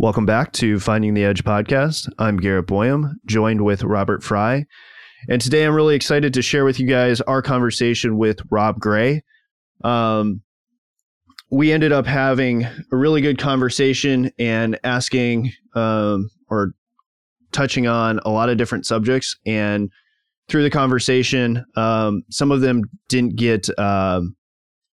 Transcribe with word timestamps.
Welcome 0.00 0.24
back 0.24 0.52
to 0.52 0.80
Finding 0.80 1.12
the 1.12 1.26
Edge 1.26 1.44
podcast. 1.44 2.08
I'm 2.18 2.38
Garrett 2.38 2.66
Boyum, 2.66 3.16
joined 3.26 3.62
with 3.62 3.82
Robert 3.82 4.22
Fry. 4.22 4.64
And 5.28 5.42
today 5.42 5.62
I'm 5.66 5.74
really 5.74 5.94
excited 5.94 6.32
to 6.32 6.40
share 6.40 6.64
with 6.64 6.80
you 6.80 6.86
guys 6.86 7.20
our 7.20 7.42
conversation 7.42 8.16
with 8.16 8.40
Rob 8.50 8.80
Gray. 8.80 9.22
Um, 9.84 10.40
we 11.50 11.70
ended 11.70 11.92
up 11.92 12.06
having 12.06 12.64
a 12.64 12.96
really 12.96 13.20
good 13.20 13.36
conversation 13.36 14.30
and 14.38 14.80
asking 14.84 15.52
um, 15.74 16.30
or 16.48 16.72
touching 17.52 17.86
on 17.86 18.20
a 18.24 18.30
lot 18.30 18.48
of 18.48 18.56
different 18.56 18.86
subjects. 18.86 19.36
And 19.44 19.90
through 20.48 20.62
the 20.62 20.70
conversation, 20.70 21.62
um, 21.76 22.22
some 22.30 22.50
of 22.50 22.62
them 22.62 22.84
didn't 23.10 23.36
get 23.36 23.68
um, 23.78 24.34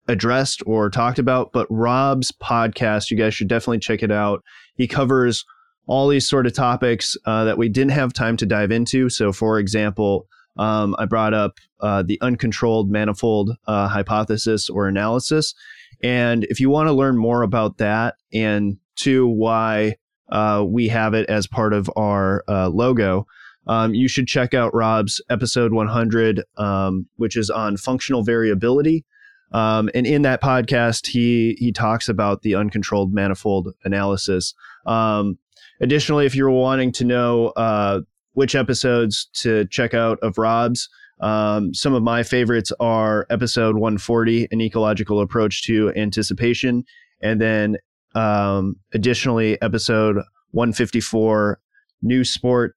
addressed 0.08 0.64
or 0.66 0.90
talked 0.90 1.20
about, 1.20 1.52
but 1.52 1.68
Rob's 1.70 2.32
podcast, 2.42 3.12
you 3.12 3.16
guys 3.16 3.34
should 3.34 3.48
definitely 3.48 3.78
check 3.78 4.02
it 4.02 4.10
out. 4.10 4.42
He 4.76 4.86
covers 4.86 5.44
all 5.86 6.08
these 6.08 6.28
sort 6.28 6.46
of 6.46 6.52
topics 6.52 7.16
uh, 7.26 7.44
that 7.44 7.58
we 7.58 7.68
didn't 7.68 7.92
have 7.92 8.12
time 8.12 8.36
to 8.38 8.46
dive 8.46 8.70
into. 8.70 9.08
So, 9.08 9.32
for 9.32 9.58
example, 9.58 10.26
um, 10.56 10.96
I 10.98 11.04
brought 11.04 11.34
up 11.34 11.58
uh, 11.80 12.02
the 12.02 12.18
uncontrolled 12.20 12.90
manifold 12.90 13.52
uh, 13.66 13.88
hypothesis 13.88 14.68
or 14.68 14.88
analysis. 14.88 15.54
And 16.02 16.44
if 16.44 16.60
you 16.60 16.70
want 16.70 16.88
to 16.88 16.92
learn 16.92 17.16
more 17.16 17.42
about 17.42 17.78
that 17.78 18.16
and 18.32 18.78
to 18.96 19.26
why 19.26 19.96
uh, 20.30 20.64
we 20.66 20.88
have 20.88 21.14
it 21.14 21.28
as 21.28 21.46
part 21.46 21.72
of 21.72 21.90
our 21.96 22.42
uh, 22.48 22.68
logo, 22.68 23.26
um, 23.66 23.94
you 23.94 24.08
should 24.08 24.26
check 24.26 24.54
out 24.54 24.74
Rob's 24.74 25.20
episode 25.28 25.72
100, 25.72 26.42
um, 26.56 27.06
which 27.16 27.36
is 27.36 27.50
on 27.50 27.76
functional 27.76 28.22
variability. 28.22 29.04
Um, 29.52 29.88
and 29.94 30.06
in 30.06 30.22
that 30.22 30.42
podcast, 30.42 31.06
he 31.06 31.56
he 31.58 31.72
talks 31.72 32.08
about 32.08 32.42
the 32.42 32.54
uncontrolled 32.54 33.12
manifold 33.12 33.74
analysis. 33.84 34.54
Um, 34.86 35.38
additionally, 35.80 36.26
if 36.26 36.34
you're 36.34 36.50
wanting 36.50 36.92
to 36.92 37.04
know 37.04 37.48
uh, 37.48 38.00
which 38.32 38.54
episodes 38.54 39.28
to 39.34 39.66
check 39.66 39.94
out 39.94 40.18
of 40.20 40.38
Rob's, 40.38 40.88
um, 41.20 41.72
some 41.72 41.94
of 41.94 42.02
my 42.02 42.22
favorites 42.22 42.72
are 42.80 43.26
episode 43.30 43.76
140, 43.76 44.48
an 44.50 44.60
ecological 44.60 45.20
approach 45.20 45.62
to 45.64 45.92
anticipation, 45.96 46.84
and 47.22 47.40
then 47.40 47.76
um, 48.14 48.76
additionally 48.92 49.60
episode 49.62 50.16
154, 50.52 51.60
new 52.02 52.24
sport 52.24 52.76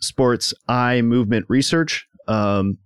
sports 0.00 0.54
eye 0.68 1.02
movement 1.02 1.46
research. 1.48 2.06
Um, 2.28 2.78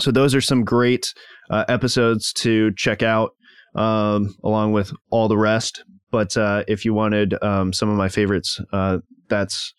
so 0.00 0.10
those 0.10 0.34
are 0.34 0.40
some 0.40 0.64
great 0.64 1.12
uh, 1.50 1.64
episodes 1.68 2.32
to 2.34 2.72
check 2.74 3.02
out, 3.02 3.32
um, 3.74 4.34
along 4.44 4.72
with 4.72 4.92
all 5.10 5.28
the 5.28 5.38
rest. 5.38 5.84
But 6.10 6.36
uh, 6.36 6.64
if 6.68 6.84
you 6.84 6.94
wanted 6.94 7.34
um, 7.42 7.72
some 7.72 7.88
of 7.88 7.96
my 7.96 8.08
favorites, 8.08 8.60
uh, 8.72 8.98
that's 9.28 9.74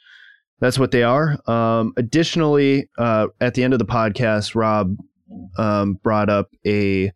that's 0.59 0.77
what 0.77 0.91
they 0.91 1.03
are. 1.03 1.37
Um, 1.49 1.93
additionally, 1.97 2.89
uh, 2.97 3.27
at 3.39 3.53
the 3.53 3.63
end 3.63 3.73
of 3.73 3.79
the 3.79 3.85
podcast, 3.85 4.55
Rob 4.55 4.95
um, 5.57 5.95
brought 6.03 6.29
up 6.29 6.49
a, 6.65 7.11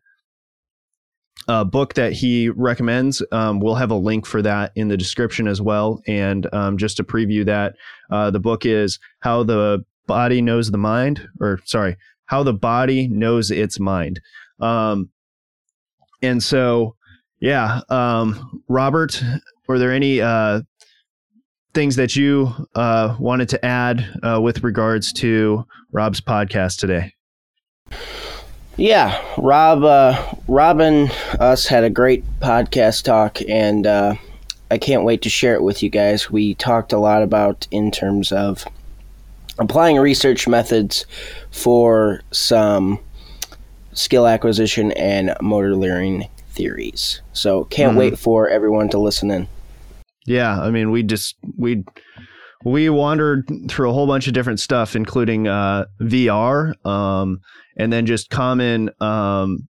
a, 1.48 1.66
book 1.66 1.96
that 1.96 2.14
he 2.14 2.50
recommends. 2.50 3.22
Um, 3.32 3.60
we'll 3.60 3.76
have 3.76 3.92
a 3.92 3.96
link 3.96 4.26
for 4.26 4.42
that 4.42 4.72
in 4.76 4.88
the 4.88 4.98
description 4.98 5.48
as 5.48 5.62
well. 5.62 6.02
And 6.08 6.48
um, 6.54 6.78
just 6.78 6.98
to 6.98 7.04
preview 7.04 7.46
that, 7.46 7.76
uh, 8.12 8.32
the 8.32 8.40
book 8.40 8.66
is 8.66 9.00
How 9.20 9.44
the 9.44 9.84
Body 10.08 10.42
Knows 10.42 10.72
the 10.72 10.78
Mind, 10.78 11.28
or 11.42 11.60
sorry, 11.66 11.98
How 12.26 12.44
the 12.44 12.54
Body 12.54 13.08
Knows 13.08 13.52
Its 13.52 13.80
Mind. 13.80 14.20
Um, 14.60 15.10
and 16.22 16.42
so, 16.42 16.96
yeah, 17.40 17.82
um, 17.90 18.62
Robert, 18.70 19.22
were 19.68 19.78
there 19.78 19.92
any 19.92 20.22
uh, 20.22 20.62
things 21.74 21.96
that 21.98 22.16
you 22.16 22.54
uh, 22.76 23.16
wanted 23.20 23.50
to 23.50 23.66
add 23.66 24.20
uh, 24.24 24.40
with 24.42 24.64
regards 24.64 25.12
to 25.14 25.66
Rob's 25.92 26.22
podcast 26.22 26.80
today? 26.80 27.14
Yeah, 28.78 29.22
Rob, 29.38 29.84
uh, 29.84 30.34
Rob 30.48 30.80
and 30.80 31.12
us 31.40 31.68
had 31.68 31.84
a 31.84 31.90
great 31.90 32.24
podcast 32.40 33.04
talk, 33.04 33.40
and 33.48 33.86
uh, 33.86 34.16
I 34.72 34.78
can't 34.80 35.04
wait 35.04 35.22
to 35.24 35.30
share 35.30 35.54
it 35.54 35.62
with 35.62 35.84
you 35.84 35.90
guys. 35.90 36.32
We 36.32 36.56
talked 36.56 36.92
a 36.94 36.98
lot 36.98 37.22
about 37.22 37.68
in 37.70 37.92
terms 37.92 38.32
of 38.32 38.66
applying 39.60 39.98
research 39.98 40.48
methods 40.48 41.06
for 41.52 42.22
some 42.32 43.00
skill 43.94 44.28
acquisition 44.28 44.92
and 44.94 45.36
motor 45.42 45.76
learning 45.76 46.28
theories. 46.50 47.22
So 47.34 47.66
can't 47.66 47.92
mm-hmm. 47.92 48.00
wait 48.00 48.20
for 48.20 48.50
everyone 48.50 48.90
to 48.90 49.00
listen 49.00 49.32
in. 49.32 49.48
Yeah, 50.26 50.60
I 50.60 50.70
mean, 50.70 50.92
we 50.92 51.04
just 51.04 51.36
we 51.58 51.84
we 52.64 52.90
wandered 52.90 53.50
through 53.68 53.90
a 53.90 53.94
whole 53.94 54.08
bunch 54.08 54.28
of 54.28 54.34
different 54.34 54.60
stuff, 54.60 54.96
including 54.96 55.48
uh, 55.48 55.86
VR, 56.00 56.74
um, 56.86 57.42
and 57.78 57.92
then 57.92 58.06
just 58.06 58.30
common 58.30 58.90
um, 59.02 59.68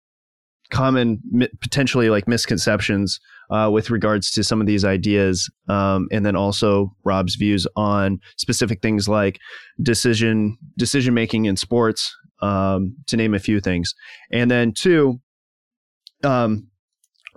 common 0.70 1.20
potentially 1.60 2.10
like 2.10 2.28
misconceptions 2.28 3.20
uh, 3.50 3.70
with 3.72 3.90
regards 3.90 4.30
to 4.32 4.44
some 4.44 4.60
of 4.60 4.66
these 4.66 4.84
ideas, 4.84 5.50
um, 5.68 6.08
and 6.12 6.24
then 6.24 6.36
also 6.36 6.94
Rob's 7.04 7.36
views 7.36 7.66
on 7.76 8.20
specific 8.36 8.82
things 8.82 9.08
like 9.08 9.38
decision 9.82 10.56
decision 10.76 11.14
making 11.14 11.46
in 11.46 11.56
sports, 11.56 12.14
um, 12.42 12.94
to 13.06 13.16
name 13.16 13.34
a 13.34 13.38
few 13.38 13.60
things, 13.60 13.94
and 14.30 14.50
then 14.50 14.72
two. 14.72 15.20
Um, 16.24 16.68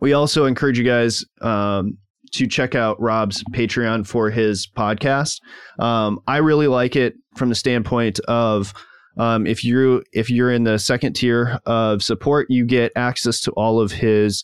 we 0.01 0.13
also 0.13 0.45
encourage 0.45 0.79
you 0.79 0.83
guys 0.83 1.23
um, 1.41 1.97
to 2.33 2.47
check 2.47 2.73
out 2.75 2.99
Rob's 2.99 3.43
Patreon 3.53 4.07
for 4.07 4.31
his 4.31 4.67
podcast. 4.67 5.39
Um, 5.79 6.19
I 6.27 6.37
really 6.37 6.67
like 6.67 6.95
it 6.95 7.13
from 7.35 7.49
the 7.49 7.55
standpoint 7.55 8.19
of 8.21 8.73
um, 9.17 9.45
if 9.45 9.63
you 9.63 10.03
if 10.13 10.29
you're 10.29 10.51
in 10.51 10.63
the 10.63 10.79
second 10.79 11.13
tier 11.13 11.59
of 11.65 12.03
support, 12.03 12.47
you 12.49 12.65
get 12.65 12.91
access 12.95 13.41
to 13.41 13.51
all 13.51 13.79
of 13.79 13.91
his 13.91 14.43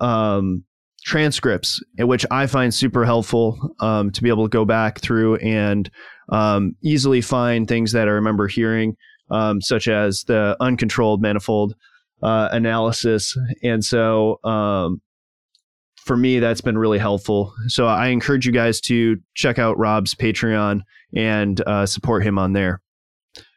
um, 0.00 0.64
transcripts, 1.04 1.82
which 1.98 2.26
I 2.30 2.46
find 2.46 2.74
super 2.74 3.04
helpful 3.04 3.74
um, 3.80 4.10
to 4.10 4.22
be 4.22 4.28
able 4.28 4.44
to 4.44 4.50
go 4.50 4.64
back 4.64 5.00
through 5.00 5.36
and 5.36 5.90
um, 6.30 6.76
easily 6.82 7.20
find 7.20 7.68
things 7.68 7.92
that 7.92 8.08
I 8.08 8.12
remember 8.12 8.48
hearing, 8.48 8.96
um, 9.30 9.60
such 9.60 9.88
as 9.88 10.24
the 10.24 10.56
uncontrolled 10.60 11.22
manifold 11.22 11.74
uh, 12.22 12.48
analysis. 12.52 13.36
And 13.62 13.84
so 13.84 14.40
um, 14.44 15.02
for 16.04 16.16
me, 16.16 16.38
that's 16.38 16.60
been 16.62 16.78
really 16.78 16.98
helpful. 16.98 17.54
So 17.68 17.86
I 17.86 18.08
encourage 18.08 18.46
you 18.46 18.52
guys 18.52 18.80
to 18.82 19.18
check 19.34 19.58
out 19.58 19.78
Rob's 19.78 20.14
Patreon 20.14 20.80
and 21.14 21.60
uh, 21.66 21.86
support 21.86 22.24
him 22.24 22.38
on 22.38 22.52
there. 22.52 22.80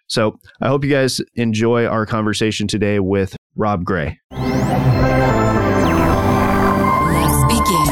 So 0.07 0.40
I 0.62 0.69
hope 0.69 0.84
you 0.85 0.90
guys 0.90 1.19
enjoy 1.35 1.85
our 1.85 2.06
conversation 2.06 2.68
today 2.68 3.00
with 3.00 3.35
Rob 3.57 3.84
Gray. 3.84 4.19
Let's 4.31 4.47
begin. 7.53 7.88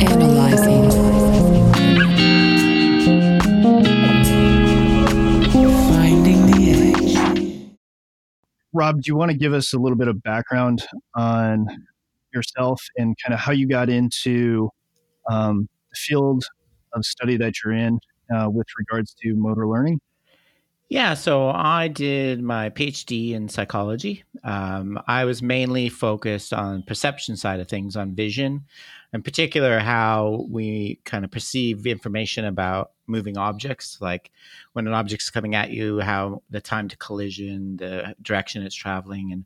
Analyzing. 0.00 0.90
Finding 5.90 6.46
the 6.46 6.60
edge. 6.70 7.16
Rob, 8.72 9.02
do 9.02 9.08
you 9.08 9.16
want 9.16 9.32
to 9.32 9.36
give 9.36 9.52
us 9.52 9.72
a 9.72 9.78
little 9.78 9.98
bit 9.98 10.06
of 10.06 10.22
background 10.22 10.86
on 11.16 11.66
yourself 12.32 12.82
and 12.96 13.16
kind 13.20 13.34
of 13.34 13.40
how 13.40 13.50
you 13.50 13.66
got 13.66 13.88
into 13.88 14.70
um, 15.28 15.68
the 15.70 15.75
field 15.96 16.44
of 16.92 17.04
study 17.04 17.36
that 17.36 17.54
you're 17.62 17.74
in 17.74 17.98
uh, 18.34 18.48
with 18.48 18.66
regards 18.78 19.14
to 19.22 19.34
motor 19.34 19.66
learning? 19.68 20.00
Yeah, 20.88 21.14
so 21.14 21.48
I 21.48 21.88
did 21.88 22.40
my 22.40 22.70
PhD 22.70 23.32
in 23.32 23.48
psychology. 23.48 24.22
Um, 24.44 25.00
I 25.08 25.24
was 25.24 25.42
mainly 25.42 25.88
focused 25.88 26.52
on 26.52 26.84
perception 26.84 27.36
side 27.36 27.58
of 27.58 27.68
things, 27.68 27.96
on 27.96 28.14
vision, 28.14 28.64
in 29.12 29.22
particular, 29.22 29.80
how 29.80 30.46
we 30.48 31.00
kind 31.04 31.24
of 31.24 31.32
perceive 31.32 31.86
information 31.86 32.44
about 32.44 32.92
moving 33.08 33.36
objects, 33.36 33.98
like 34.00 34.30
when 34.74 34.86
an 34.86 34.92
object's 34.92 35.28
coming 35.28 35.56
at 35.56 35.70
you, 35.70 35.98
how 36.00 36.42
the 36.50 36.60
time 36.60 36.86
to 36.88 36.96
collision, 36.98 37.78
the 37.78 38.14
direction 38.22 38.62
it's 38.62 38.74
traveling, 38.74 39.32
and 39.32 39.44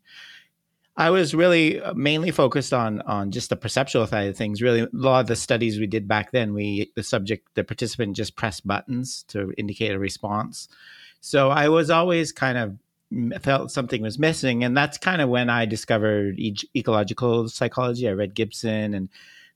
I 1.00 1.10
was 1.10 1.34
really 1.34 1.80
uh, 1.80 1.94
mainly 1.94 2.30
focused 2.30 2.72
on 2.72 3.00
on 3.02 3.30
just 3.30 3.48
the 3.50 3.56
perceptual 3.56 4.06
side 4.06 4.28
of 4.28 4.36
things. 4.36 4.62
Really, 4.62 4.82
a 4.82 4.88
lot 4.92 5.20
of 5.20 5.26
the 5.26 5.36
studies 5.36 5.80
we 5.80 5.86
did 5.86 6.06
back 6.06 6.30
then, 6.30 6.54
we 6.54 6.92
the 6.94 7.02
subject, 7.02 7.48
the 7.54 7.64
participant 7.64 8.16
just 8.16 8.36
pressed 8.36 8.66
buttons 8.66 9.24
to 9.28 9.52
indicate 9.56 9.92
a 9.92 9.98
response 9.98 10.68
so 11.20 11.50
I 11.50 11.68
was 11.68 11.90
always 11.90 12.32
kind 12.32 12.58
of 12.58 13.42
felt 13.42 13.70
something 13.70 14.02
was 14.02 14.18
missing. 14.18 14.64
And 14.64 14.76
that's 14.76 14.98
kind 14.98 15.20
of 15.20 15.28
when 15.28 15.50
I 15.50 15.66
discovered 15.66 16.38
e- 16.38 16.56
ecological 16.74 17.48
psychology. 17.48 18.08
I 18.08 18.12
read 18.12 18.34
Gibson 18.34 18.94
and 18.94 19.08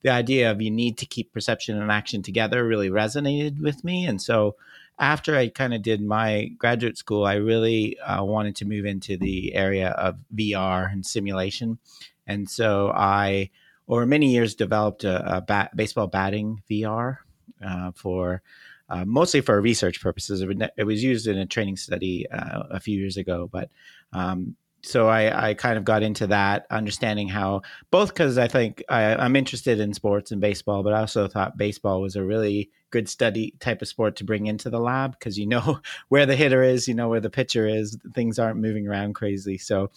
the 0.03 0.11
idea 0.11 0.51
of 0.51 0.61
you 0.61 0.71
need 0.71 0.99
to 0.99 1.07
keep 1.07 1.33
perception 1.33 1.81
and 1.81 1.91
action 1.91 2.23
together 2.23 2.67
really 2.67 2.91
resonated 2.91 3.61
with 3.61 3.85
me. 3.85 4.07
And 4.07 4.21
so 4.21 4.57
after 4.99 5.37
I 5.37 5.49
kind 5.49 5.75
of 5.75 5.83
did 5.83 6.01
my 6.01 6.51
graduate 6.59 6.97
school, 6.97 7.25
I 7.25 7.35
really 7.35 7.99
uh, 7.99 8.25
wanted 8.25 8.57
to 8.57 8.65
move 8.65 8.85
into 8.85 9.17
the 9.17 9.55
area 9.55 9.91
of 9.91 10.17
VR 10.35 10.93
and 10.93 11.05
simulation. 11.05 11.79
And 12.27 12.49
so 12.49 12.91
I, 12.95 13.51
over 13.89 14.07
many 14.07 14.33
years, 14.33 14.55
developed 14.55 15.05
a, 15.05 15.39
a 15.39 15.41
bat, 15.41 15.77
baseball 15.77 16.07
batting 16.07 16.63
VR 16.71 17.19
uh, 17.65 17.91
for 17.95 18.43
uh, 18.89 19.05
mostly 19.05 19.41
for 19.41 19.61
research 19.61 20.01
purposes. 20.01 20.45
It 20.77 20.85
was 20.85 21.03
used 21.03 21.27
in 21.27 21.39
a 21.39 21.47
training 21.47 21.77
study 21.77 22.29
uh, 22.31 22.65
a 22.71 22.81
few 22.81 22.99
years 22.99 23.17
ago, 23.17 23.49
but 23.51 23.71
um, 24.13 24.57
so 24.83 25.09
I, 25.09 25.49
I, 25.49 25.55
kind 25.55 25.79
of 25.79 25.85
got 25.85 26.03
into 26.03 26.27
that, 26.27 26.67
understanding 26.71 27.27
how 27.27 27.63
both 27.91 28.09
because 28.09 28.37
I 28.37 28.49
think 28.49 28.85
I, 28.89 29.25
am 29.25 29.35
interested 29.35 29.81
in 29.81 29.95
sports 29.95 30.31
and 30.31 30.41
baseball, 30.43 30.83
but 30.83 30.93
I 30.93 31.01
also 31.01 31.27
thought 31.27 31.57
baseball 31.57 32.03
was 32.03 32.17
a 32.17 32.23
really 32.23 32.71
good 32.95 33.09
study 33.09 33.53
type 33.59 33.83
of 33.83 33.89
sport 33.89 34.17
to 34.17 34.25
bring 34.25 34.47
into 34.47 34.71
the 34.71 34.79
lab 34.79 35.19
because 35.19 35.37
you 35.37 35.47
know 35.47 35.81
where 36.09 36.25
the 36.25 36.37
hitter 36.37 36.63
is, 36.63 36.89
you 36.89 36.95
know 36.95 37.09
where 37.09 37.21
the 37.21 37.29
pitcher 37.29 37.67
is, 37.67 37.99
things 38.15 38.39
aren't 38.39 38.61
moving 38.61 38.87
around 38.87 39.15
crazy. 39.15 39.59
So, 39.59 39.91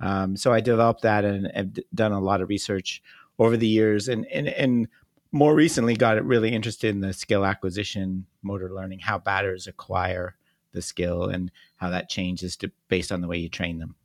um, 0.00 0.36
so 0.36 0.52
I 0.52 0.60
developed 0.60 1.02
that 1.02 1.24
and 1.24 1.50
have 1.54 1.78
done 1.94 2.12
a 2.12 2.20
lot 2.20 2.42
of 2.42 2.48
research 2.48 3.02
over 3.38 3.56
the 3.56 3.66
years, 3.66 4.08
and 4.08 4.26
and 4.26 4.48
and 4.48 4.88
more 5.32 5.54
recently 5.54 5.96
got 5.96 6.22
really 6.24 6.52
interested 6.52 6.94
in 6.94 7.00
the 7.00 7.14
skill 7.14 7.46
acquisition, 7.46 8.26
motor 8.42 8.70
learning, 8.70 8.98
how 8.98 9.18
batters 9.18 9.66
acquire 9.66 10.36
the 10.72 10.82
skill, 10.82 11.24
and 11.24 11.50
how 11.76 11.88
that 11.90 12.10
changes 12.10 12.56
to, 12.58 12.70
based 12.88 13.10
on 13.10 13.22
the 13.22 13.28
way 13.28 13.38
you 13.38 13.48
train 13.48 13.78
them 13.78 13.96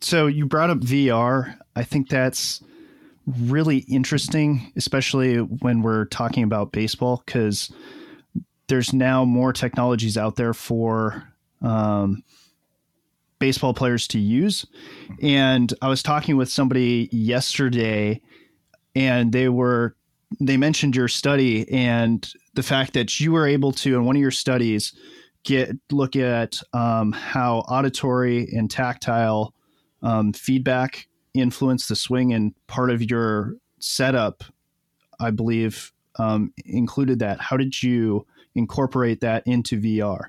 so 0.00 0.26
you 0.26 0.46
brought 0.46 0.70
up 0.70 0.78
VR. 0.78 1.56
I 1.76 1.84
think 1.84 2.08
that's 2.08 2.62
really 3.26 3.78
interesting, 3.78 4.72
especially 4.76 5.38
when 5.38 5.82
we're 5.82 6.06
talking 6.06 6.42
about 6.42 6.72
baseball, 6.72 7.22
because 7.24 7.72
there's 8.68 8.92
now 8.92 9.24
more 9.24 9.52
technologies 9.52 10.16
out 10.16 10.36
there 10.36 10.54
for 10.54 11.32
um, 11.62 12.22
baseball 13.38 13.74
players 13.74 14.06
to 14.08 14.18
use. 14.18 14.66
And 15.20 15.72
I 15.82 15.88
was 15.88 16.02
talking 16.02 16.36
with 16.36 16.48
somebody 16.48 17.08
yesterday, 17.12 18.20
and 18.94 19.32
they 19.32 19.48
were 19.48 19.96
they 20.38 20.56
mentioned 20.56 20.94
your 20.94 21.08
study 21.08 21.68
and 21.72 22.32
the 22.54 22.62
fact 22.62 22.94
that 22.94 23.18
you 23.18 23.32
were 23.32 23.48
able 23.48 23.72
to 23.72 23.96
in 23.96 24.04
one 24.04 24.14
of 24.14 24.22
your 24.22 24.30
studies 24.30 24.94
get 25.42 25.70
look 25.90 26.14
at 26.14 26.60
um, 26.72 27.10
how 27.12 27.58
auditory 27.60 28.48
and 28.52 28.70
tactile 28.70 29.54
um, 30.02 30.32
feedback 30.32 31.08
influence 31.34 31.88
the 31.88 31.96
swing, 31.96 32.32
and 32.32 32.54
part 32.66 32.90
of 32.90 33.08
your 33.08 33.54
setup, 33.78 34.44
I 35.18 35.30
believe, 35.30 35.92
um, 36.16 36.52
included 36.64 37.18
that. 37.20 37.40
How 37.40 37.56
did 37.56 37.82
you 37.82 38.26
incorporate 38.54 39.20
that 39.20 39.46
into 39.46 39.80
VR? 39.80 40.28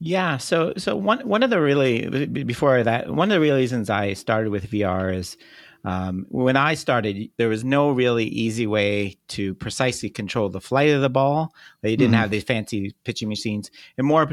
Yeah, 0.00 0.36
so 0.36 0.74
so 0.76 0.96
one 0.96 1.20
one 1.26 1.42
of 1.42 1.50
the 1.50 1.60
really 1.60 2.26
before 2.26 2.82
that 2.82 3.08
one 3.08 3.30
of 3.30 3.34
the 3.34 3.40
real 3.40 3.56
reasons 3.56 3.88
I 3.88 4.12
started 4.12 4.50
with 4.50 4.70
VR 4.70 5.14
is 5.14 5.36
um, 5.84 6.24
when 6.30 6.56
I 6.56 6.74
started, 6.74 7.30
there 7.36 7.50
was 7.50 7.62
no 7.62 7.90
really 7.90 8.24
easy 8.24 8.66
way 8.66 9.18
to 9.28 9.54
precisely 9.54 10.08
control 10.08 10.48
the 10.48 10.60
flight 10.60 10.88
of 10.88 11.02
the 11.02 11.10
ball. 11.10 11.54
They 11.82 11.94
didn't 11.94 12.12
mm-hmm. 12.12 12.20
have 12.20 12.30
these 12.30 12.44
fancy 12.44 12.94
pitching 13.04 13.28
machines, 13.28 13.70
and 13.98 14.06
more 14.06 14.26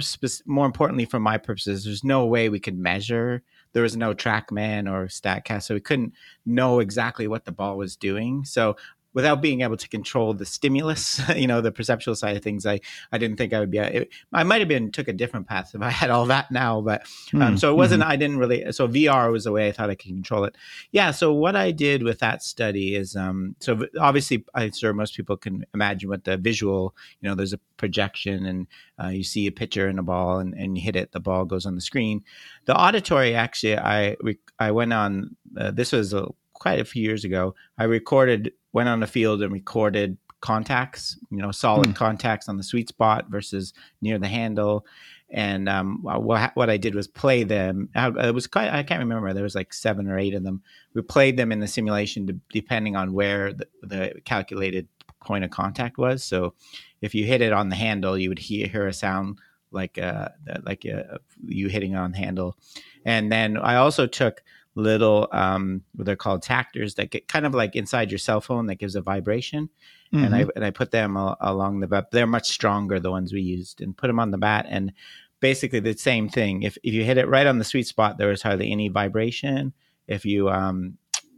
more 0.46 0.66
importantly, 0.66 1.06
for 1.06 1.20
my 1.20 1.38
purposes, 1.38 1.84
there's 1.84 2.04
no 2.04 2.26
way 2.26 2.48
we 2.48 2.60
could 2.60 2.78
measure 2.78 3.44
there 3.74 3.84
was 3.84 3.98
no 3.98 4.14
TrackMan 4.14 4.92
or 4.92 5.08
StatCast, 5.08 5.64
so 5.64 5.74
we 5.74 5.80
couldn't 5.80 6.14
know 6.46 6.80
exactly 6.80 7.28
what 7.28 7.46
the 7.46 7.52
ball 7.52 7.78
was 7.78 7.96
doing. 7.96 8.44
So 8.44 8.76
without 9.14 9.42
being 9.42 9.62
able 9.62 9.78
to 9.78 9.90
control 9.90 10.34
the 10.34 10.46
stimulus, 10.46 11.22
you 11.36 11.48
know, 11.48 11.62
the 11.62 11.72
perceptual 11.72 12.16
side 12.16 12.38
of 12.38 12.44
things, 12.44 12.66
I, 12.66 12.80
I 13.12 13.18
didn't 13.18 13.38
think 13.38 13.54
I 13.54 13.60
would 13.60 13.72
be, 13.72 13.80
it, 13.80 14.10
I 14.32 14.44
might 14.44 14.62
have 14.62 14.68
been 14.68 14.92
took 14.92 15.08
a 15.08 15.14
different 15.14 15.48
path 15.48 15.72
if 15.74 15.82
I 15.82 15.90
had 15.90 16.10
all 16.10 16.26
that 16.28 16.52
now, 16.52 16.82
but, 16.82 17.02
um, 17.34 17.40
mm, 17.40 17.60
so 17.60 17.72
it 17.72 17.76
wasn't, 17.76 18.04
mm-hmm. 18.04 18.12
I 18.12 18.16
didn't 18.16 18.38
really, 18.38 18.72
so 18.72 18.88
VR 18.88 19.32
was 19.32 19.44
the 19.44 19.52
way 19.52 19.68
I 19.68 19.72
thought 19.72 19.90
I 19.90 19.96
could 19.96 20.08
control 20.08 20.44
it. 20.46 20.56
Yeah. 20.92 21.12
So 21.12 21.34
what 21.34 21.56
I 21.56 21.72
did 21.72 22.04
with 22.04 22.20
that 22.20 22.44
study 22.44 22.96
is, 22.96 23.16
um, 23.16 23.56
so 23.60 23.86
obviously 24.00 24.46
I'm 24.54 24.72
sure 24.72 24.94
most 24.94 25.16
people 25.16 25.38
can 25.38 25.66
imagine 25.74 26.10
what 26.10 26.24
the 26.24 26.38
visual, 26.38 26.96
you 27.20 27.30
know, 27.30 27.36
there's 27.36 27.54
a 27.54 27.60
projection 27.78 28.46
and 28.46 28.68
uh, 29.04 29.10
you 29.10 29.24
see 29.24 29.48
a 29.48 29.52
picture 29.52 29.88
and 29.88 30.00
a 30.00 30.04
ball 30.04 30.40
and, 30.40 30.54
and 30.54 30.78
you 30.78 30.84
hit 30.84 30.96
it, 30.96 31.12
the 31.12 31.20
ball 31.20 31.46
goes 31.46 31.66
on 31.66 31.76
the 31.76 31.82
screen. 31.82 32.24
The 32.66 32.76
auditory, 32.76 33.36
actually, 33.36 33.78
I, 33.78 34.16
I 34.60 34.72
went 34.72 34.94
on, 34.94 35.36
uh, 35.58 35.72
this 35.72 35.92
was 35.92 36.14
a, 36.14 36.28
quite 36.54 36.80
a 36.80 36.86
few 36.86 37.02
years 37.02 37.24
ago. 37.24 37.56
I 37.80 37.86
recorded 37.86 38.52
went 38.74 38.90
on 38.90 39.00
the 39.00 39.08
field 39.08 39.42
and 39.42 39.52
recorded 39.52 40.18
contacts, 40.42 41.18
you 41.30 41.38
know, 41.38 41.52
solid 41.52 41.90
mm. 41.90 41.96
contacts 41.96 42.50
on 42.50 42.58
the 42.58 42.64
sweet 42.64 42.90
spot 42.90 43.30
versus 43.30 43.74
near 44.02 44.18
the 44.18 44.28
handle. 44.28 44.86
And 45.30 45.70
um, 45.70 46.00
what, 46.02 46.56
what 46.56 46.70
I 46.70 46.78
did 46.78 46.94
was 46.94 47.08
play 47.08 47.44
them. 47.44 47.90
It 47.96 48.34
was 48.34 48.48
quite, 48.48 48.70
I 48.70 48.84
can't 48.84 49.00
remember. 49.00 49.34
There 49.34 49.44
was 49.44 49.56
like 49.56 49.74
seven 49.74 50.08
or 50.08 50.18
eight 50.18 50.34
of 50.34 50.44
them. 50.44 50.62
We 50.94 51.04
played 51.04 51.38
them 51.38 51.52
in 51.52 51.60
the 51.60 51.68
simulation 51.68 52.28
to, 52.28 52.36
depending 52.52 52.96
on 52.96 53.14
where 53.14 53.54
the, 53.54 53.68
the, 53.82 54.14
calculated 54.26 54.88
point 55.24 55.46
of 55.46 55.52
contact 55.52 55.98
was. 55.98 56.24
So 56.24 56.54
if 57.02 57.16
you 57.16 57.26
hit 57.26 57.42
it 57.42 57.54
on 57.54 57.70
the 57.70 57.76
handle, 57.76 58.18
you 58.18 58.30
would 58.30 58.40
hear, 58.40 58.68
hear 58.68 58.88
a 58.88 58.94
sound 58.94 59.40
like 59.72 59.98
uh, 59.98 60.30
like 60.66 60.86
uh, 60.86 61.18
you 61.46 61.70
hitting 61.70 61.96
on 61.96 62.12
the 62.12 62.18
handle. 62.18 62.58
And 63.06 63.32
then 63.32 63.56
I 63.58 63.78
also 63.78 64.06
took 64.06 64.44
little 64.76 65.28
um 65.32 65.84
what 65.96 66.06
they're 66.06 66.16
called 66.16 66.42
tactors 66.42 66.96
that 66.96 67.12
get 67.12 67.28
kind 67.28 67.46
of 67.46 67.54
like 67.54 67.76
inside 67.76 68.10
your 68.10 68.18
cell 68.18 68.40
phone 68.40 68.68
that 68.68 68.76
gives 68.76 68.96
a 68.96 69.02
vibration. 69.02 69.70
Mm-hmm. 70.14 70.26
and 70.26 70.36
i 70.36 70.46
and 70.56 70.66
i 70.66 70.72
put 70.72 70.92
them 70.92 71.16
along 71.16 71.80
the 71.80 71.88
bat 71.88 72.12
they're 72.12 72.28
much 72.28 72.50
stronger 72.50 73.00
the 73.00 73.12
ones 73.12 73.32
we 73.32 73.42
used 73.42 73.80
and 73.82 73.96
put 73.96 74.08
them 74.08 74.20
on 74.20 74.32
the 74.32 74.38
bat. 74.38 74.66
And 74.70 74.92
basically 75.40 75.80
the 75.80 75.98
same 75.98 76.30
thing 76.30 76.64
if 76.64 76.78
if 76.84 76.94
you 76.94 77.04
hit 77.04 77.18
it 77.18 77.28
right 77.28 77.48
on 77.48 77.58
the 77.58 77.64
sweet 77.64 77.88
spot 77.88 78.18
there 78.18 78.28
was 78.28 78.42
hardly 78.42 78.72
any 78.72 78.88
vibration. 78.90 79.74
If 80.08 80.26
you 80.26 80.50
um 80.50 80.98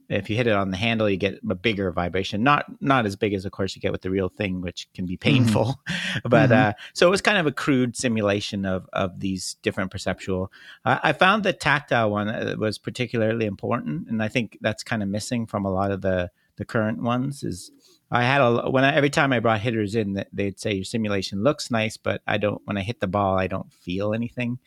if 0.09 0.29
you 0.29 0.35
hit 0.35 0.47
it 0.47 0.53
on 0.53 0.71
the 0.71 0.77
handle, 0.77 1.09
you 1.09 1.17
get 1.17 1.39
a 1.49 1.55
bigger 1.55 1.91
vibration. 1.91 2.43
Not 2.43 2.65
not 2.81 3.05
as 3.05 3.15
big 3.15 3.33
as, 3.33 3.45
of 3.45 3.51
course, 3.51 3.75
you 3.75 3.81
get 3.81 3.91
with 3.91 4.01
the 4.01 4.09
real 4.09 4.29
thing, 4.29 4.61
which 4.61 4.87
can 4.93 5.05
be 5.05 5.13
mm-hmm. 5.13 5.29
painful. 5.29 5.79
Mm-hmm. 5.87 6.19
but 6.29 6.49
mm-hmm. 6.49 6.69
Uh, 6.69 6.73
so 6.93 7.07
it 7.07 7.09
was 7.09 7.21
kind 7.21 7.37
of 7.37 7.45
a 7.45 7.51
crude 7.51 7.95
simulation 7.95 8.65
of 8.65 8.87
of 8.93 9.19
these 9.19 9.55
different 9.61 9.91
perceptual. 9.91 10.51
Uh, 10.85 10.99
I 11.03 11.13
found 11.13 11.43
the 11.43 11.53
tactile 11.53 12.11
one 12.11 12.29
uh, 12.29 12.55
was 12.57 12.77
particularly 12.77 13.45
important, 13.45 14.07
and 14.09 14.21
I 14.21 14.27
think 14.27 14.57
that's 14.61 14.83
kind 14.83 15.03
of 15.03 15.09
missing 15.09 15.45
from 15.45 15.65
a 15.65 15.71
lot 15.71 15.91
of 15.91 16.01
the 16.01 16.31
the 16.57 16.65
current 16.65 17.01
ones. 17.01 17.43
Is 17.43 17.71
I 18.11 18.23
had 18.23 18.41
a 18.41 18.69
when 18.69 18.83
I, 18.83 18.93
every 18.93 19.09
time 19.09 19.33
I 19.33 19.39
brought 19.39 19.61
hitters 19.61 19.95
in, 19.95 20.23
they'd 20.31 20.59
say 20.59 20.73
your 20.73 20.83
simulation 20.83 21.43
looks 21.43 21.71
nice, 21.71 21.97
but 21.97 22.21
I 22.27 22.37
don't. 22.37 22.61
When 22.65 22.77
I 22.77 22.81
hit 22.81 22.99
the 22.99 23.07
ball, 23.07 23.37
I 23.37 23.47
don't 23.47 23.71
feel 23.73 24.13
anything. 24.13 24.59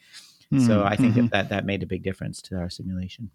Mm-hmm. 0.52 0.66
So 0.66 0.84
I 0.84 0.96
think 0.96 1.14
mm-hmm. 1.14 1.26
that, 1.26 1.30
that 1.30 1.48
that 1.50 1.66
made 1.66 1.82
a 1.82 1.86
big 1.86 2.02
difference 2.02 2.40
to 2.42 2.56
our 2.56 2.70
simulation. 2.70 3.30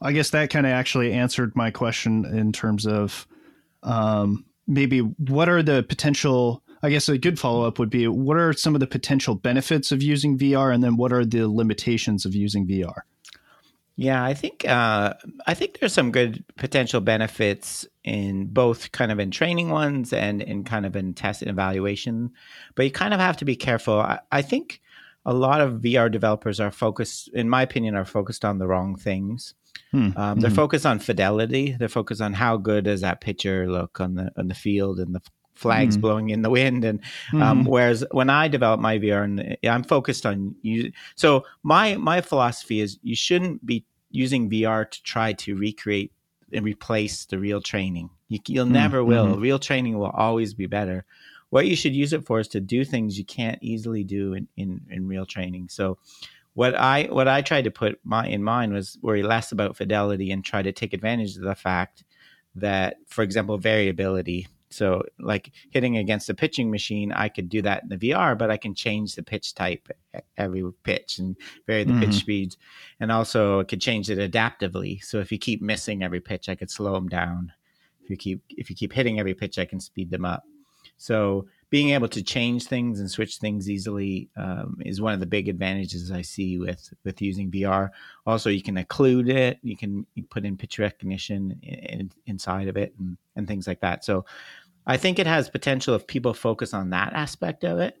I 0.00 0.12
guess 0.12 0.30
that 0.30 0.50
kind 0.50 0.66
of 0.66 0.72
actually 0.72 1.12
answered 1.12 1.54
my 1.54 1.70
question 1.70 2.24
in 2.24 2.52
terms 2.52 2.86
of 2.86 3.26
um, 3.82 4.44
maybe 4.66 5.00
what 5.00 5.48
are 5.48 5.62
the 5.62 5.82
potential. 5.82 6.62
I 6.82 6.88
guess 6.88 7.08
a 7.10 7.18
good 7.18 7.38
follow 7.38 7.66
up 7.66 7.78
would 7.78 7.90
be 7.90 8.08
what 8.08 8.38
are 8.38 8.54
some 8.54 8.74
of 8.74 8.80
the 8.80 8.86
potential 8.86 9.34
benefits 9.34 9.92
of 9.92 10.02
using 10.02 10.38
VR, 10.38 10.72
and 10.72 10.82
then 10.82 10.96
what 10.96 11.12
are 11.12 11.26
the 11.26 11.46
limitations 11.46 12.24
of 12.24 12.34
using 12.34 12.66
VR? 12.66 13.02
Yeah, 13.96 14.24
I 14.24 14.32
think 14.32 14.66
uh, 14.66 15.12
I 15.46 15.52
think 15.52 15.78
there's 15.78 15.92
some 15.92 16.10
good 16.10 16.42
potential 16.56 17.02
benefits 17.02 17.86
in 18.02 18.46
both 18.46 18.92
kind 18.92 19.12
of 19.12 19.20
in 19.20 19.30
training 19.30 19.68
ones 19.68 20.14
and 20.14 20.40
in 20.40 20.64
kind 20.64 20.86
of 20.86 20.96
in 20.96 21.12
test 21.12 21.42
and 21.42 21.50
evaluation, 21.50 22.30
but 22.74 22.84
you 22.84 22.90
kind 22.90 23.12
of 23.12 23.20
have 23.20 23.36
to 23.36 23.44
be 23.44 23.56
careful. 23.56 24.00
I, 24.00 24.20
I 24.32 24.40
think 24.40 24.80
a 25.26 25.34
lot 25.34 25.60
of 25.60 25.82
VR 25.82 26.10
developers 26.10 26.60
are 26.60 26.70
focused, 26.70 27.28
in 27.34 27.50
my 27.50 27.60
opinion, 27.60 27.94
are 27.94 28.06
focused 28.06 28.42
on 28.42 28.56
the 28.56 28.66
wrong 28.66 28.96
things. 28.96 29.52
Hmm. 29.90 30.10
Um, 30.16 30.40
they're 30.40 30.50
mm-hmm. 30.50 30.56
focused 30.56 30.86
on 30.86 30.98
fidelity. 30.98 31.76
They're 31.78 31.88
focused 31.88 32.20
on 32.20 32.32
how 32.32 32.56
good 32.56 32.84
does 32.84 33.00
that 33.00 33.20
pitcher 33.20 33.70
look 33.70 34.00
on 34.00 34.14
the 34.14 34.30
on 34.36 34.48
the 34.48 34.54
field 34.54 35.00
and 35.00 35.14
the 35.14 35.20
flags 35.54 35.96
mm. 35.96 36.00
blowing 36.00 36.30
in 36.30 36.42
the 36.42 36.50
wind. 36.50 36.84
And 36.84 37.00
um, 37.34 37.64
mm. 37.64 37.68
whereas 37.68 38.04
when 38.12 38.30
I 38.30 38.48
develop 38.48 38.80
my 38.80 38.98
VR, 38.98 39.24
and 39.24 39.56
I'm 39.64 39.84
focused 39.84 40.24
on 40.26 40.54
you. 40.62 40.92
So 41.16 41.44
my 41.62 41.96
my 41.96 42.20
philosophy 42.20 42.80
is 42.80 42.98
you 43.02 43.14
shouldn't 43.14 43.64
be 43.64 43.84
using 44.10 44.50
VR 44.50 44.90
to 44.90 45.02
try 45.02 45.32
to 45.34 45.56
recreate 45.56 46.12
and 46.52 46.64
replace 46.64 47.26
the 47.26 47.38
real 47.38 47.60
training. 47.60 48.10
You, 48.28 48.40
will 48.48 48.66
mm. 48.66 48.70
never 48.70 49.04
will. 49.04 49.26
Mm-hmm. 49.26 49.40
Real 49.40 49.58
training 49.58 49.98
will 49.98 50.10
always 50.10 50.54
be 50.54 50.66
better. 50.66 51.04
What 51.50 51.66
you 51.66 51.74
should 51.74 51.94
use 51.94 52.12
it 52.12 52.24
for 52.24 52.38
is 52.38 52.48
to 52.48 52.60
do 52.60 52.84
things 52.84 53.18
you 53.18 53.24
can't 53.24 53.58
easily 53.60 54.04
do 54.04 54.34
in, 54.34 54.46
in, 54.56 54.80
in 54.88 55.08
real 55.08 55.26
training. 55.26 55.68
So 55.68 55.98
what 56.54 56.74
I 56.74 57.04
what 57.04 57.28
I 57.28 57.42
tried 57.42 57.64
to 57.64 57.70
put 57.70 57.98
my 58.04 58.26
in 58.26 58.42
mind 58.42 58.72
was 58.72 58.98
worry 59.02 59.22
less 59.22 59.52
about 59.52 59.76
fidelity 59.76 60.30
and 60.30 60.44
try 60.44 60.62
to 60.62 60.72
take 60.72 60.92
advantage 60.92 61.36
of 61.36 61.42
the 61.42 61.54
fact 61.54 62.04
that, 62.56 62.96
for 63.06 63.22
example, 63.22 63.58
variability. 63.58 64.48
So, 64.72 65.02
like 65.18 65.52
hitting 65.70 65.96
against 65.96 66.30
a 66.30 66.34
pitching 66.34 66.70
machine, 66.70 67.12
I 67.12 67.28
could 67.28 67.48
do 67.48 67.60
that 67.62 67.82
in 67.82 67.88
the 67.88 67.96
VR, 67.96 68.38
but 68.38 68.50
I 68.50 68.56
can 68.56 68.74
change 68.74 69.14
the 69.14 69.22
pitch 69.22 69.54
type 69.54 69.88
every 70.36 70.62
pitch 70.84 71.18
and 71.18 71.36
vary 71.66 71.82
the 71.82 71.92
mm-hmm. 71.92 72.02
pitch 72.02 72.14
speeds, 72.14 72.56
and 73.00 73.10
also 73.10 73.60
I 73.60 73.64
could 73.64 73.80
change 73.80 74.10
it 74.10 74.18
adaptively. 74.18 75.02
So, 75.02 75.18
if 75.18 75.32
you 75.32 75.38
keep 75.38 75.60
missing 75.60 76.04
every 76.04 76.20
pitch, 76.20 76.48
I 76.48 76.54
could 76.54 76.70
slow 76.70 76.92
them 76.92 77.08
down. 77.08 77.52
If 78.04 78.10
you 78.10 78.16
keep 78.16 78.42
if 78.50 78.70
you 78.70 78.76
keep 78.76 78.92
hitting 78.92 79.18
every 79.18 79.34
pitch, 79.34 79.58
I 79.58 79.64
can 79.64 79.80
speed 79.80 80.10
them 80.10 80.24
up. 80.24 80.44
So 81.00 81.46
being 81.70 81.90
able 81.90 82.08
to 82.08 82.22
change 82.22 82.66
things 82.66 82.98
and 82.98 83.08
switch 83.08 83.36
things 83.36 83.70
easily 83.70 84.28
um, 84.36 84.76
is 84.84 85.00
one 85.00 85.14
of 85.14 85.20
the 85.20 85.26
big 85.26 85.48
advantages 85.48 86.10
I 86.10 86.22
see 86.22 86.58
with 86.58 86.92
with 87.04 87.22
using 87.22 87.50
VR. 87.50 87.90
Also, 88.26 88.50
you 88.50 88.62
can 88.62 88.74
occlude 88.74 89.30
it, 89.30 89.58
you 89.62 89.76
can 89.76 90.04
put 90.30 90.44
in 90.44 90.56
picture 90.56 90.82
recognition 90.82 91.58
in, 91.62 91.78
in, 91.78 92.12
inside 92.26 92.66
of 92.68 92.76
it, 92.76 92.94
and, 92.98 93.16
and 93.36 93.46
things 93.46 93.68
like 93.68 93.80
that. 93.80 94.04
So, 94.04 94.26
I 94.86 94.96
think 94.96 95.18
it 95.18 95.26
has 95.28 95.48
potential 95.48 95.94
if 95.94 96.06
people 96.06 96.34
focus 96.34 96.74
on 96.74 96.90
that 96.90 97.12
aspect 97.12 97.64
of 97.64 97.78
it 97.78 97.96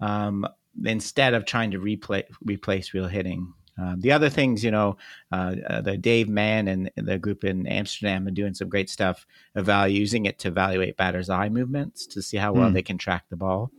um, 0.00 0.46
instead 0.84 1.34
of 1.34 1.46
trying 1.46 1.70
to 1.70 1.78
replace 1.78 2.26
replace 2.44 2.92
real 2.92 3.06
hitting. 3.06 3.52
Um, 3.78 4.00
the 4.00 4.12
other 4.12 4.28
things, 4.28 4.62
you 4.62 4.70
know, 4.70 4.96
uh, 5.32 5.56
uh, 5.66 5.80
the 5.80 5.96
Dave 5.96 6.28
Mann 6.28 6.68
and 6.68 6.90
the 6.96 7.18
group 7.18 7.44
in 7.44 7.66
Amsterdam 7.66 8.26
are 8.26 8.30
doing 8.32 8.54
some 8.54 8.68
great 8.68 8.90
stuff, 8.90 9.26
evaluating 9.54 10.02
using 10.02 10.26
it 10.26 10.38
to 10.40 10.48
evaluate 10.48 10.96
batters' 10.96 11.30
eye 11.30 11.48
movements 11.48 12.06
to 12.06 12.20
see 12.20 12.36
how 12.36 12.52
well 12.52 12.70
mm. 12.70 12.74
they 12.74 12.82
can 12.82 12.98
track 12.98 13.24
the 13.30 13.36
ball. 13.36 13.70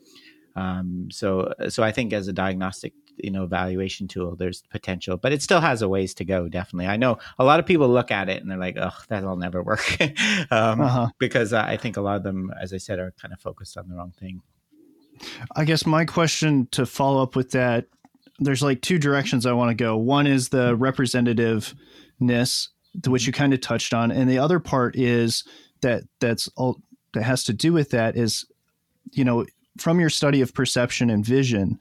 Um, 0.56 1.10
so, 1.12 1.54
so 1.70 1.84
I 1.84 1.92
think 1.92 2.14
as 2.14 2.28
a 2.28 2.34
diagnostic, 2.34 2.94
you 3.18 3.30
know, 3.30 3.44
evaluation 3.44 4.08
tool, 4.08 4.36
there's 4.36 4.64
potential, 4.70 5.18
but 5.18 5.34
it 5.34 5.42
still 5.42 5.60
has 5.62 5.82
a 5.82 5.90
ways 5.90 6.14
to 6.16 6.26
go. 6.26 6.48
Definitely, 6.48 6.88
I 6.88 6.98
know 6.98 7.18
a 7.38 7.44
lot 7.44 7.60
of 7.60 7.66
people 7.66 7.90
look 7.90 8.10
at 8.10 8.30
it 8.30 8.42
and 8.42 8.50
they're 8.50 8.58
like, 8.58 8.78
"Oh, 8.80 8.98
that'll 9.08 9.36
never 9.36 9.62
work," 9.62 9.86
um, 10.52 10.82
uh-huh. 10.82 11.10
because 11.20 11.54
I 11.54 11.78
think 11.78 11.98
a 11.98 12.02
lot 12.02 12.16
of 12.16 12.24
them, 12.24 12.52
as 12.60 12.74
I 12.74 12.78
said, 12.78 13.00
are 13.00 13.14
kind 13.22 13.34
of 13.34 13.40
focused 13.40 13.78
on 13.78 13.88
the 13.90 13.96
wrong 13.96 14.14
thing. 14.20 14.42
I 15.56 15.66
guess 15.66 15.86
my 15.86 16.06
question 16.06 16.68
to 16.72 16.86
follow 16.86 17.22
up 17.22 17.36
with 17.36 17.52
that 17.52 17.86
there's 18.46 18.64
like 18.64 18.82
two 18.82 19.00
directions 19.00 19.46
I 19.46 19.54
want 19.54 19.70
to 19.70 19.76
go. 19.76 19.98
One 19.98 20.28
is 20.28 20.50
the 20.50 20.78
representativeness, 20.78 22.70
which 23.08 23.26
you 23.28 23.34
kind 23.34 23.54
of 23.54 23.62
touched 23.62 23.94
on, 23.94 24.12
and 24.12 24.30
the 24.30 24.40
other 24.40 24.60
part 24.60 24.96
is 24.96 25.44
that 25.82 26.04
that's 26.20 26.48
all 26.56 26.82
that 27.14 27.24
has 27.24 27.44
to 27.46 27.54
do 27.54 27.74
with 27.74 27.92
that 27.92 28.18
is, 28.18 28.46
you 29.12 29.24
know, 29.24 29.46
from 29.78 30.00
your 30.00 30.10
study 30.10 30.42
of 30.42 30.54
perception 30.54 31.10
and 31.10 31.26
vision, 31.26 31.80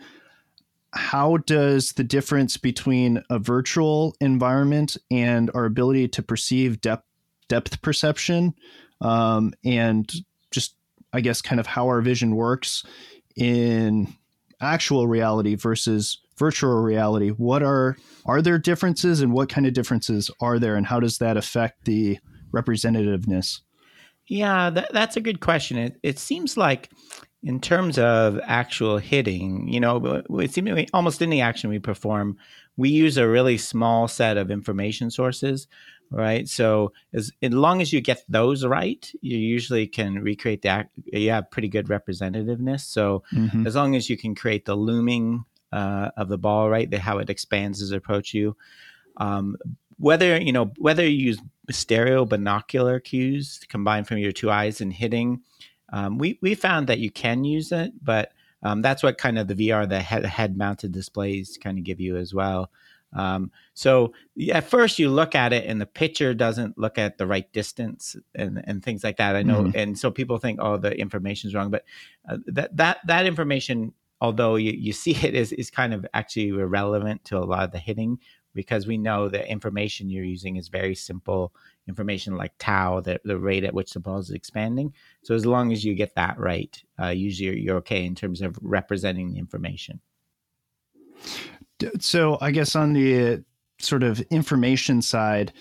how 0.93 1.39
does 1.39 1.93
the 1.93 2.05
difference 2.05 2.57
between 2.57 3.23
a 3.31 3.39
virtual 3.39 4.15
environment 4.21 4.97
and 5.11 5.51
our 5.55 5.65
ability 5.65 6.09
to 6.09 6.23
perceive 6.23 6.81
depth 6.81 7.05
depth 7.49 7.83
perception 7.83 8.55
um, 9.01 9.53
and 9.65 10.11
just 10.51 10.75
I 11.13 11.21
guess 11.21 11.43
kind 11.43 11.61
of 11.61 11.67
how 11.67 11.87
our 11.87 12.01
vision 12.01 12.35
works 12.35 12.85
in 13.37 14.15
actual 14.61 15.07
reality 15.07 15.55
versus 15.55 16.19
virtual 16.43 16.83
reality 16.83 17.29
what 17.29 17.63
are 17.63 17.97
are 18.27 18.43
there 18.43 18.59
differences 18.59 19.21
and 19.21 19.33
what 19.33 19.49
kind 19.49 19.65
of 19.65 19.73
differences 19.73 20.29
are 20.41 20.59
there 20.59 20.75
and 20.75 20.87
how 20.87 20.99
does 20.99 21.19
that 21.19 21.37
affect 21.37 21.85
the 21.85 22.19
representativeness? 22.53 23.61
Yeah 24.27 24.71
that, 24.71 24.93
that's 24.93 25.17
a 25.17 25.21
good 25.21 25.39
question. 25.39 25.79
It, 25.79 26.01
it 26.03 26.19
seems 26.19 26.57
like 26.57 26.91
in 27.45 27.61
terms 27.61 27.97
of 27.97 28.41
actual 28.43 28.99
hitting 28.99 29.69
you 29.69 29.79
know 29.79 30.23
it 30.41 30.53
seems 30.53 30.91
almost 30.93 31.23
any 31.23 31.41
action 31.41 31.71
we 31.71 31.79
perform 31.79 32.37
we 32.77 32.89
use 32.89 33.17
a 33.17 33.29
really 33.29 33.57
small 33.57 34.09
set 34.09 34.37
of 34.37 34.51
information 34.51 35.13
sources 35.13 35.69
right? 36.13 36.47
So 36.47 36.93
as, 37.15 37.33
as 37.41 37.53
long 37.53 37.81
as 37.81 37.93
you 37.93 38.01
get 38.01 38.25
those 38.29 38.67
right 38.67 39.11
you 39.21 39.39
usually 39.39 39.87
can 39.87 40.19
recreate 40.19 40.63
that 40.63 40.89
you 41.05 41.31
have 41.31 41.51
pretty 41.53 41.69
good 41.69 41.87
representativeness. 41.87 42.81
So 42.81 43.23
mm-hmm. 43.33 43.67
as 43.67 43.75
long 43.75 43.97
as 43.97 44.11
you 44.11 44.17
can 44.17 44.35
create 44.35 44.65
the 44.65 44.75
looming 44.75 45.45
uh, 45.73 46.11
of 46.17 46.29
the 46.29 46.39
ball, 46.39 46.69
right? 46.69 46.91
The, 46.91 46.99
how 46.99 47.19
it 47.19 47.31
expands 47.31 47.83
as 47.83 47.93
it 47.93 47.97
approach 47.97 48.35
you. 48.35 48.57
Um, 49.17 49.57
whether 49.99 50.41
you 50.41 50.53
know 50.53 50.73
whether 50.79 51.07
you 51.07 51.27
use 51.27 51.39
stereo 51.71 52.25
binocular 52.25 52.99
cues 52.99 53.61
combined 53.69 54.09
from 54.09 54.19
your 54.19 54.33
two 54.33 54.51
eyes 54.51 54.81
and 54.81 54.93
hitting, 54.93 55.43
um, 55.93 56.19
we 56.19 56.39
we 56.41 56.55
found 56.55 56.87
that 56.89 56.99
you 56.99 57.11
can 57.11 57.45
use 57.45 57.73
it, 57.73 57.93
but 58.03 58.33
um, 58.63 58.83
that's 58.83 59.03
what 59.03 59.19
kind 59.19 59.39
of 59.39 59.49
the 59.49 59.55
VR, 59.55 59.89
the 59.89 60.01
head, 60.01 60.25
head 60.25 60.57
mounted 60.57 60.93
displays, 60.93 61.59
kind 61.61 61.79
of 61.79 61.85
give 61.85 62.01
you 62.01 62.17
as 62.17 62.33
well. 62.33 62.71
Um, 63.15 63.51
so 63.75 64.15
at 64.53 64.65
first 64.65 64.99
you 64.99 65.11
look 65.11 65.35
at 65.35 65.53
it 65.53 65.67
and 65.67 65.79
the 65.81 65.87
picture 65.87 66.33
doesn't 66.33 66.79
look 66.79 66.97
at 66.97 67.19
the 67.19 67.27
right 67.27 67.51
distance 67.53 68.17
and, 68.35 68.63
and 68.67 68.83
things 68.83 69.05
like 69.05 69.19
that. 69.19 69.37
I 69.37 69.43
know, 69.43 69.65
mm-hmm. 69.65 69.79
and 69.79 69.99
so 69.99 70.11
people 70.11 70.39
think, 70.39 70.61
oh, 70.63 70.79
the 70.79 70.97
information 70.99 71.49
is 71.49 71.55
wrong, 71.55 71.71
but 71.71 71.85
uh, 72.29 72.39
that 72.47 72.77
that 72.77 72.99
that 73.07 73.27
information 73.27 73.93
although 74.23 74.55
you, 74.55 74.73
you 74.73 74.93
see 74.93 75.15
it 75.23 75.35
is, 75.35 75.53
is 75.53 75.71
kind 75.71 75.93
of 75.93 76.07
actually 76.15 76.49
irrelevant 76.49 77.25
to 77.25 77.37
a 77.37 77.41
lot 77.41 77.65
of 77.65 77.73
the 77.73 77.79
hitting 77.79 78.19
because 78.55 78.87
we 78.87 78.97
know 78.97 79.29
the 79.29 79.47
information 79.51 80.09
you're 80.09 80.25
using 80.25 80.57
is 80.57 80.69
very 80.69 80.95
simple 80.95 81.53
information 81.89 82.37
like 82.37 82.53
tau, 82.59 83.01
the, 83.01 83.21
the 83.25 83.37
rate 83.37 83.65
at 83.65 83.75
which 83.75 83.93
the 83.93 84.01
ball 84.01 84.19
is 84.19 84.31
expanding. 84.31 84.95
So 85.23 85.35
as 85.35 85.45
long 85.45 85.73
as 85.73 85.85
you 85.85 85.95
get 85.95 86.15
that 86.15 86.39
right, 86.39 86.81
uh, 87.03 87.09
usually 87.09 87.47
you're, 87.47 87.57
you're 87.57 87.77
okay 87.79 88.05
in 88.05 88.15
terms 88.15 88.41
of 88.41 88.57
representing 88.63 89.33
the 89.33 89.39
information. 89.39 90.01
So 91.99 92.39
I 92.41 92.53
guess 92.53 92.77
on 92.77 92.93
the 92.93 93.43
sort 93.81 94.05
of 94.05 94.21
information 94.31 95.03
side, 95.03 95.53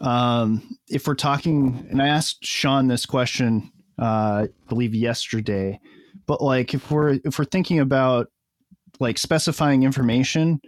um, 0.00 0.78
if 0.88 1.06
we're 1.06 1.14
talking, 1.14 1.86
and 1.90 2.00
I 2.00 2.08
asked 2.08 2.46
Sean 2.46 2.88
this 2.88 3.04
question, 3.04 3.70
uh, 3.98 4.46
I 4.46 4.68
believe 4.68 4.94
yesterday, 4.94 5.80
but 6.26 6.42
like 6.42 6.74
if 6.74 6.90
we're 6.90 7.18
if 7.24 7.38
we're 7.38 7.44
thinking 7.44 7.78
about 7.78 8.28
like 9.00 9.18
specifying 9.18 9.82
information 9.82 10.60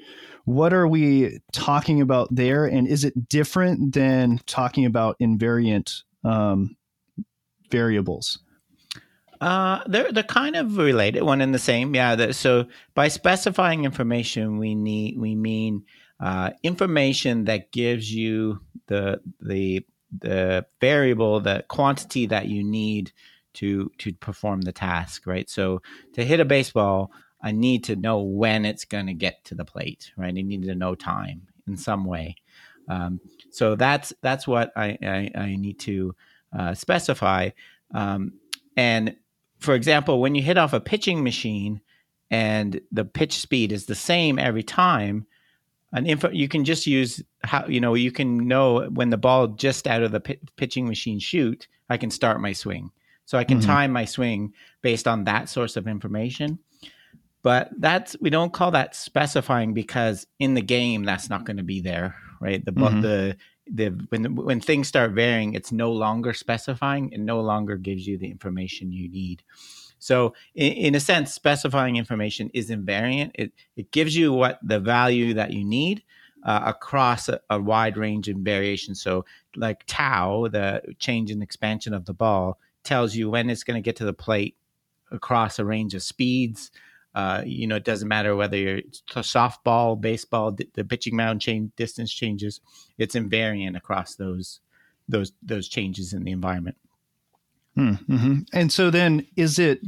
what 0.45 0.73
are 0.73 0.89
we 0.89 1.41
talking 1.53 2.01
about 2.01 2.29
there 2.35 2.65
and 2.65 2.89
is 2.89 3.05
it 3.05 3.29
different 3.29 3.93
than 3.93 4.39
talking 4.47 4.85
about 4.87 5.19
invariant 5.21 6.03
um, 6.25 6.77
variables 7.71 8.41
uh, 9.41 9.83
they're 9.87 10.11
they're 10.11 10.25
kind 10.25 10.57
of 10.57 10.77
related, 10.79 11.23
one 11.23 11.41
and 11.41 11.55
the 11.55 11.59
same. 11.59 11.95
Yeah. 11.95 12.33
so 12.33 12.67
by 12.95 13.09
specifying 13.09 13.85
information, 13.85 14.59
we 14.59 14.75
need 14.75 15.19
we 15.19 15.35
mean 15.35 15.85
uh, 16.21 16.51
information 16.63 17.45
that 17.45 17.71
gives 17.71 18.13
you 18.13 18.61
the 18.89 19.21
the 19.41 19.87
the 20.21 20.67
variable, 20.81 21.41
the 21.41 21.65
quantity 21.69 22.27
that 22.27 22.47
you 22.47 22.65
need 22.65 23.13
to 23.59 23.91
to 23.99 24.13
perform 24.15 24.63
the 24.63 24.73
task, 24.73 25.27
right? 25.27 25.49
So 25.51 25.83
to 26.15 26.25
hit 26.25 26.41
a 26.41 26.45
baseball, 26.45 27.13
I 27.43 27.53
need 27.53 27.85
to 27.85 27.97
know 27.97 28.23
when 28.23 28.65
it's 28.65 28.85
going 28.85 29.07
to 29.07 29.15
get 29.15 29.45
to 29.47 29.55
the 29.55 29.65
plate, 29.65 30.13
right? 30.17 30.29
I 30.29 30.43
need 30.43 30.63
to 30.65 30.75
know 30.75 30.95
time 30.95 31.43
in 31.67 31.77
some 31.77 32.05
way. 32.05 32.37
Um, 32.89 33.21
so 33.51 33.75
that's 33.75 34.13
that's 34.23 34.47
what 34.47 34.73
I 34.77 34.99
I, 35.03 35.31
I 35.35 35.57
need 35.57 35.79
to 35.81 36.15
uh, 36.57 36.75
specify. 36.75 37.51
Um, 37.93 38.35
and 38.77 39.17
for 39.59 39.75
example, 39.75 40.21
when 40.21 40.35
you 40.35 40.43
hit 40.43 40.59
off 40.59 40.73
a 40.73 40.81
pitching 40.81 41.25
machine 41.25 41.81
and 42.31 42.81
the 42.93 43.05
pitch 43.05 43.39
speed 43.39 43.73
is 43.73 43.87
the 43.87 43.95
same 43.95 44.39
every 44.39 44.63
time, 44.63 45.27
an 45.93 46.07
info 46.07 46.31
you 46.31 46.49
can 46.49 46.65
just 46.65 46.87
use 46.87 47.23
how 47.43 47.67
you 47.67 47.81
know 47.81 47.95
you 47.95 48.13
can 48.13 48.47
know 48.47 48.89
when 48.91 49.11
the 49.11 49.17
ball 49.17 49.49
just 49.49 49.87
out 49.87 50.03
of 50.03 50.13
the 50.13 50.21
p- 50.21 50.39
pitching 50.57 50.87
machine 50.87 51.19
shoot. 51.19 51.67
I 51.91 51.97
can 51.97 52.11
start 52.11 52.41
my 52.41 52.53
swing. 52.53 52.91
So 53.29 53.37
I 53.37 53.45
can 53.45 53.59
mm-hmm. 53.59 53.67
time 53.67 53.93
my 53.93 54.07
swing 54.07 54.55
based 54.81 55.07
on 55.07 55.25
that 55.25 55.51
source 55.51 55.77
of 55.77 55.87
information. 55.87 56.61
But 57.43 57.69
that's 57.79 58.17
we 58.23 58.31
don't 58.31 58.55
call 58.55 58.71
that 58.71 58.97
specifying 58.97 59.75
because 59.75 60.27
in 60.39 60.55
the 60.55 60.63
game 60.63 61.05
that's 61.05 61.29
not 61.29 61.45
going 61.45 61.59
to 61.59 61.63
be 61.63 61.83
there, 61.83 62.17
right? 62.41 62.65
The 62.65 62.73
mm-hmm. 62.73 63.03
the 63.03 63.37
the 63.71 63.89
when 64.09 64.35
when 64.35 64.61
things 64.61 64.89
start 64.89 65.11
varying, 65.11 65.53
it's 65.53 65.71
no 65.71 65.93
longer 65.93 66.33
specifying. 66.33 67.13
It 67.13 67.21
no 67.21 67.43
longer 67.43 67.77
gives 67.77 68.07
you 68.07 68.17
the 68.17 68.31
information 68.31 68.93
you 68.93 69.11
need. 69.11 69.43
So, 69.99 70.33
in, 70.55 70.73
in, 70.73 70.95
a 70.95 71.01
sense, 71.01 71.35
specifying 71.35 71.97
information 71.97 72.51
is 72.55 72.71
invariant. 72.71 73.33
It 73.35 73.53
it 73.77 73.91
gives 73.91 74.17
you 74.17 74.33
what 74.33 74.59
the 74.63 74.81
value 74.81 75.35
that 75.35 75.53
you 75.53 75.67
need 75.67 76.03
uh, 76.45 76.63
across 76.65 77.29
a, 77.29 77.41
a, 77.51 77.61
wide 77.61 77.99
range 77.99 78.29
of 78.29 78.39
variations. 78.39 79.03
So, 79.03 79.27
like 79.55 79.85
tau, 79.87 80.49
the 80.49 80.81
change 80.99 81.31
in 81.31 81.43
expansion 81.43 81.93
of 81.93 82.07
the 82.07 82.15
ball, 82.15 82.59
tells 82.89 83.15
you 83.15 83.29
when 83.29 83.51
it's 83.51 83.65
going 83.65 83.77
to 83.77 83.85
get 83.85 83.97
to 83.97 84.05
the 84.05 84.15
plate 84.15 84.57
across 85.11 85.59
a 85.59 85.65
range 85.65 85.95
of 85.95 86.03
speeds. 86.03 86.71
Uh, 87.15 87.43
you 87.45 87.67
know, 87.67 87.77
it 87.77 87.85
doesn't 87.85 88.09
matter 88.09 88.35
whether 88.35 88.57
you're 88.57 88.81
softball, 89.09 90.01
baseball, 90.01 90.53
the 90.53 90.85
pitching 90.85 91.15
mound 91.15 91.41
change 91.41 91.71
distance 91.77 92.13
changes. 92.13 92.61
It's 92.97 93.15
invariant 93.15 93.77
across 93.77 94.15
those 94.15 94.61
those 95.09 95.33
those 95.43 95.69
changes 95.69 96.13
in 96.13 96.25
the 96.25 96.33
environment. 96.33 96.77
Hmm, 97.75 97.95
mm-hmm. 98.09 98.39
And 98.53 98.73
so 98.73 98.91
then, 98.91 99.27
is 99.37 99.59
it 99.59 99.81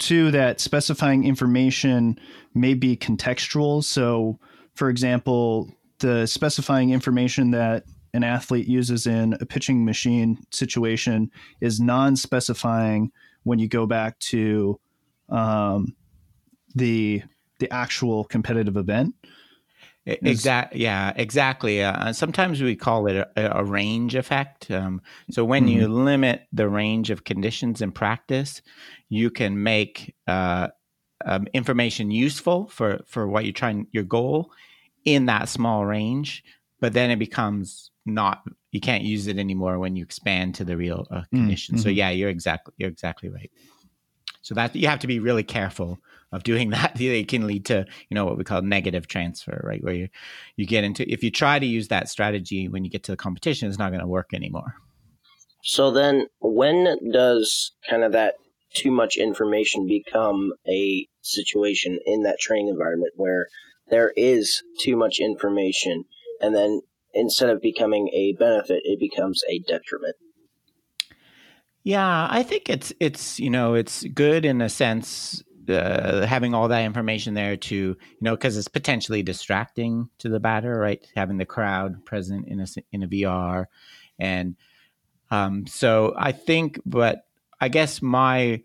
to 0.00 0.30
that 0.30 0.60
specifying 0.60 1.24
information 1.24 2.18
may 2.54 2.74
be 2.74 2.96
contextual? 2.96 3.82
So, 3.82 4.38
for 4.74 4.88
example, 4.88 5.70
the 5.98 6.26
specifying 6.26 6.90
information 6.90 7.50
that 7.52 7.84
an 8.14 8.24
athlete 8.24 8.66
uses 8.66 9.06
in 9.06 9.34
a 9.40 9.46
pitching 9.46 9.84
machine 9.84 10.38
situation 10.50 11.30
is 11.60 11.80
non-specifying 11.80 13.12
when 13.44 13.58
you 13.58 13.68
go 13.68 13.86
back 13.86 14.18
to 14.18 14.78
um, 15.28 15.94
the 16.74 17.22
the 17.58 17.70
actual 17.72 18.24
competitive 18.24 18.76
event. 18.76 19.14
Exactly. 20.06 20.80
Yeah, 20.80 21.12
exactly. 21.16 21.82
Uh, 21.82 22.12
sometimes 22.14 22.62
we 22.62 22.76
call 22.76 23.08
it 23.08 23.16
a, 23.16 23.58
a 23.58 23.64
range 23.64 24.14
effect. 24.14 24.70
Um, 24.70 25.02
so 25.30 25.44
when 25.44 25.66
mm-hmm. 25.66 25.80
you 25.80 25.88
limit 25.88 26.46
the 26.50 26.68
range 26.68 27.10
of 27.10 27.24
conditions 27.24 27.82
in 27.82 27.92
practice, 27.92 28.62
you 29.10 29.30
can 29.30 29.62
make 29.62 30.14
uh, 30.26 30.68
um, 31.26 31.46
information 31.52 32.10
useful 32.10 32.68
for 32.68 33.00
for 33.06 33.26
what 33.28 33.44
you're 33.44 33.52
trying 33.52 33.86
your 33.92 34.04
goal 34.04 34.50
in 35.04 35.26
that 35.26 35.48
small 35.48 35.84
range, 35.84 36.44
but 36.80 36.92
then 36.92 37.10
it 37.10 37.18
becomes 37.18 37.90
not 38.08 38.42
you 38.70 38.80
can't 38.80 39.04
use 39.04 39.26
it 39.26 39.38
anymore 39.38 39.78
when 39.78 39.96
you 39.96 40.04
expand 40.04 40.54
to 40.56 40.64
the 40.64 40.76
real 40.76 41.06
uh, 41.10 41.20
mm, 41.20 41.30
condition. 41.30 41.76
Mm-hmm. 41.76 41.82
So 41.82 41.88
yeah, 41.88 42.10
you're 42.10 42.30
exactly 42.30 42.74
you're 42.76 42.90
exactly 42.90 43.28
right. 43.28 43.50
So 44.42 44.54
that 44.54 44.74
you 44.74 44.88
have 44.88 45.00
to 45.00 45.06
be 45.06 45.18
really 45.18 45.42
careful 45.42 45.98
of 46.32 46.42
doing 46.42 46.70
that. 46.76 47.00
It 47.00 47.28
can 47.28 47.46
lead 47.46 47.66
to 47.66 47.86
you 48.08 48.14
know 48.14 48.24
what 48.24 48.38
we 48.38 48.44
call 48.44 48.62
negative 48.62 49.06
transfer, 49.06 49.60
right? 49.64 49.82
Where 49.82 49.94
you 49.94 50.08
you 50.56 50.66
get 50.66 50.84
into 50.84 51.10
if 51.10 51.22
you 51.22 51.30
try 51.30 51.58
to 51.58 51.66
use 51.66 51.88
that 51.88 52.08
strategy 52.08 52.68
when 52.68 52.84
you 52.84 52.90
get 52.90 53.04
to 53.04 53.12
the 53.12 53.16
competition, 53.16 53.68
it's 53.68 53.78
not 53.78 53.90
going 53.90 54.00
to 54.00 54.06
work 54.06 54.30
anymore. 54.32 54.74
So 55.62 55.90
then, 55.90 56.26
when 56.40 56.96
does 57.12 57.72
kind 57.88 58.04
of 58.04 58.12
that 58.12 58.34
too 58.74 58.90
much 58.90 59.16
information 59.16 59.86
become 59.86 60.52
a 60.68 61.08
situation 61.22 61.98
in 62.04 62.22
that 62.22 62.38
training 62.38 62.68
environment 62.68 63.12
where 63.16 63.48
there 63.90 64.12
is 64.16 64.62
too 64.78 64.96
much 64.96 65.18
information 65.18 66.04
and 66.40 66.54
then 66.54 66.82
instead 67.14 67.50
of 67.50 67.60
becoming 67.60 68.08
a 68.12 68.32
benefit, 68.38 68.82
it 68.84 68.98
becomes 68.98 69.42
a 69.48 69.58
detriment. 69.60 70.16
Yeah, 71.82 72.28
I 72.30 72.42
think 72.42 72.68
it's 72.68 72.92
it's 73.00 73.40
you 73.40 73.50
know 73.50 73.74
it's 73.74 74.04
good 74.04 74.44
in 74.44 74.60
a 74.60 74.68
sense 74.68 75.42
uh, 75.68 76.26
having 76.26 76.54
all 76.54 76.68
that 76.68 76.84
information 76.84 77.34
there 77.34 77.56
to 77.56 77.74
you 77.74 77.96
know 78.20 78.34
because 78.34 78.56
it's 78.56 78.68
potentially 78.68 79.22
distracting 79.22 80.08
to 80.18 80.28
the 80.28 80.40
batter, 80.40 80.78
right? 80.78 81.06
Having 81.16 81.38
the 81.38 81.46
crowd 81.46 82.04
present 82.04 82.46
in 82.48 82.60
a 82.60 82.66
in 82.92 83.02
a 83.02 83.08
VR, 83.08 83.66
and 84.18 84.56
um, 85.30 85.66
so 85.66 86.14
I 86.16 86.32
think, 86.32 86.80
but 86.84 87.26
I 87.60 87.68
guess 87.68 88.02
my 88.02 88.62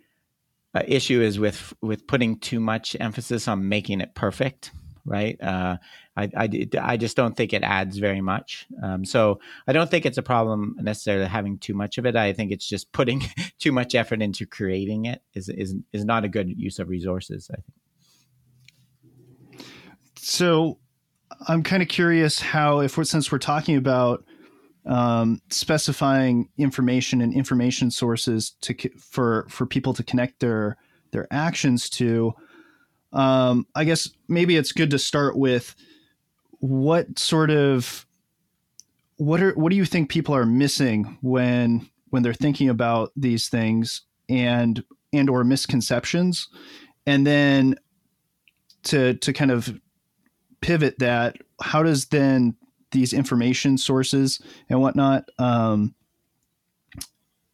uh, 0.73 0.83
issue 0.85 1.21
is 1.21 1.39
with 1.39 1.73
with 1.81 2.07
putting 2.07 2.39
too 2.39 2.59
much 2.59 2.95
emphasis 2.99 3.47
on 3.47 3.69
making 3.69 4.01
it 4.01 4.15
perfect 4.15 4.71
right? 5.05 5.41
Uh, 5.41 5.77
I, 6.15 6.29
I, 6.37 6.67
I, 6.79 6.97
just 6.97 7.17
don't 7.17 7.35
think 7.35 7.53
it 7.53 7.63
adds 7.63 7.97
very 7.97 8.21
much. 8.21 8.67
Um, 8.83 9.03
so 9.03 9.39
I 9.67 9.73
don't 9.73 9.89
think 9.89 10.05
it's 10.05 10.19
a 10.19 10.23
problem 10.23 10.75
necessarily 10.79 11.25
having 11.25 11.57
too 11.57 11.73
much 11.73 11.97
of 11.97 12.05
it. 12.05 12.15
I 12.15 12.33
think 12.33 12.51
it's 12.51 12.67
just 12.67 12.91
putting 12.91 13.23
too 13.59 13.71
much 13.71 13.95
effort 13.95 14.21
into 14.21 14.45
creating 14.45 15.05
it 15.05 15.23
is, 15.33 15.49
is, 15.49 15.75
is 15.91 16.05
not 16.05 16.23
a 16.23 16.29
good 16.29 16.49
use 16.49 16.77
of 16.77 16.89
resources, 16.89 17.49
I 17.51 17.55
think. 17.55 19.65
So 20.17 20.77
I'm 21.47 21.63
kind 21.63 21.81
of 21.81 21.89
curious 21.89 22.39
how, 22.39 22.79
if 22.79 22.97
we're, 22.97 23.03
since 23.05 23.31
we're 23.31 23.39
talking 23.39 23.75
about 23.75 24.23
um, 24.85 25.41
specifying 25.49 26.49
information 26.57 27.21
and 27.21 27.33
information 27.33 27.89
sources 27.89 28.51
to 28.61 28.75
for 28.99 29.47
for 29.49 29.65
people 29.65 29.93
to 29.93 30.03
connect 30.03 30.39
their 30.39 30.77
their 31.11 31.27
actions 31.31 31.89
to, 31.91 32.33
um, 33.13 33.65
I 33.75 33.85
guess 33.85 34.09
maybe 34.27 34.57
it's 34.57 34.71
good 34.71 34.91
to 34.91 34.99
start 34.99 35.37
with 35.37 35.75
what 36.63 37.19
sort 37.19 37.51
of 37.51 38.05
what 39.17 39.43
are 39.43 39.51
what 39.55 39.69
do 39.69 39.75
you 39.75 39.83
think 39.83 40.09
people 40.09 40.33
are 40.33 40.45
missing 40.45 41.17
when 41.21 41.89
when 42.09 42.23
they're 42.23 42.33
thinking 42.33 42.69
about 42.69 43.11
these 43.17 43.49
things 43.49 44.03
and 44.29 44.81
and 45.11 45.29
or 45.29 45.43
misconceptions 45.43 46.47
and 47.05 47.27
then 47.27 47.75
to 48.81 49.13
to 49.15 49.33
kind 49.33 49.51
of 49.51 49.77
pivot 50.61 50.97
that 50.99 51.35
how 51.61 51.83
does 51.83 52.05
then 52.05 52.55
these 52.91 53.11
information 53.11 53.77
sources 53.77 54.41
and 54.69 54.79
whatnot 54.79 55.27
um, 55.39 55.93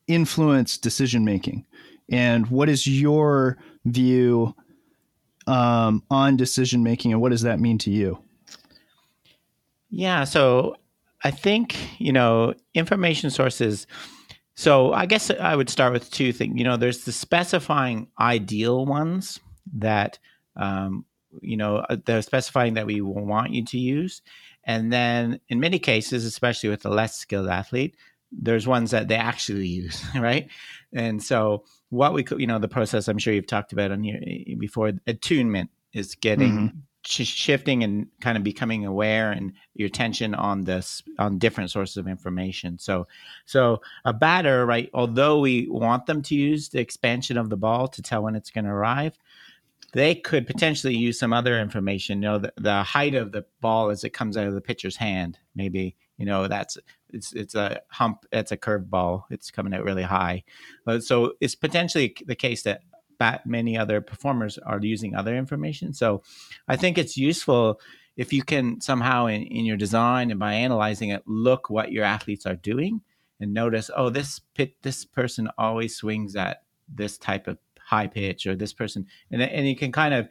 influence 0.06 0.78
decision 0.78 1.25
making 1.25 1.66
and 2.12 2.46
what 2.51 2.70
is 2.70 2.86
your 2.86 3.58
view 3.86 4.54
um, 5.48 6.04
on 6.12 6.38
decision 6.38 6.84
making, 6.84 7.12
and 7.12 7.22
what 7.22 7.32
does 7.32 7.42
that 7.42 7.60
mean 7.60 7.80
to 7.80 7.89
you? 7.89 8.24
Yeah, 9.89 10.24
so 10.24 10.75
I 11.24 11.31
think 11.31 11.75
you 12.00 12.13
know 12.13 12.53
information 12.74 13.29
sources. 13.29 13.88
So 14.55 14.91
I 14.91 15.05
guess 15.05 15.29
I 15.31 15.56
would 15.56 15.69
start 15.69 15.93
with 15.93 16.12
two 16.12 16.34
things. 16.34 16.58
You 16.58 16.65
know, 16.65 16.78
there's 16.78 17.06
the 17.06 17.12
specifying 17.12 18.08
ideal 18.19 18.86
ones 18.86 19.39
that 19.78 20.19
um, 20.56 21.06
you 21.41 21.58
know 21.58 21.78
uh, 21.78 21.97
they're 22.06 22.21
specifying 22.21 22.73
that 22.75 22.86
we 22.86 23.02
want 23.02 23.52
you 23.52 23.65
to 23.65 23.78
use, 23.78 24.21
and 24.63 24.91
then 24.91 25.39
in 25.49 25.60
many 25.60 25.80
cases, 25.80 26.25
especially 26.25 26.69
with 26.69 26.82
the 26.82 26.89
less 26.89 27.15
skilled 27.15 27.47
athlete, 27.47 27.95
there's 28.32 28.67
ones 28.67 28.91
that 28.91 29.08
they 29.08 29.15
actually 29.15 29.67
use, 29.84 30.04
right? 30.15 30.49
And 30.93 31.21
so 31.21 31.63
what 31.89 32.13
we 32.13 32.23
could, 32.23 32.39
you 32.39 32.47
know, 32.47 32.60
the 32.60 32.67
process 32.67 33.08
I'm 33.08 33.17
sure 33.17 33.34
you've 33.34 33.47
talked 33.47 33.73
about 33.73 33.91
on 33.91 34.04
here 34.04 34.19
eh, 34.25 34.56
before, 34.58 34.91
attunement 35.08 35.69
is 35.93 36.15
getting 36.15 36.52
mm-hmm. 36.52 36.78
Sh- 37.05 37.25
shifting 37.25 37.83
and 37.83 38.07
kind 38.21 38.38
of 38.38 38.43
becoming 38.43 38.85
aware 38.85 39.31
and 39.31 39.53
your 39.75 39.88
attention 39.88 40.35
on 40.35 40.63
this 40.63 41.01
on 41.17 41.39
different 41.39 41.71
sources 41.71 41.97
of 41.97 42.07
information. 42.07 42.77
So, 42.79 43.07
so 43.45 43.81
a 44.05 44.13
batter, 44.13 44.65
right? 44.65 44.89
Although 44.93 45.39
we 45.39 45.67
want 45.69 46.05
them 46.05 46.21
to 46.23 46.35
use 46.35 46.69
the 46.69 46.79
expansion 46.79 47.38
of 47.38 47.49
the 47.49 47.57
ball 47.57 47.88
to 47.88 48.01
tell 48.01 48.23
when 48.23 48.35
it's 48.35 48.51
going 48.51 48.65
to 48.65 48.71
arrive, 48.71 49.17
they 49.93 50.15
could 50.15 50.45
potentially 50.45 50.95
use 50.95 51.17
some 51.17 51.33
other 51.33 51.59
information. 51.59 52.21
You 52.21 52.29
know, 52.29 52.38
the, 52.39 52.53
the 52.57 52.83
height 52.83 53.15
of 53.15 53.31
the 53.31 53.45
ball 53.62 53.89
as 53.89 54.03
it 54.03 54.12
comes 54.12 54.38
out 54.38 54.47
of 54.47 54.53
the 54.53 54.62
pitcher's 54.62 54.95
hand. 54.95 55.39
Maybe 55.55 55.95
you 56.17 56.25
know 56.25 56.47
that's 56.47 56.77
it's 57.12 57.33
it's 57.33 57.55
a 57.55 57.81
hump. 57.89 58.25
It's 58.31 58.51
a 58.51 58.57
curved 58.57 58.89
ball. 58.89 59.25
It's 59.29 59.51
coming 59.51 59.73
out 59.73 59.83
really 59.83 60.03
high. 60.03 60.43
Uh, 60.85 60.99
so 60.99 61.33
it's 61.41 61.55
potentially 61.55 62.15
the 62.25 62.35
case 62.35 62.63
that 62.63 62.81
many 63.45 63.77
other 63.77 64.01
performers 64.01 64.58
are 64.60 64.79
using 64.82 65.15
other 65.15 65.36
information. 65.36 65.93
So 65.93 66.23
I 66.67 66.75
think 66.75 66.97
it's 66.97 67.17
useful 67.17 67.79
if 68.15 68.34
you 68.34 68.43
can 68.43 68.82
somehow 68.82 69.27
in, 69.27 69.43
in 69.43 69.65
your 69.65 69.77
design 69.77 70.32
and 70.32 70.39
by 70.39 70.53
analyzing 70.53 71.10
it, 71.10 71.23
look 71.25 71.69
what 71.69 71.91
your 71.91 72.03
athletes 72.03 72.45
are 72.45 72.55
doing 72.55 73.01
and 73.39 73.53
notice, 73.53 73.89
oh, 73.95 74.10
this 74.10 74.39
pit, 74.55 74.75
this 74.82 75.05
person 75.05 75.49
always 75.58 75.95
swings 75.95 76.36
at 76.36 76.63
this 76.93 77.17
type 77.17 77.47
of 77.47 77.58
high 77.79 78.08
pitch 78.08 78.45
or 78.45 78.55
this 78.55 78.73
person, 78.73 79.05
and 79.32 79.41
and 79.41 79.67
you 79.67 79.75
can 79.75 79.91
kind 79.91 80.13
of 80.13 80.27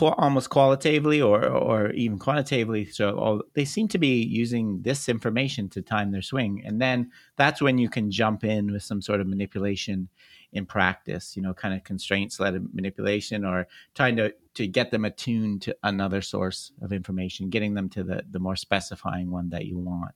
almost 0.00 0.50
qualitatively 0.50 1.20
or 1.20 1.46
or 1.46 1.90
even 1.92 2.18
quantitatively. 2.18 2.86
So 2.86 3.08
oh, 3.18 3.42
they 3.54 3.64
seem 3.64 3.88
to 3.88 3.98
be 3.98 4.22
using 4.22 4.82
this 4.82 5.08
information 5.08 5.68
to 5.70 5.82
time 5.82 6.12
their 6.12 6.22
swing, 6.22 6.62
and 6.64 6.80
then 6.80 7.10
that's 7.36 7.62
when 7.62 7.78
you 7.78 7.88
can 7.88 8.10
jump 8.10 8.44
in 8.44 8.72
with 8.72 8.82
some 8.82 9.02
sort 9.02 9.20
of 9.20 9.26
manipulation 9.26 10.08
in 10.52 10.66
practice. 10.66 11.36
You 11.36 11.42
know, 11.42 11.54
kind 11.54 11.74
of 11.74 11.84
constraints 11.84 12.40
led 12.40 12.54
manipulation 12.74 13.44
or 13.44 13.66
trying 13.94 14.16
to 14.16 14.34
to 14.54 14.66
get 14.66 14.90
them 14.90 15.04
attuned 15.04 15.62
to 15.62 15.76
another 15.82 16.22
source 16.22 16.72
of 16.82 16.92
information, 16.92 17.50
getting 17.50 17.74
them 17.74 17.88
to 17.90 18.04
the 18.04 18.22
the 18.30 18.38
more 18.38 18.56
specifying 18.56 19.30
one 19.30 19.50
that 19.50 19.66
you 19.66 19.78
want. 19.78 20.14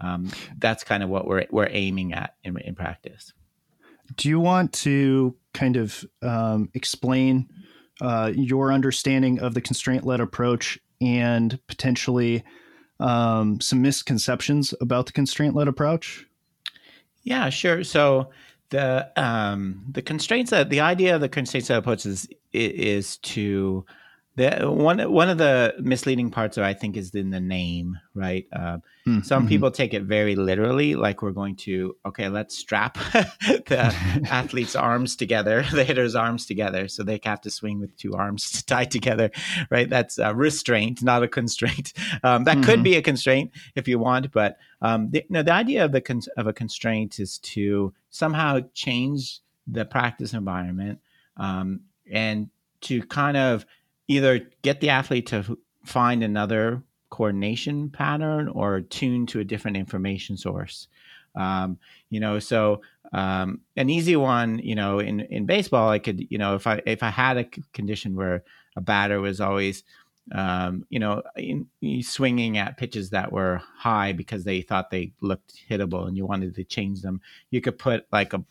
Um, 0.00 0.30
that's 0.58 0.84
kind 0.84 1.02
of 1.02 1.08
what 1.08 1.26
we're 1.26 1.46
we're 1.50 1.68
aiming 1.70 2.12
at 2.12 2.34
in, 2.44 2.58
in 2.60 2.74
practice. 2.74 3.32
Do 4.16 4.28
you 4.28 4.40
want 4.40 4.72
to 4.74 5.36
kind 5.52 5.76
of 5.76 6.04
um, 6.22 6.70
explain? 6.72 7.48
uh, 8.00 8.32
your 8.34 8.72
understanding 8.72 9.40
of 9.40 9.54
the 9.54 9.60
constraint 9.60 10.04
led 10.04 10.20
approach 10.20 10.78
and 11.00 11.58
potentially 11.66 12.44
um, 13.00 13.60
some 13.60 13.82
misconceptions 13.82 14.74
about 14.80 15.06
the 15.06 15.12
constraint 15.12 15.54
led 15.54 15.68
approach? 15.68 16.26
Yeah, 17.22 17.50
sure. 17.50 17.84
So 17.84 18.30
the 18.70 19.10
um, 19.16 19.84
the 19.90 20.02
constraints 20.02 20.50
that 20.50 20.70
the 20.70 20.80
idea 20.80 21.14
of 21.14 21.20
the 21.20 21.28
constraints 21.28 21.70
led 21.70 21.78
approach 21.78 22.06
is 22.06 22.28
is 22.52 23.16
to 23.18 23.84
the 24.38 24.70
one 24.70 24.98
one 25.12 25.28
of 25.28 25.38
the 25.38 25.74
misleading 25.80 26.30
parts 26.30 26.56
of 26.56 26.64
I 26.64 26.72
think 26.72 26.96
is 26.96 27.14
in 27.14 27.30
the 27.30 27.40
name, 27.40 27.98
right? 28.14 28.46
Uh, 28.52 28.78
mm, 29.06 29.24
some 29.24 29.42
mm-hmm. 29.42 29.48
people 29.48 29.70
take 29.70 29.94
it 29.94 30.04
very 30.04 30.36
literally, 30.36 30.94
like 30.94 31.22
we're 31.22 31.32
going 31.32 31.56
to 31.56 31.96
okay, 32.06 32.28
let's 32.28 32.56
strap 32.56 32.94
the 33.12 33.94
athlete's 34.30 34.76
arms 34.76 35.16
together, 35.16 35.64
the 35.72 35.84
hitter's 35.84 36.14
arms 36.14 36.46
together, 36.46 36.86
so 36.86 37.02
they 37.02 37.20
have 37.24 37.40
to 37.42 37.50
swing 37.50 37.80
with 37.80 37.96
two 37.96 38.14
arms 38.14 38.62
tied 38.62 38.90
together, 38.90 39.30
right? 39.70 39.90
That's 39.90 40.18
a 40.18 40.34
restraint, 40.34 41.02
not 41.02 41.22
a 41.22 41.28
constraint. 41.28 41.92
Um, 42.22 42.44
that 42.44 42.58
mm-hmm. 42.58 42.64
could 42.64 42.82
be 42.84 42.96
a 42.96 43.02
constraint 43.02 43.50
if 43.74 43.88
you 43.88 43.98
want, 43.98 44.30
but 44.30 44.56
um, 44.80 45.10
the, 45.10 45.24
know, 45.28 45.42
the 45.42 45.52
idea 45.52 45.84
of 45.84 45.92
the 45.92 46.00
con- 46.00 46.22
of 46.36 46.46
a 46.46 46.52
constraint 46.52 47.18
is 47.18 47.38
to 47.38 47.92
somehow 48.10 48.60
change 48.72 49.40
the 49.66 49.84
practice 49.84 50.32
environment 50.32 51.00
um, 51.36 51.80
and 52.10 52.50
to 52.80 53.02
kind 53.02 53.36
of 53.36 53.66
either 54.08 54.40
get 54.62 54.80
the 54.80 54.90
athlete 54.90 55.26
to 55.26 55.58
find 55.84 56.22
another 56.22 56.82
coordination 57.10 57.90
pattern 57.90 58.48
or 58.48 58.80
tune 58.80 59.26
to 59.26 59.40
a 59.40 59.44
different 59.44 59.76
information 59.76 60.36
source. 60.36 60.88
Um, 61.34 61.78
you 62.10 62.20
know, 62.20 62.38
so 62.38 62.82
um, 63.12 63.60
an 63.76 63.88
easy 63.88 64.16
one, 64.16 64.58
you 64.58 64.74
know, 64.74 64.98
in, 64.98 65.20
in 65.20 65.46
baseball, 65.46 65.88
I 65.88 65.98
could, 65.98 66.26
you 66.30 66.38
know, 66.38 66.54
if 66.54 66.66
I 66.66 66.82
if 66.84 67.02
I 67.02 67.10
had 67.10 67.36
a 67.36 67.44
condition 67.72 68.16
where 68.16 68.42
a 68.76 68.80
batter 68.80 69.20
was 69.20 69.40
always 69.40 69.84
um, 70.32 70.84
you 70.90 70.98
know, 70.98 71.22
in, 71.36 71.66
in 71.80 72.02
swinging 72.02 72.58
at 72.58 72.76
pitches 72.76 73.10
that 73.10 73.32
were 73.32 73.62
high 73.76 74.12
because 74.12 74.44
they 74.44 74.60
thought 74.60 74.90
they 74.90 75.12
looked 75.22 75.54
hittable 75.70 76.06
and 76.06 76.18
you 76.18 76.26
wanted 76.26 76.54
to 76.54 76.64
change 76.64 77.00
them. 77.00 77.22
You 77.50 77.62
could 77.62 77.78
put 77.78 78.06
like 78.12 78.34
a 78.34 78.44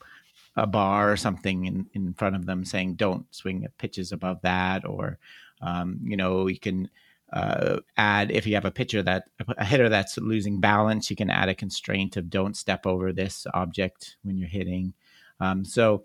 a 0.57 0.65
bar 0.65 1.11
or 1.11 1.15
something 1.15 1.65
in, 1.65 1.85
in 1.93 2.13
front 2.15 2.35
of 2.35 2.47
them 2.47 2.65
saying 2.65 2.95
don't 2.95 3.33
swing 3.33 3.63
at 3.63 3.77
pitches 3.77 4.11
above 4.11 4.41
that 4.41 4.83
or 4.85 5.19
um, 5.61 5.99
you 6.03 6.17
know 6.17 6.47
you 6.47 6.59
can 6.59 6.89
uh, 7.33 7.77
add 7.97 8.31
if 8.31 8.47
you 8.47 8.55
have 8.55 8.65
a 8.65 8.71
pitcher 8.71 9.03
that 9.03 9.25
a 9.57 9.65
hitter 9.65 9.89
that's 9.89 10.17
losing 10.17 10.59
balance 10.61 11.09
you 11.09 11.15
can 11.15 11.29
add 11.29 11.49
a 11.49 11.55
constraint 11.55 12.15
of 12.15 12.29
don't 12.29 12.55
step 12.55 12.85
over 12.85 13.11
this 13.11 13.45
object 13.53 14.17
when 14.23 14.37
you're 14.37 14.47
hitting 14.47 14.93
um, 15.39 15.65
so 15.65 16.03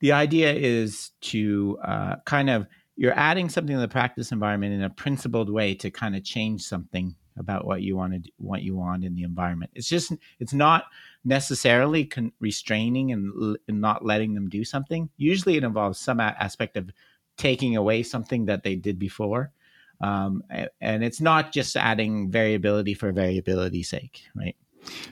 the 0.00 0.12
idea 0.12 0.52
is 0.52 1.10
to 1.20 1.78
uh, 1.84 2.16
kind 2.24 2.50
of 2.50 2.66
you're 2.96 3.18
adding 3.18 3.48
something 3.48 3.74
to 3.74 3.80
the 3.80 3.88
practice 3.88 4.30
environment 4.30 4.74
in 4.74 4.82
a 4.82 4.90
principled 4.90 5.50
way 5.50 5.74
to 5.74 5.90
kind 5.90 6.14
of 6.14 6.22
change 6.22 6.62
something 6.62 7.14
about 7.36 7.64
what 7.64 7.82
you 7.82 7.96
want 7.96 8.12
to 8.12 8.30
what 8.36 8.62
you 8.62 8.76
want 8.76 9.04
in 9.04 9.14
the 9.14 9.24
environment. 9.24 9.72
It's 9.74 9.88
just 9.88 10.12
it's 10.38 10.52
not 10.52 10.84
necessarily 11.24 12.04
con- 12.04 12.32
restraining 12.38 13.12
and, 13.12 13.56
and, 13.66 13.80
not 13.80 14.04
letting 14.04 14.34
them 14.34 14.48
do 14.48 14.64
something. 14.64 15.08
Usually, 15.16 15.56
it 15.56 15.64
involves 15.64 15.98
some 15.98 16.20
a- 16.20 16.36
aspect 16.38 16.76
of 16.76 16.90
taking 17.36 17.76
away 17.76 18.02
something 18.02 18.46
that 18.46 18.62
they 18.62 18.76
did 18.76 18.98
before, 18.98 19.52
um, 20.00 20.42
and 20.80 21.04
it's 21.04 21.20
not 21.20 21.52
just 21.52 21.76
adding 21.76 22.30
variability 22.30 22.94
for 22.94 23.12
variability's 23.12 23.88
sake, 23.88 24.22
right? 24.34 24.56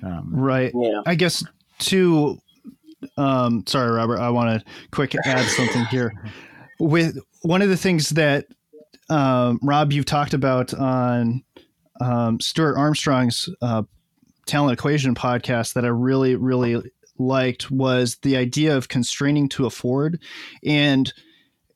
Um, 0.03 0.29
right. 0.33 0.73
Yeah. 0.75 1.01
I 1.07 1.15
guess 1.15 1.45
to 1.81 2.39
um, 3.17 3.65
sorry, 3.67 3.91
Robert, 3.91 4.19
I 4.19 4.31
want 4.31 4.61
to 4.61 4.67
quick 4.91 5.15
add 5.25 5.47
something 5.49 5.85
here. 5.87 6.13
With 6.79 7.19
one 7.43 7.63
of 7.63 7.69
the 7.69 7.77
things 7.77 8.11
that 8.11 8.47
um, 9.09 9.59
Rob, 9.63 9.93
you've 9.93 10.07
talked 10.07 10.35
about 10.35 10.73
on 10.75 11.43
um, 12.01 12.41
Stuart 12.41 12.77
Armstrong's 12.77 13.49
uh, 13.61 13.83
Talent 14.47 14.73
Equation 14.73 15.15
podcast 15.15 15.75
that 15.75 15.85
I 15.85 15.89
really, 15.89 16.37
really 16.37 16.91
liked 17.19 17.71
was 17.71 18.17
the 18.23 18.37
idea 18.37 18.77
of 18.77 18.89
constraining 18.89 19.49
to 19.51 19.67
afford. 19.67 20.21
And 20.65 21.13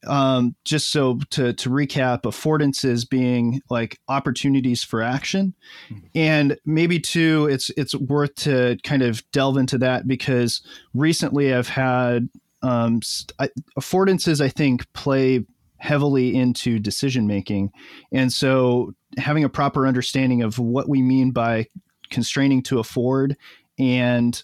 um, 0.07 0.55
just 0.65 0.91
so 0.91 1.21
to, 1.31 1.53
to 1.53 1.71
recap, 1.71 2.23
affordances 2.23 3.09
being 3.09 3.61
like 3.71 3.99
opportunities 4.09 4.83
for 4.83 5.03
action, 5.03 5.55
mm-hmm. 5.89 6.07
and 6.15 6.59
maybe 6.65 6.99
too, 6.99 7.49
it's 7.51 7.71
it's 7.77 7.95
worth 7.95 8.35
to 8.37 8.77
kind 8.85 9.03
of 9.03 9.23
delve 9.33 9.57
into 9.57 9.79
that 9.79 10.07
because 10.07 10.63
recently 10.95 11.55
I've 11.55 11.69
had 11.69 12.29
um, 12.63 13.01
I, 13.39 13.49
affordances. 13.79 14.41
I 14.41 14.49
think 14.49 14.91
play 14.93 15.45
heavily 15.79 16.35
into 16.35 16.79
decision 16.79 17.27
making, 17.27 17.71
and 18.13 18.33
so 18.33 18.95
having 19.19 19.45
a 19.45 19.49
proper 19.49 19.87
understanding 19.87 20.43
of 20.43 20.59
what 20.59 20.89
we 20.89 21.03
mean 21.03 21.31
by 21.31 21.67
constraining 22.11 22.63
to 22.63 22.79
afford 22.79 23.37
and 23.79 24.43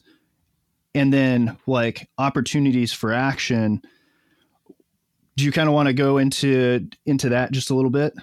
and 0.95 1.13
then 1.13 1.57
like 1.67 2.09
opportunities 2.19 2.93
for 2.93 3.13
action 3.13 3.81
do 5.37 5.45
you 5.45 5.53
kind 5.53 5.69
of 5.69 5.75
want 5.75 5.87
to 5.87 5.93
go 5.93 6.19
into 6.19 6.89
into 7.07 7.29
that 7.31 7.53
just 7.53 7.71
a 7.71 7.75
little 7.75 7.91
bit 7.91 8.15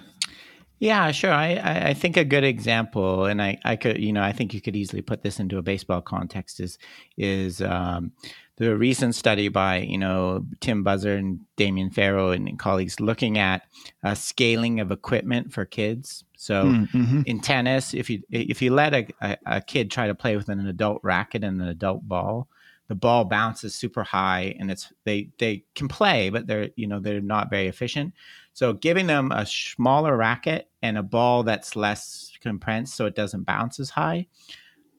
yeah 0.79 1.11
sure 1.11 1.31
i 1.31 1.89
i 1.89 1.93
think 1.93 2.17
a 2.17 2.23
good 2.23 2.43
example 2.43 3.25
and 3.25 3.41
i 3.41 3.57
i 3.65 3.75
could 3.75 3.99
you 3.99 4.13
know 4.13 4.23
i 4.23 4.31
think 4.31 4.53
you 4.53 4.61
could 4.61 4.75
easily 4.75 5.01
put 5.01 5.23
this 5.23 5.39
into 5.39 5.57
a 5.57 5.61
baseball 5.61 6.01
context 6.01 6.59
is 6.59 6.77
is 7.17 7.61
um, 7.61 8.11
the 8.59 8.75
recent 8.75 9.15
study 9.15 9.47
by 9.47 9.77
you 9.77 9.97
know 9.97 10.45
Tim 10.59 10.83
Buszard 10.83 11.17
and 11.17 11.39
Damien 11.55 11.89
Farrow 11.89 12.31
and 12.31 12.59
colleagues 12.59 12.99
looking 12.99 13.37
at 13.37 13.63
uh, 14.03 14.13
scaling 14.13 14.81
of 14.81 14.91
equipment 14.91 15.53
for 15.53 15.65
kids. 15.65 16.25
So 16.35 16.65
mm-hmm. 16.65 17.21
in 17.25 17.39
tennis, 17.39 17.93
if 17.93 18.09
you 18.09 18.21
if 18.29 18.61
you 18.61 18.73
let 18.73 18.93
a, 18.93 19.07
a, 19.21 19.37
a, 19.45 19.61
kid 19.61 19.89
try 19.89 20.07
to 20.07 20.15
play 20.15 20.35
with 20.35 20.49
an 20.49 20.67
adult 20.67 20.99
racket 21.03 21.43
and 21.43 21.61
an 21.61 21.69
adult 21.69 22.07
ball, 22.07 22.49
the 22.89 22.95
ball 22.95 23.23
bounces 23.23 23.75
super 23.75 24.03
high 24.03 24.55
and 24.59 24.69
it's 24.69 24.91
they 25.05 25.29
they 25.37 25.63
can 25.75 25.87
play, 25.87 26.29
but 26.29 26.47
they're 26.47 26.69
you 26.75 26.87
know 26.87 26.99
they're 26.99 27.21
not 27.21 27.49
very 27.49 27.67
efficient. 27.67 28.13
So 28.53 28.73
giving 28.73 29.07
them 29.07 29.31
a 29.31 29.45
smaller 29.45 30.17
racket 30.17 30.69
and 30.81 30.97
a 30.97 31.03
ball 31.03 31.43
that's 31.43 31.77
less 31.77 32.33
compressed 32.41 32.95
so 32.95 33.05
it 33.05 33.15
doesn't 33.15 33.45
bounce 33.45 33.79
as 33.79 33.91
high, 33.91 34.27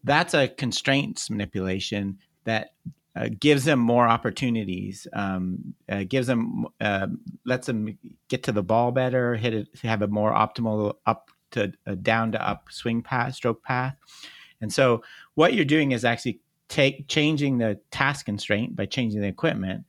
that's 0.05 0.35
a 0.35 0.49
constraints 0.49 1.29
manipulation 1.29 2.19
that 2.45 2.71
uh, 3.17 3.29
gives 3.39 3.65
them 3.65 3.81
more 3.81 4.07
opportunities, 4.07 5.07
um, 5.13 5.75
uh, 5.89 6.05
gives 6.09 6.29
them, 6.29 6.67
uh, 6.81 7.09
lets 7.45 7.67
them 7.67 7.99
get 8.29 8.45
to 8.45 8.53
the 8.53 8.63
ball 8.63 8.93
better, 8.93 9.35
hit 9.35 9.53
it, 9.53 9.69
have 9.83 10.03
a 10.03 10.07
more 10.07 10.33
optimal 10.33 10.95
up 11.07 11.31
to 11.51 11.73
uh, 11.87 11.97
down 11.97 12.31
to 12.33 12.49
up 12.49 12.69
swing 12.71 13.03
path, 13.03 13.35
stroke 13.35 13.63
path. 13.65 13.97
And 14.61 14.73
so 14.73 15.03
what 15.35 15.55
you're 15.55 15.65
doing 15.65 15.93
is 15.93 16.05
actually 16.05 16.41
take 16.71 17.09
changing 17.09 17.59
the 17.59 17.79
task 17.91 18.25
constraint 18.25 18.75
by 18.75 18.87
changing 18.87 19.21
the 19.21 19.29
equipment. 19.29 19.85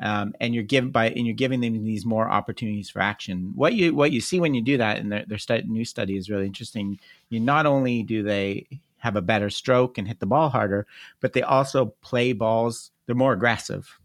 Um, 0.00 0.34
and 0.40 0.54
you're 0.54 0.62
giving 0.62 0.90
by 0.90 1.08
and 1.08 1.26
you're 1.26 1.34
giving 1.34 1.60
them 1.60 1.82
these 1.82 2.04
more 2.04 2.28
opportunities 2.28 2.90
for 2.90 3.00
action. 3.00 3.52
What 3.54 3.72
you 3.72 3.94
what 3.94 4.12
you 4.12 4.20
see 4.20 4.38
when 4.38 4.52
you 4.52 4.60
do 4.60 4.76
that, 4.76 4.98
and 4.98 5.10
their, 5.10 5.24
their 5.26 5.38
stu- 5.38 5.62
new 5.62 5.86
study 5.86 6.18
is 6.18 6.28
really 6.28 6.46
interesting. 6.46 7.00
You 7.30 7.40
not 7.40 7.64
only 7.64 8.02
do 8.02 8.22
they 8.22 8.66
have 8.98 9.16
a 9.16 9.22
better 9.22 9.48
stroke 9.48 9.96
and 9.96 10.06
hit 10.06 10.20
the 10.20 10.26
ball 10.26 10.50
harder, 10.50 10.86
but 11.20 11.32
they 11.32 11.42
also 11.42 11.94
play 12.02 12.34
balls. 12.34 12.90
They're 13.06 13.14
more 13.14 13.32
aggressive. 13.32 13.98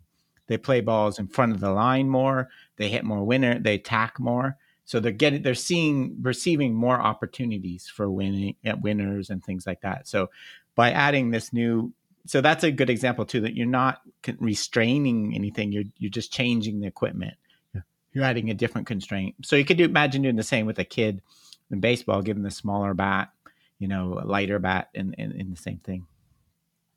They 0.48 0.58
play 0.58 0.80
balls 0.82 1.20
in 1.20 1.28
front 1.28 1.52
of 1.52 1.60
the 1.60 1.72
line 1.72 2.08
more. 2.08 2.50
They 2.78 2.88
hit 2.88 3.04
more 3.04 3.24
winner. 3.26 3.60
They 3.60 3.76
attack 3.76 4.20
more. 4.20 4.58
So 4.86 5.00
they're 5.00 5.12
getting, 5.12 5.42
they're 5.42 5.56
seeing, 5.56 6.18
receiving 6.22 6.74
more 6.74 7.00
opportunities 7.00 7.88
for 7.88 8.10
winning 8.10 8.56
at 8.64 8.82
winners 8.82 9.30
and 9.30 9.44
things 9.44 9.66
like 9.66 9.82
that. 9.82 10.08
So 10.08 10.30
by 10.76 10.92
adding 10.92 11.32
this 11.32 11.54
new, 11.54 11.94
so 12.26 12.42
that's 12.42 12.64
a 12.64 12.72
good 12.72 12.90
example 12.90 13.26
too. 13.26 13.42
That 13.42 13.56
you're 13.56 13.68
not 13.68 14.02
restraining 14.40 15.34
anything. 15.36 15.72
You're 15.72 15.86
you're 15.98 16.12
just 16.12 16.32
changing 16.32 16.80
the 16.80 16.88
equipment. 16.88 17.36
You're 18.14 18.26
adding 18.26 18.50
a 18.50 18.54
different 18.54 18.88
constraint. 18.88 19.36
So 19.44 19.56
you 19.56 19.64
could 19.64 19.78
do, 19.78 19.86
imagine 19.86 20.22
doing 20.22 20.36
the 20.36 20.44
same 20.44 20.66
with 20.66 20.78
a 20.80 20.84
kid 20.84 21.22
in 21.72 21.80
baseball, 21.80 22.22
given 22.22 22.44
the 22.44 22.52
smaller 22.52 22.94
bat 22.94 23.30
you 23.82 23.88
know, 23.88 24.20
a 24.22 24.26
lighter 24.26 24.60
bat 24.60 24.90
in, 24.94 25.14
in, 25.18 25.32
in 25.32 25.50
the 25.50 25.58
same 25.58 25.80
thing. 25.80 26.06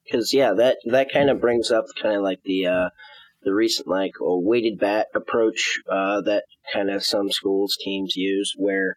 Because 0.04 0.34
yeah, 0.34 0.52
that 0.52 0.76
that 0.84 1.10
kind 1.10 1.30
of 1.30 1.40
brings 1.40 1.70
up 1.70 1.86
kind 2.00 2.14
of 2.14 2.22
like 2.22 2.42
the 2.44 2.66
uh, 2.66 2.88
the 3.42 3.54
recent 3.54 3.88
like 3.88 4.12
a 4.20 4.38
weighted 4.38 4.78
bat 4.78 5.06
approach 5.14 5.80
uh, 5.90 6.20
that 6.20 6.44
kind 6.70 6.90
of 6.90 7.02
some 7.02 7.32
schools 7.32 7.74
teams 7.82 8.16
use, 8.16 8.52
where 8.58 8.96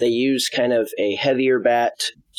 they 0.00 0.08
use 0.08 0.48
kind 0.48 0.72
of 0.72 0.90
a 0.98 1.14
heavier 1.14 1.60
bat 1.60 1.92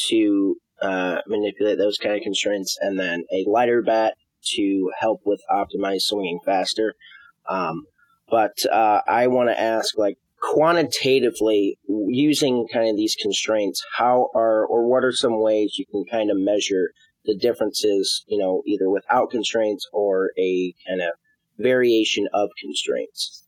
to 0.10 0.58
uh, 0.84 1.22
manipulate 1.28 1.78
those 1.78 1.98
kind 1.98 2.15
of 2.15 2.22
constraints, 2.22 2.78
and 2.82 3.00
then 3.00 3.24
a 3.32 3.46
lighter 3.48 3.82
bat 3.82 4.13
to 4.56 4.91
help 5.00 5.22
with 5.26 5.41
optimized 5.50 6.02
swinging 6.02 6.39
faster. 6.46 6.93
Um, 7.50 7.86
but 8.30 8.65
uh, 8.72 9.02
I 9.08 9.28
want 9.28 9.50
to 9.50 9.60
ask, 9.60 9.98
like, 9.98 10.17
quantitatively 10.43 11.78
using 11.88 12.67
kind 12.72 12.89
of 12.89 12.98
these 12.98 13.15
constraints 13.15 13.82
how 13.98 14.30
are 14.36 14.65
or 14.65 14.86
what 14.86 15.06
are 15.06 15.13
some 15.13 15.41
ways 15.41 15.76
you 15.78 15.86
can 15.86 16.04
kind 16.12 16.30
of 16.30 16.38
measure 16.38 16.91
the 17.24 17.36
differences 17.38 18.26
you 18.28 18.38
know 18.38 18.62
either 18.67 18.89
without 18.89 19.32
constraints 19.32 19.88
or 19.93 20.32
a 20.38 20.74
kind 20.86 21.02
of 21.02 21.12
variation 21.58 22.28
of 22.34 22.50
constraints 22.60 23.46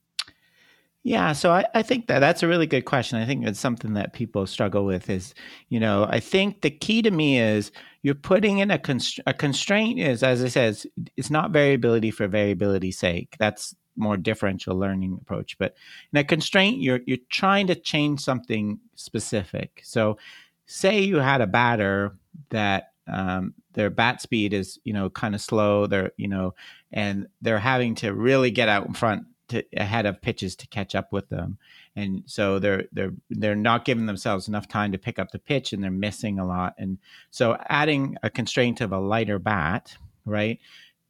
yeah, 1.06 1.34
so 1.34 1.52
I, 1.52 1.66
I 1.76 1.84
think 1.84 2.08
that 2.08 2.18
that's 2.18 2.42
a 2.42 2.48
really 2.48 2.66
good 2.66 2.86
question. 2.86 3.20
I 3.20 3.28
think 3.28 3.46
it's 3.46 3.60
something 3.60 3.94
that 3.94 4.14
people 4.14 4.48
struggle 4.48 4.86
with. 4.86 5.08
Is 5.08 5.36
you 5.70 5.80
know, 5.80 6.08
I 6.10 6.20
think 6.20 6.62
the 6.62 6.72
key 6.72 7.04
to 7.04 7.12
me 7.12 7.40
is 7.40 7.72
you're 8.02 8.16
putting 8.16 8.58
in 8.58 8.72
a 8.72 8.80
const- 8.80 9.20
a 9.28 9.34
constraint 9.34 10.00
is 10.00 10.24
as 10.24 10.44
I 10.44 10.48
said, 10.48 10.82
it's 11.16 11.30
not 11.30 11.52
variability 11.52 12.10
for 12.10 12.28
variability's 12.28 12.98
sake. 12.98 13.36
That's 13.38 13.76
more 13.96 14.18
differential 14.18 14.76
learning 14.76 15.20
approach. 15.22 15.60
But 15.60 15.76
in 16.12 16.18
a 16.18 16.24
constraint, 16.24 16.80
you're 16.80 17.02
you're 17.06 17.20
trying 17.30 17.68
to 17.68 17.76
change 17.76 18.22
something 18.22 18.80
specific. 18.96 19.82
So, 19.84 20.18
say 20.66 21.02
you 21.02 21.18
had 21.18 21.40
a 21.40 21.48
batter 21.48 22.16
that 22.50 22.94
um, 23.08 23.54
their 23.74 23.92
bat 23.92 24.22
speed 24.22 24.54
is 24.54 24.80
you 24.84 24.94
know 24.94 25.12
kind 25.12 25.36
of 25.36 25.42
slow. 25.42 25.86
They're 25.86 26.14
you 26.18 26.30
know, 26.30 26.56
and 26.92 27.28
they're 27.44 27.60
having 27.60 27.94
to 27.98 28.12
really 28.12 28.50
get 28.50 28.70
out 28.70 28.88
in 28.88 28.96
front 28.96 29.28
to 29.50 29.64
ahead 29.78 30.06
of 30.06 30.22
pitches 30.22 30.56
to 30.58 30.68
catch 30.68 30.96
up 30.96 31.12
with 31.12 31.30
them, 31.30 31.58
and 31.96 32.24
so 32.26 32.60
they're 32.60 32.86
they're 32.92 33.14
they're 33.30 33.56
not 33.56 33.86
giving 33.86 34.06
themselves 34.06 34.48
enough 34.48 34.68
time 34.68 34.92
to 34.92 34.98
pick 34.98 35.20
up 35.20 35.32
the 35.32 35.40
pitch, 35.40 35.74
and 35.74 35.84
they're 35.84 35.92
missing 35.92 36.40
a 36.40 36.46
lot. 36.46 36.76
And 36.78 36.98
so, 37.32 37.58
adding 37.70 38.18
a 38.24 38.30
constraint 38.30 38.82
of 38.82 38.92
a 38.92 39.00
lighter 39.00 39.40
bat, 39.40 39.98
right? 40.26 40.60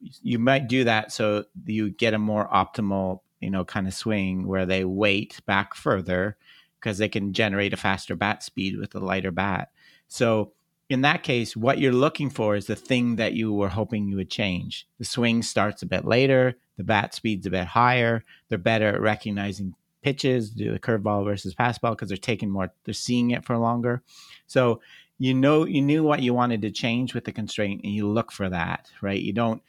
you 0.00 0.38
might 0.38 0.68
do 0.68 0.84
that 0.84 1.12
so 1.12 1.44
you 1.64 1.90
get 1.90 2.14
a 2.14 2.18
more 2.18 2.48
optimal 2.48 3.20
you 3.40 3.50
know 3.50 3.64
kind 3.64 3.86
of 3.86 3.94
swing 3.94 4.46
where 4.46 4.66
they 4.66 4.84
wait 4.84 5.40
back 5.46 5.74
further 5.74 6.36
because 6.78 6.98
they 6.98 7.08
can 7.08 7.32
generate 7.32 7.72
a 7.72 7.76
faster 7.76 8.14
bat 8.14 8.42
speed 8.42 8.78
with 8.78 8.94
a 8.94 9.00
lighter 9.00 9.30
bat 9.30 9.70
so 10.08 10.52
in 10.88 11.00
that 11.00 11.22
case 11.22 11.56
what 11.56 11.78
you're 11.78 11.92
looking 11.92 12.30
for 12.30 12.56
is 12.56 12.66
the 12.66 12.76
thing 12.76 13.16
that 13.16 13.32
you 13.32 13.52
were 13.52 13.68
hoping 13.68 14.08
you 14.08 14.16
would 14.16 14.30
change 14.30 14.86
the 14.98 15.04
swing 15.04 15.42
starts 15.42 15.82
a 15.82 15.86
bit 15.86 16.04
later 16.04 16.54
the 16.76 16.84
bat 16.84 17.14
speed's 17.14 17.46
a 17.46 17.50
bit 17.50 17.66
higher 17.66 18.22
they're 18.48 18.58
better 18.58 18.88
at 18.88 19.00
recognizing 19.00 19.74
pitches, 20.06 20.50
do 20.50 20.70
the 20.70 20.78
curveball 20.78 21.24
versus 21.24 21.52
fastball 21.52 21.90
because 21.90 22.08
they're 22.08 22.16
taking 22.16 22.48
more, 22.48 22.72
they're 22.84 22.94
seeing 22.94 23.32
it 23.32 23.44
for 23.44 23.58
longer. 23.58 24.04
So 24.46 24.80
you 25.18 25.34
know, 25.34 25.64
you 25.64 25.82
knew 25.82 26.04
what 26.04 26.20
you 26.22 26.32
wanted 26.32 26.62
to 26.62 26.70
change 26.70 27.12
with 27.12 27.24
the 27.24 27.32
constraint, 27.32 27.80
and 27.82 27.92
you 27.92 28.06
look 28.06 28.30
for 28.30 28.48
that, 28.48 28.88
right? 29.02 29.20
You 29.20 29.32
don't 29.32 29.62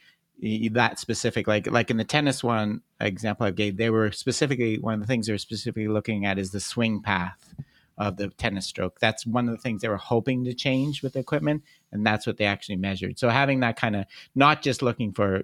that 0.70 1.00
specific 1.00 1.48
like 1.48 1.68
like 1.68 1.90
in 1.90 1.96
the 1.96 2.04
tennis 2.04 2.44
one 2.44 2.82
example 3.00 3.46
I 3.46 3.50
gave, 3.50 3.76
they 3.76 3.90
were 3.90 4.12
specifically 4.12 4.78
one 4.78 4.94
of 4.94 5.00
the 5.00 5.06
things 5.06 5.26
they 5.26 5.32
were 5.32 5.38
specifically 5.38 5.88
looking 5.88 6.24
at 6.24 6.38
is 6.38 6.52
the 6.52 6.60
swing 6.60 7.02
path 7.02 7.54
of 7.98 8.16
the 8.16 8.28
tennis 8.28 8.66
stroke. 8.66 9.00
That's 9.00 9.26
one 9.26 9.48
of 9.48 9.52
the 9.54 9.60
things 9.60 9.82
they 9.82 9.88
were 9.88 9.96
hoping 9.96 10.44
to 10.44 10.54
change 10.54 11.02
with 11.02 11.14
the 11.14 11.18
equipment, 11.18 11.62
and 11.92 12.06
that's 12.06 12.26
what 12.26 12.36
they 12.36 12.44
actually 12.44 12.76
measured. 12.76 13.18
So 13.18 13.28
having 13.28 13.60
that 13.60 13.76
kind 13.76 13.96
of 13.96 14.06
not 14.34 14.62
just 14.62 14.82
looking 14.82 15.12
for 15.12 15.42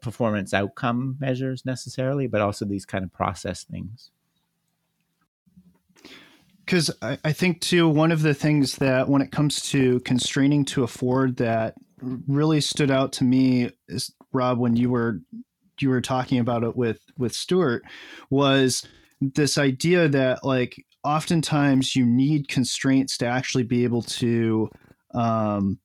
performance 0.00 0.52
outcome 0.52 1.16
measures 1.20 1.64
necessarily, 1.64 2.26
but 2.26 2.40
also 2.40 2.64
these 2.64 2.84
kind 2.84 3.04
of 3.04 3.12
process 3.12 3.64
things. 3.64 4.10
Because 6.64 6.90
I, 7.00 7.18
I 7.24 7.32
think 7.32 7.60
too, 7.60 7.88
one 7.88 8.12
of 8.12 8.22
the 8.22 8.34
things 8.34 8.76
that 8.76 9.08
when 9.08 9.22
it 9.22 9.32
comes 9.32 9.62
to 9.70 10.00
constraining 10.00 10.64
to 10.66 10.82
afford 10.82 11.36
that 11.38 11.74
really 12.00 12.60
stood 12.60 12.90
out 12.90 13.12
to 13.12 13.24
me 13.24 13.70
is 13.88 14.12
Rob 14.32 14.58
when 14.58 14.76
you 14.76 14.90
were 14.90 15.20
you 15.80 15.88
were 15.88 16.00
talking 16.00 16.38
about 16.38 16.64
it 16.64 16.76
with 16.76 17.00
with 17.16 17.32
Stuart 17.32 17.84
was 18.30 18.86
this 19.20 19.58
idea 19.58 20.08
that 20.08 20.44
like 20.44 20.84
oftentimes 21.04 21.96
you 21.96 22.04
need 22.04 22.48
constraints 22.48 23.18
to 23.18 23.26
actually 23.26 23.64
be 23.64 23.84
able 23.84 24.02
to 24.02 24.70
um, 25.14 25.78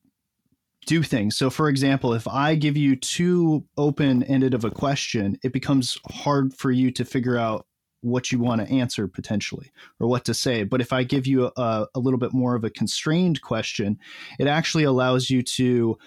do 0.86 1.02
things. 1.02 1.38
So, 1.38 1.50
for 1.50 1.70
example, 1.70 2.14
if 2.14 2.28
I 2.28 2.56
give 2.56 2.78
you 2.78 2.96
too 2.96 3.66
open 3.78 4.24
ended 4.24 4.54
of 4.54 4.66
a 4.66 4.72
question, 4.72 5.38
it 5.44 5.54
becomes 5.54 5.98
hard 6.12 6.54
for 6.54 6.72
you 6.72 6.92
to 6.92 7.06
figure 7.06 7.38
out 7.38 7.66
what 8.02 8.32
you 8.34 8.40
want 8.40 8.60
to 8.60 8.74
answer 8.74 9.08
potentially 9.08 9.72
or 10.00 10.08
what 10.08 10.26
to 10.26 10.34
say. 10.34 10.64
But 10.64 10.82
if 10.82 10.92
I 10.92 11.04
give 11.04 11.26
you 11.26 11.52
a, 11.56 11.88
a 11.96 12.00
little 12.00 12.20
bit 12.20 12.34
more 12.34 12.56
of 12.56 12.66
a 12.66 12.70
constrained 12.70 13.42
question, 13.42 13.98
it 14.40 14.48
actually 14.48 14.84
allows 14.84 15.30
you 15.30 15.42
to 15.42 15.98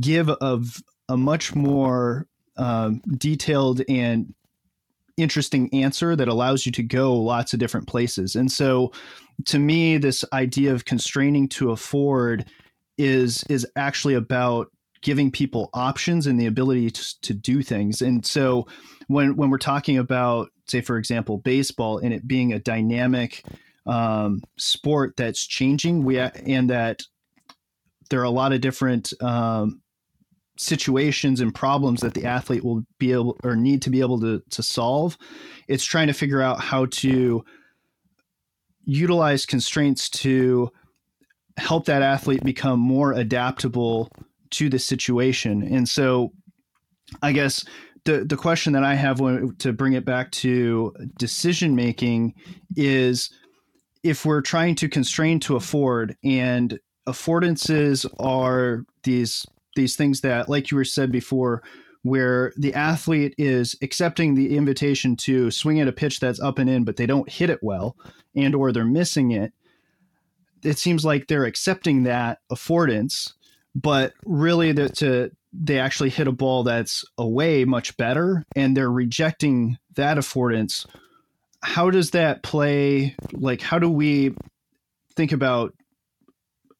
give 0.00 0.30
a, 0.30 0.62
a 1.10 1.16
much 1.16 1.54
more 1.54 2.26
um, 2.56 3.02
detailed 3.18 3.82
and 3.88 4.32
interesting 5.16 5.72
answer 5.72 6.16
that 6.16 6.28
allows 6.28 6.66
you 6.66 6.72
to 6.72 6.82
go 6.82 7.14
lots 7.14 7.52
of 7.52 7.60
different 7.60 7.86
places. 7.86 8.34
And 8.34 8.50
so 8.50 8.92
to 9.46 9.58
me, 9.58 9.98
this 9.98 10.24
idea 10.32 10.72
of 10.72 10.84
constraining 10.84 11.48
to 11.50 11.70
afford 11.70 12.46
is 12.98 13.44
is 13.48 13.66
actually 13.76 14.14
about 14.14 14.68
giving 15.02 15.30
people 15.30 15.68
options 15.74 16.26
and 16.26 16.40
the 16.40 16.46
ability 16.46 16.90
to, 16.90 17.20
to 17.20 17.34
do 17.34 17.62
things. 17.62 18.00
And 18.00 18.24
so 18.24 18.66
when 19.08 19.36
when 19.36 19.50
we're 19.50 19.58
talking 19.58 19.98
about, 19.98 20.50
say, 20.66 20.80
for 20.80 20.96
example, 20.96 21.38
baseball 21.38 21.98
and 21.98 22.12
it 22.14 22.26
being 22.26 22.52
a 22.52 22.58
dynamic 22.58 23.44
um, 23.86 24.42
sport 24.56 25.14
that's 25.16 25.46
changing, 25.46 26.04
we 26.04 26.18
and 26.18 26.70
that 26.70 27.02
there 28.10 28.20
are 28.20 28.24
a 28.24 28.30
lot 28.30 28.52
of 28.52 28.60
different 28.60 29.12
um, 29.22 29.82
situations 30.56 31.40
and 31.40 31.54
problems 31.54 32.00
that 32.00 32.14
the 32.14 32.24
athlete 32.24 32.64
will 32.64 32.84
be 32.98 33.12
able 33.12 33.36
or 33.42 33.56
need 33.56 33.82
to 33.82 33.90
be 33.90 34.00
able 34.00 34.20
to 34.20 34.42
to 34.50 34.62
solve. 34.62 35.18
It's 35.68 35.84
trying 35.84 36.06
to 36.06 36.12
figure 36.12 36.42
out 36.42 36.60
how 36.60 36.86
to 36.86 37.44
utilize 38.84 39.46
constraints 39.46 40.08
to 40.10 40.70
help 41.56 41.86
that 41.86 42.02
athlete 42.02 42.44
become 42.44 42.78
more 42.80 43.12
adaptable 43.12 44.10
to 44.50 44.68
the 44.68 44.78
situation. 44.78 45.62
And 45.62 45.88
so 45.88 46.32
I 47.22 47.32
guess 47.32 47.64
the 48.04 48.24
the 48.24 48.36
question 48.36 48.72
that 48.74 48.84
I 48.84 48.94
have 48.94 49.20
when, 49.20 49.56
to 49.56 49.72
bring 49.72 49.94
it 49.94 50.04
back 50.04 50.30
to 50.32 50.94
decision 51.18 51.74
making 51.74 52.34
is 52.76 53.30
if 54.02 54.24
we're 54.24 54.42
trying 54.42 54.74
to 54.76 54.88
constrain 54.88 55.40
to 55.40 55.56
afford 55.56 56.16
and 56.22 56.78
affordances 57.08 58.06
are 58.20 58.84
these 59.02 59.46
these 59.74 59.96
things 59.96 60.20
that, 60.22 60.48
like 60.48 60.70
you 60.70 60.76
were 60.76 60.84
said 60.84 61.12
before, 61.12 61.62
where 62.02 62.52
the 62.56 62.74
athlete 62.74 63.34
is 63.38 63.76
accepting 63.82 64.34
the 64.34 64.56
invitation 64.56 65.16
to 65.16 65.50
swing 65.50 65.80
at 65.80 65.88
a 65.88 65.92
pitch 65.92 66.20
that's 66.20 66.40
up 66.40 66.58
and 66.58 66.68
in, 66.68 66.84
but 66.84 66.96
they 66.96 67.06
don't 67.06 67.30
hit 67.30 67.50
it 67.50 67.62
well, 67.62 67.96
and 68.34 68.54
or 68.54 68.72
they're 68.72 68.84
missing 68.84 69.30
it. 69.30 69.52
It 70.62 70.78
seems 70.78 71.04
like 71.04 71.26
they're 71.26 71.46
accepting 71.46 72.02
that 72.02 72.40
affordance, 72.52 73.32
but 73.74 74.12
really 74.24 74.72
that 74.72 74.96
to 74.96 75.30
they 75.56 75.78
actually 75.78 76.10
hit 76.10 76.26
a 76.26 76.32
ball 76.32 76.64
that's 76.64 77.04
away 77.16 77.64
much 77.64 77.96
better, 77.96 78.44
and 78.56 78.76
they're 78.76 78.90
rejecting 78.90 79.78
that 79.94 80.16
affordance. 80.16 80.86
How 81.62 81.90
does 81.90 82.10
that 82.10 82.42
play? 82.42 83.14
Like, 83.32 83.62
how 83.62 83.78
do 83.78 83.88
we 83.88 84.34
think 85.16 85.32
about 85.32 85.72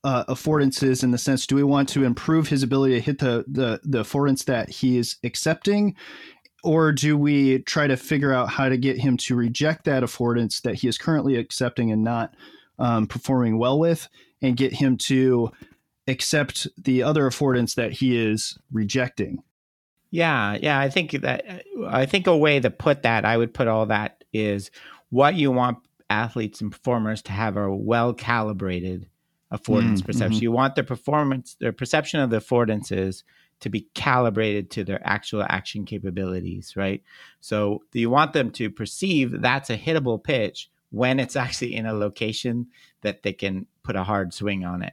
uh, 0.04 0.24
affordances 0.26 1.02
in 1.02 1.10
the 1.10 1.18
sense 1.18 1.46
do 1.46 1.56
we 1.56 1.62
want 1.62 1.88
to 1.88 2.04
improve 2.04 2.48
his 2.48 2.62
ability 2.62 2.94
to 2.94 3.00
hit 3.00 3.18
the 3.18 3.44
the 3.48 3.80
the 3.82 4.02
affordance 4.02 4.44
that 4.44 4.68
he 4.68 4.98
is 4.98 5.16
accepting? 5.24 5.96
Or 6.62 6.92
do 6.92 7.18
we 7.18 7.58
try 7.60 7.86
to 7.86 7.96
figure 7.96 8.32
out 8.32 8.48
how 8.48 8.68
to 8.68 8.78
get 8.78 8.98
him 8.98 9.16
to 9.18 9.34
reject 9.34 9.84
that 9.84 10.02
affordance 10.02 10.62
that 10.62 10.76
he 10.76 10.88
is 10.88 10.96
currently 10.96 11.36
accepting 11.36 11.90
and 11.90 12.02
not 12.02 12.34
um, 12.78 13.06
performing 13.06 13.58
well 13.58 13.78
with 13.78 14.08
and 14.40 14.56
get 14.56 14.72
him 14.72 14.96
to 14.96 15.50
accept 16.08 16.66
the 16.78 17.02
other 17.02 17.28
affordance 17.28 17.74
that 17.74 17.92
he 17.92 18.16
is 18.16 18.58
rejecting? 18.72 19.42
Yeah 20.10 20.56
yeah 20.62 20.78
i 20.78 20.88
think 20.88 21.10
that 21.22 21.64
i 21.88 22.06
think 22.06 22.28
a 22.28 22.36
way 22.36 22.60
to 22.60 22.70
put 22.70 23.02
that 23.02 23.24
i 23.24 23.36
would 23.36 23.52
put 23.52 23.66
all 23.66 23.86
that 23.86 24.22
is 24.32 24.70
what 25.10 25.34
you 25.34 25.50
want 25.50 25.78
athletes 26.08 26.60
and 26.60 26.70
performers 26.70 27.20
to 27.22 27.32
have 27.32 27.56
are 27.56 27.74
well 27.74 28.14
calibrated 28.14 29.08
affordance 29.52 30.00
mm, 30.00 30.06
perception. 30.06 30.36
Mm-hmm. 30.36 30.42
You 30.42 30.52
want 30.52 30.74
their 30.74 30.84
performance, 30.84 31.56
their 31.60 31.72
perception 31.72 32.20
of 32.20 32.30
the 32.30 32.38
affordances 32.38 33.22
to 33.60 33.68
be 33.68 33.88
calibrated 33.94 34.70
to 34.72 34.84
their 34.84 35.00
actual 35.06 35.44
action 35.48 35.84
capabilities, 35.84 36.74
right? 36.76 37.02
So 37.40 37.82
do 37.92 38.00
you 38.00 38.10
want 38.10 38.32
them 38.32 38.50
to 38.52 38.70
perceive 38.70 39.40
that's 39.40 39.70
a 39.70 39.78
hittable 39.78 40.22
pitch 40.22 40.70
when 40.94 41.18
it's 41.18 41.34
actually 41.34 41.74
in 41.74 41.86
a 41.86 41.92
location 41.92 42.68
that 43.00 43.24
they 43.24 43.32
can 43.32 43.66
put 43.82 43.96
a 43.96 44.04
hard 44.04 44.32
swing 44.32 44.64
on 44.64 44.82
it. 44.82 44.92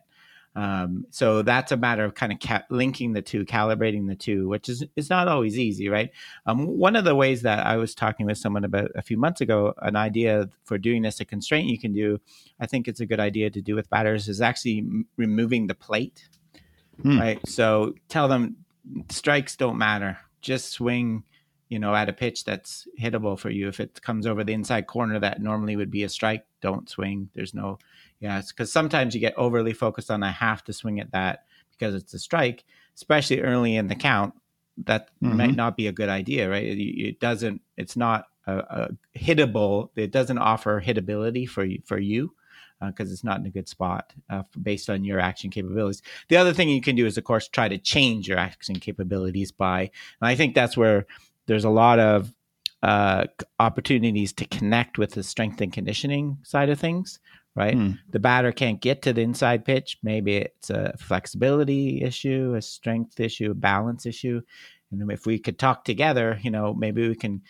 Um, 0.53 1.05
so 1.11 1.41
that's 1.41 1.71
a 1.71 1.77
matter 1.77 2.03
of 2.03 2.13
kind 2.13 2.33
of 2.33 2.39
ca- 2.39 2.65
linking 2.69 3.13
the 3.13 3.21
two, 3.21 3.45
calibrating 3.45 4.07
the 4.07 4.15
two, 4.15 4.49
which 4.49 4.67
is 4.67 4.83
it's 4.95 5.09
not 5.09 5.27
always 5.27 5.57
easy, 5.57 5.87
right? 5.87 6.11
Um, 6.45 6.65
one 6.77 6.95
of 6.95 7.05
the 7.05 7.15
ways 7.15 7.41
that 7.43 7.65
I 7.65 7.77
was 7.77 7.95
talking 7.95 8.25
with 8.25 8.37
someone 8.37 8.65
about 8.65 8.91
a 8.95 9.01
few 9.01 9.17
months 9.17 9.39
ago, 9.39 9.73
an 9.81 9.95
idea 9.95 10.49
for 10.65 10.77
doing 10.77 11.03
this, 11.03 11.21
a 11.21 11.25
constraint 11.25 11.67
you 11.67 11.79
can 11.79 11.93
do, 11.93 12.19
I 12.59 12.65
think 12.65 12.87
it's 12.87 12.99
a 12.99 13.05
good 13.05 13.19
idea 13.19 13.49
to 13.49 13.61
do 13.61 13.75
with 13.75 13.89
batters, 13.89 14.27
is 14.27 14.41
actually 14.41 14.79
m- 14.79 15.07
removing 15.15 15.67
the 15.67 15.75
plate, 15.75 16.27
hmm. 17.01 17.17
right? 17.17 17.47
So 17.47 17.95
tell 18.09 18.27
them 18.27 18.57
strikes 19.09 19.55
don't 19.55 19.77
matter, 19.77 20.17
just 20.41 20.71
swing 20.71 21.23
you 21.71 21.79
know, 21.79 21.95
at 21.95 22.09
a 22.09 22.13
pitch 22.13 22.43
that's 22.43 22.85
hittable 22.99 23.39
for 23.39 23.49
you. 23.49 23.69
If 23.69 23.79
it 23.79 24.01
comes 24.01 24.27
over 24.27 24.43
the 24.43 24.51
inside 24.51 24.87
corner 24.87 25.17
that 25.21 25.41
normally 25.41 25.77
would 25.77 25.89
be 25.89 26.03
a 26.03 26.09
strike, 26.09 26.45
don't 26.59 26.89
swing. 26.89 27.29
There's 27.33 27.53
no, 27.53 27.79
yeah, 28.21 28.41
because 28.47 28.71
sometimes 28.71 29.15
you 29.15 29.19
get 29.19 29.33
overly 29.35 29.73
focused 29.73 30.11
on 30.11 30.23
I 30.23 30.29
have 30.29 30.63
to 30.65 30.73
swing 30.73 30.99
at 30.99 31.11
that 31.11 31.45
because 31.71 31.95
it's 31.95 32.13
a 32.13 32.19
strike, 32.19 32.63
especially 32.95 33.41
early 33.41 33.75
in 33.75 33.87
the 33.87 33.95
count. 33.95 34.35
That 34.85 35.09
mm-hmm. 35.21 35.35
might 35.35 35.55
not 35.55 35.75
be 35.75 35.87
a 35.87 35.91
good 35.91 36.07
idea, 36.07 36.49
right? 36.49 36.63
It, 36.63 36.79
it 36.79 37.19
doesn't. 37.19 37.61
It's 37.77 37.97
not 37.97 38.27
a, 38.45 38.57
a, 38.57 38.89
hittable. 39.17 39.89
It 39.95 40.11
doesn't 40.11 40.37
offer 40.37 40.81
hittability 40.81 41.49
for 41.49 41.65
you 41.65 41.81
for 41.83 41.99
you 41.99 42.33
because 42.79 43.09
uh, 43.09 43.13
it's 43.13 43.23
not 43.23 43.39
in 43.39 43.47
a 43.47 43.51
good 43.51 43.67
spot 43.67 44.13
uh, 44.29 44.43
based 44.61 44.89
on 44.89 45.03
your 45.03 45.19
action 45.19 45.49
capabilities. 45.49 46.03
The 46.29 46.37
other 46.37 46.53
thing 46.53 46.69
you 46.69 46.81
can 46.81 46.95
do 46.95 47.07
is, 47.07 47.17
of 47.17 47.23
course, 47.23 47.47
try 47.47 47.67
to 47.67 47.77
change 47.79 48.27
your 48.27 48.37
action 48.37 48.75
capabilities 48.75 49.51
by, 49.51 49.81
and 49.81 50.27
I 50.27 50.35
think 50.35 50.53
that's 50.53 50.77
where 50.77 51.07
there's 51.47 51.65
a 51.65 51.69
lot 51.69 51.99
of 51.99 52.33
uh, 52.83 53.25
opportunities 53.59 54.33
to 54.33 54.45
connect 54.45 54.97
with 54.97 55.11
the 55.11 55.23
strength 55.23 55.61
and 55.61 55.73
conditioning 55.73 56.37
side 56.43 56.69
of 56.69 56.79
things, 56.79 57.19
right? 57.55 57.73
Hmm. 57.73 57.91
The 58.09 58.19
batter 58.19 58.51
can't 58.51 58.81
get 58.81 59.01
to 59.03 59.13
the 59.13 59.21
inside 59.21 59.65
pitch. 59.65 59.97
Maybe 60.03 60.37
it's 60.37 60.69
a 60.69 60.95
flexibility 60.97 62.01
issue, 62.01 62.53
a 62.55 62.61
strength 62.61 63.19
issue, 63.19 63.51
a 63.51 63.55
balance 63.55 64.05
issue. 64.05 64.41
And 64.91 65.11
if 65.11 65.25
we 65.25 65.39
could 65.39 65.57
talk 65.57 65.85
together, 65.85 66.39
you 66.41 66.51
know, 66.51 66.73
maybe 66.73 67.07
we 67.07 67.15
can 67.15 67.41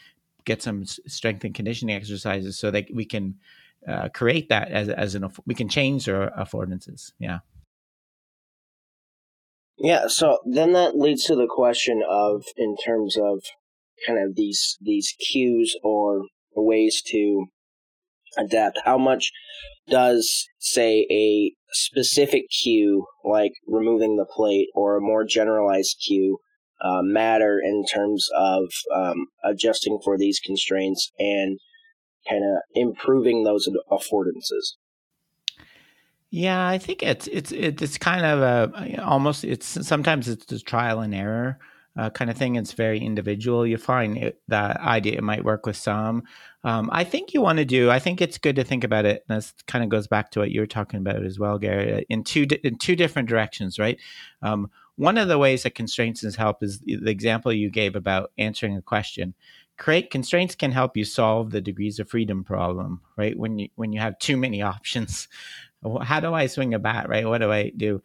get 0.45 0.61
some 0.61 0.85
strength 0.85 1.43
and 1.43 1.53
conditioning 1.53 1.95
exercises 1.95 2.57
so 2.57 2.71
that 2.71 2.85
we 2.93 3.05
can 3.05 3.35
uh, 3.87 4.09
create 4.09 4.49
that 4.49 4.69
as, 4.69 4.89
as 4.89 5.15
an, 5.15 5.27
we 5.45 5.55
can 5.55 5.69
change 5.69 6.07
our 6.09 6.31
affordances. 6.31 7.11
Yeah. 7.19 7.39
Yeah. 9.77 10.07
So 10.07 10.39
then 10.45 10.73
that 10.73 10.97
leads 10.97 11.23
to 11.25 11.35
the 11.35 11.47
question 11.49 12.03
of, 12.07 12.45
in 12.57 12.75
terms 12.77 13.17
of 13.17 13.43
kind 14.05 14.19
of 14.19 14.35
these 14.35 14.77
these 14.81 15.15
cues 15.19 15.75
or 15.83 16.23
ways 16.55 17.01
to 17.07 17.47
adapt 18.37 18.79
how 18.85 18.97
much 18.97 19.31
does 19.87 20.47
say 20.59 21.05
a 21.11 21.53
specific 21.71 22.43
cue 22.49 23.05
like 23.23 23.51
removing 23.67 24.17
the 24.17 24.25
plate 24.25 24.67
or 24.75 24.97
a 24.97 25.01
more 25.01 25.23
generalized 25.23 26.01
cue 26.05 26.37
uh, 26.83 27.01
matter 27.01 27.59
in 27.63 27.85
terms 27.85 28.27
of 28.35 28.63
um, 28.93 29.27
adjusting 29.43 29.99
for 30.03 30.17
these 30.17 30.39
constraints 30.39 31.11
and 31.19 31.59
kind 32.27 32.43
of 32.43 32.61
improving 32.73 33.43
those 33.43 33.67
affordances? 33.91 34.75
Yeah, 36.29 36.65
I 36.65 36.77
think 36.77 37.03
it's 37.03 37.27
it's 37.27 37.51
it's 37.51 37.97
kind 37.97 38.25
of 38.25 38.39
a 38.39 39.03
almost 39.03 39.43
it's 39.43 39.85
sometimes 39.85 40.29
it's 40.29 40.49
a 40.51 40.59
trial 40.59 41.01
and 41.01 41.13
error 41.13 41.59
uh, 41.97 42.09
kind 42.09 42.31
of 42.31 42.37
thing. 42.37 42.55
It's 42.55 42.73
very 42.73 42.99
individual. 42.99 43.67
You 43.67 43.77
find 43.77 44.17
it, 44.17 44.41
that 44.47 44.79
idea 44.79 45.17
it 45.17 45.23
might 45.23 45.43
work 45.43 45.65
with 45.65 45.75
some. 45.75 46.23
Um, 46.63 46.89
I 46.91 47.03
think 47.03 47.33
you 47.33 47.41
want 47.41 47.57
to 47.57 47.65
do. 47.65 47.89
I 47.89 47.99
think 47.99 48.21
it's 48.21 48.37
good 48.37 48.55
to 48.55 48.63
think 48.63 48.83
about 48.83 49.05
it. 49.05 49.25
And 49.27 49.37
this 49.37 49.53
kind 49.67 49.83
of 49.83 49.89
goes 49.89 50.07
back 50.07 50.31
to 50.31 50.39
what 50.39 50.51
you 50.51 50.61
were 50.61 50.67
talking 50.67 50.99
about 50.99 51.23
as 51.25 51.39
well, 51.39 51.57
Gary. 51.57 51.93
Uh, 51.93 52.01
in 52.09 52.23
two 52.23 52.47
in 52.63 52.77
two 52.77 52.95
different 52.95 53.29
directions, 53.29 53.79
right? 53.79 53.99
Um, 54.41 54.69
one 54.95 55.17
of 55.17 55.27
the 55.27 55.37
ways 55.37 55.63
that 55.63 55.75
constraints 55.75 56.35
help 56.35 56.63
is 56.63 56.79
the 56.79 57.09
example 57.09 57.51
you 57.51 57.69
gave 57.69 57.95
about 57.95 58.31
answering 58.37 58.77
a 58.77 58.81
question. 58.81 59.33
Create 59.77 60.11
constraints 60.11 60.53
can 60.53 60.71
help 60.71 60.95
you 60.95 61.03
solve 61.03 61.49
the 61.49 61.61
degrees 61.61 61.97
of 61.97 62.09
freedom 62.09 62.43
problem, 62.43 63.01
right? 63.17 63.37
When 63.37 63.57
you 63.57 63.69
when 63.75 63.91
you 63.91 63.99
have 63.99 64.19
too 64.19 64.37
many 64.37 64.61
options, 64.73 65.27
how 66.03 66.19
do 66.19 66.33
I 66.33 66.45
swing 66.47 66.73
a 66.73 66.79
bat, 66.79 67.09
right? 67.09 67.25
What 67.27 67.39
do 67.39 67.51
I 67.51 67.71
do? 67.75 68.01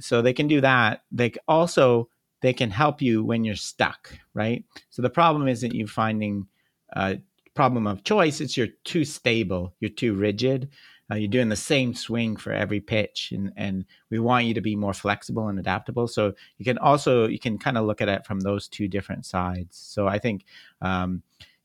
So 0.00 0.20
they 0.20 0.32
can 0.32 0.48
do 0.48 0.60
that. 0.60 1.04
They 1.10 1.32
also 1.48 2.08
they 2.40 2.52
can 2.52 2.70
help 2.70 3.02
you 3.02 3.24
when 3.24 3.44
you're 3.44 3.56
stuck, 3.56 4.18
right? 4.34 4.64
So 4.90 5.02
the 5.02 5.10
problem 5.10 5.48
isn't 5.48 5.74
you 5.74 5.86
finding 5.86 6.46
a 6.94 7.18
problem 7.54 7.86
of 7.86 8.04
choice, 8.04 8.40
it's 8.40 8.56
you're 8.56 8.68
too 8.84 9.04
stable, 9.04 9.74
you're 9.80 9.90
too 9.90 10.14
rigid. 10.14 10.70
Uh, 11.10 11.16
you're 11.16 11.28
doing 11.28 11.48
the 11.48 11.56
same 11.56 11.92
swing 11.92 12.36
for 12.36 12.52
every 12.52 12.80
pitch 12.80 13.32
and, 13.32 13.52
and 13.56 13.84
we 14.10 14.20
want 14.20 14.44
you 14.44 14.54
to 14.54 14.60
be 14.60 14.76
more 14.76 14.94
flexible 14.94 15.48
and 15.48 15.58
adaptable 15.58 16.06
so 16.06 16.32
you 16.56 16.64
can 16.64 16.78
also 16.78 17.26
you 17.26 17.38
can 17.38 17.58
kind 17.58 17.76
of 17.76 17.84
look 17.84 18.00
at 18.00 18.08
it 18.08 18.24
from 18.24 18.38
those 18.38 18.68
two 18.68 18.86
different 18.86 19.26
sides 19.26 19.76
so 19.76 20.06
i 20.06 20.20
think 20.20 20.44
um, 20.82 21.20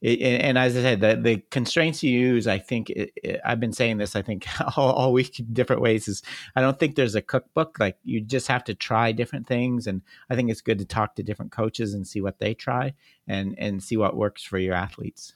it, 0.05 0.41
and 0.41 0.57
as 0.57 0.77
I 0.77 0.81
said, 0.81 1.01
the, 1.01 1.15
the 1.15 1.43
constraints 1.49 2.03
you 2.03 2.11
use, 2.11 2.45
I 2.45 2.59
think 2.59 2.91
it, 2.91 3.41
I've 3.43 3.59
been 3.59 3.73
saying 3.73 3.97
this, 3.97 4.15
I 4.15 4.21
think 4.21 4.45
all, 4.77 4.91
all 4.91 5.13
week 5.13 5.39
in 5.39 5.51
different 5.51 5.81
ways 5.81 6.07
is 6.07 6.21
I 6.55 6.61
don't 6.61 6.79
think 6.79 6.95
there's 6.95 7.15
a 7.15 7.21
cookbook. 7.21 7.77
Like 7.79 7.97
you 8.03 8.21
just 8.21 8.47
have 8.47 8.63
to 8.65 8.75
try 8.75 9.11
different 9.11 9.47
things. 9.47 9.87
And 9.87 10.03
I 10.29 10.35
think 10.35 10.51
it's 10.51 10.61
good 10.61 10.77
to 10.77 10.85
talk 10.85 11.15
to 11.15 11.23
different 11.23 11.51
coaches 11.51 11.95
and 11.95 12.07
see 12.07 12.21
what 12.21 12.37
they 12.37 12.53
try 12.53 12.93
and, 13.27 13.55
and 13.57 13.81
see 13.81 13.97
what 13.97 14.15
works 14.15 14.43
for 14.43 14.59
your 14.59 14.75
athletes. 14.75 15.33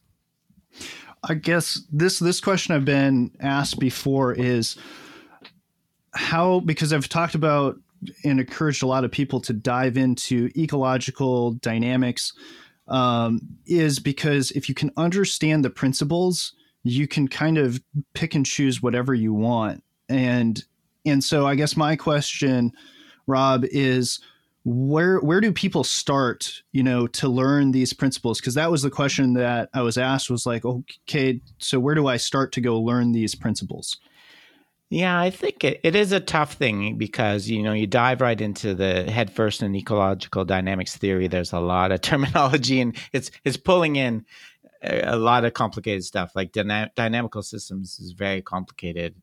I 1.23 1.33
guess 1.33 1.81
this, 1.91 2.19
this 2.19 2.39
question 2.39 2.75
I've 2.75 2.85
been 2.85 3.31
asked 3.39 3.79
before 3.79 4.33
is 4.33 4.77
how, 6.13 6.59
because 6.59 6.93
I've 6.93 7.09
talked 7.09 7.33
about 7.33 7.77
and 8.23 8.39
encouraged 8.39 8.83
a 8.83 8.87
lot 8.87 9.03
of 9.03 9.11
people 9.11 9.41
to 9.41 9.51
dive 9.51 9.97
into 9.97 10.51
ecological 10.55 11.53
dynamics 11.53 12.33
um, 12.89 13.41
is 13.65 13.99
because 13.99 14.51
if 14.51 14.67
you 14.67 14.75
can 14.75 14.91
understand 14.97 15.63
the 15.63 15.69
principles, 15.69 16.53
you 16.83 17.07
can 17.07 17.27
kind 17.27 17.57
of 17.57 17.81
pick 18.13 18.35
and 18.35 18.45
choose 18.45 18.81
whatever 18.81 19.13
you 19.13 19.33
want. 19.33 19.83
And 20.07 20.63
and 21.05 21.23
so 21.23 21.47
I 21.47 21.55
guess 21.55 21.77
my 21.77 21.95
question, 21.95 22.71
Rob, 23.27 23.63
is 23.65 24.19
where 24.65 25.19
where 25.19 25.39
do 25.39 25.51
people 25.53 25.83
start 25.83 26.61
you 26.73 26.83
know 26.83 27.07
to 27.07 27.29
learn 27.29 27.71
these 27.71 27.93
principles 27.93 28.39
because 28.39 28.53
that 28.53 28.69
was 28.69 28.81
the 28.81 28.89
question 28.89 29.33
that 29.33 29.69
i 29.73 29.81
was 29.81 29.97
asked 29.97 30.29
was 30.29 30.45
like 30.45 30.65
okay 30.65 31.39
so 31.59 31.79
where 31.79 31.95
do 31.95 32.07
i 32.07 32.17
start 32.17 32.51
to 32.51 32.59
go 32.59 32.77
learn 32.79 33.13
these 33.13 33.33
principles 33.33 33.97
yeah, 34.89 35.19
I 35.19 35.29
think 35.29 35.63
it, 35.63 35.79
it 35.83 35.95
is 35.95 36.11
a 36.11 36.19
tough 36.19 36.53
thing 36.53 36.97
because 36.97 37.47
you 37.47 37.61
know 37.61 37.73
you 37.73 37.85
dive 37.85 38.21
right 38.21 38.39
into 38.39 38.73
the 38.73 39.09
head 39.09 39.31
first 39.31 39.61
in 39.61 39.75
ecological 39.75 40.45
dynamics 40.45 40.97
theory. 40.97 41.27
There's 41.27 41.53
a 41.53 41.59
lot 41.59 41.91
of 41.91 42.01
terminology 42.01 42.81
and 42.81 42.95
it's 43.13 43.29
it's 43.43 43.57
pulling 43.57 43.97
in 43.97 44.25
a, 44.81 45.13
a 45.13 45.15
lot 45.15 45.45
of 45.45 45.53
complicated 45.53 46.03
stuff. 46.05 46.31
Like 46.35 46.51
dyna- 46.53 46.91
dynamical 46.95 47.43
systems 47.43 47.99
is 47.99 48.13
very 48.13 48.41
complicated 48.41 49.15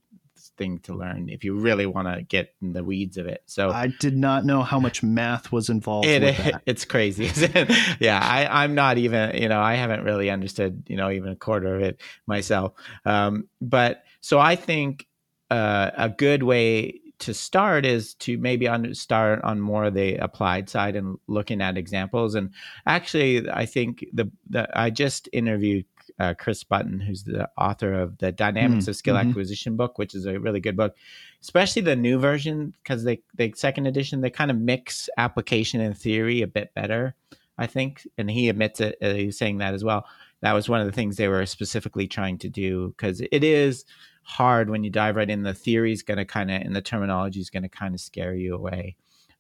thing 0.57 0.79
to 0.79 0.94
learn 0.94 1.29
if 1.29 1.44
you 1.44 1.59
really 1.59 1.85
want 1.85 2.09
to 2.09 2.22
get 2.22 2.55
in 2.62 2.72
the 2.72 2.85
weeds 2.85 3.16
of 3.16 3.26
it. 3.26 3.42
So 3.46 3.70
I 3.70 3.88
did 3.98 4.16
not 4.16 4.44
know 4.44 4.62
how 4.62 4.79
much 4.79 5.02
math 5.02 5.50
was 5.50 5.68
involved. 5.68 6.07
It, 6.07 6.22
it 6.22 6.55
it's 6.66 6.85
crazy. 6.85 7.31
yeah, 7.98 8.20
I, 8.22 8.62
I'm 8.62 8.76
not 8.76 8.98
even 8.98 9.37
you 9.37 9.48
know 9.48 9.61
I 9.61 9.74
haven't 9.74 10.05
really 10.05 10.31
understood 10.31 10.85
you 10.87 10.96
know 10.96 11.11
even 11.11 11.31
a 11.31 11.37
quarter 11.37 11.74
of 11.74 11.83
it 11.83 12.00
myself. 12.26 12.74
Um, 13.05 13.48
but 13.61 14.05
so 14.20 14.38
I 14.38 14.55
think 14.55 15.09
uh, 15.51 15.91
a 15.97 16.09
good 16.09 16.43
way 16.43 17.01
to 17.19 17.33
start 17.33 17.87
is 17.87 18.15
to 18.15 18.37
maybe 18.39 18.69
on, 18.69 18.95
start 18.95 19.43
on 19.43 19.61
more 19.61 19.85
of 19.85 19.95
the 19.95 20.17
applied 20.17 20.69
side 20.69 20.97
and 20.97 21.19
looking 21.29 21.63
at 21.63 21.79
examples. 21.79 22.35
And 22.35 22.51
actually, 22.87 23.49
I 23.49 23.65
think 23.67 24.05
the, 24.13 24.31
the 24.51 24.69
I 24.79 24.91
just 24.91 25.29
interviewed 25.33 25.87
uh, 26.19 26.35
Chris 26.35 26.63
Button, 26.65 27.01
who's 27.01 27.25
the 27.25 27.49
author 27.57 27.93
of 27.95 28.19
the 28.19 28.33
Dynamics 28.33 28.85
mm, 28.85 28.89
of 28.89 28.97
Skill 28.97 29.17
mm-hmm. 29.17 29.31
Acquisition 29.31 29.77
book, 29.77 29.99
which 29.99 30.15
is 30.15 30.27
a 30.27 30.39
really 30.39 30.61
good 30.61 30.77
book, 30.77 30.95
especially 31.43 31.83
the 31.83 31.97
new 31.97 32.19
version 32.19 32.75
because 32.83 33.05
they 33.05 33.21
the 33.35 33.53
second 33.57 33.87
edition 33.87 34.21
they 34.21 34.31
kind 34.31 34.51
of 34.51 34.59
mix 34.59 35.09
application 35.17 35.81
and 35.81 35.97
theory 35.97 36.43
a 36.43 36.47
bit 36.47 36.73
better, 36.75 37.15
I 37.59 37.67
think. 37.67 38.07
And 38.19 38.31
he 38.31 38.49
admits 38.49 38.81
it; 38.81 38.97
uh, 39.03 39.15
he's 39.15 39.39
saying 39.39 39.59
that 39.59 39.75
as 39.75 39.85
well. 39.85 40.07
That 40.43 40.53
was 40.53 40.69
one 40.69 40.81
of 40.81 40.87
the 40.87 40.93
things 40.93 41.17
they 41.17 41.29
were 41.29 41.47
specifically 41.47 42.07
trying 42.07 42.39
to 42.39 42.49
do 42.49 42.89
because 42.89 43.21
it 43.21 43.43
is 43.43 43.85
hard 44.27 44.69
when 44.69 44.83
you 44.83 44.91
dive 44.91 45.15
right 45.15 45.31
in. 45.31 45.45
The 45.45 45.55
theory 45.55 45.93
is 45.93 46.03
going 46.03 46.19
to 46.19 46.25
kind 46.25 46.51
of, 46.51 46.61
and 46.61 46.75
the 46.75 46.83
terminology 46.83 47.41
is 47.41 47.49
going 47.49 47.62
to 47.62 47.69
kind 47.69 47.95
of 47.95 48.01
scare 48.01 48.35
you 48.35 48.55
away. 48.55 48.97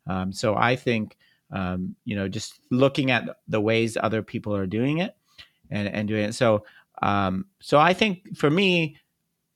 Um, 0.06 0.32
so 0.32 0.54
I 0.54 0.76
think, 0.76 1.16
um, 1.50 1.96
you 2.04 2.14
know, 2.14 2.28
just 2.28 2.60
looking 2.70 3.10
at 3.10 3.24
the 3.48 3.60
ways 3.60 3.96
other 4.00 4.22
people 4.22 4.54
are 4.54 4.66
doing 4.66 4.98
it 4.98 5.16
and, 5.70 5.88
and 5.88 6.06
doing 6.06 6.26
it. 6.26 6.34
So, 6.34 6.64
um, 7.02 7.46
so 7.60 7.78
I 7.78 7.94
think 7.94 8.36
for 8.36 8.48
me, 8.48 8.98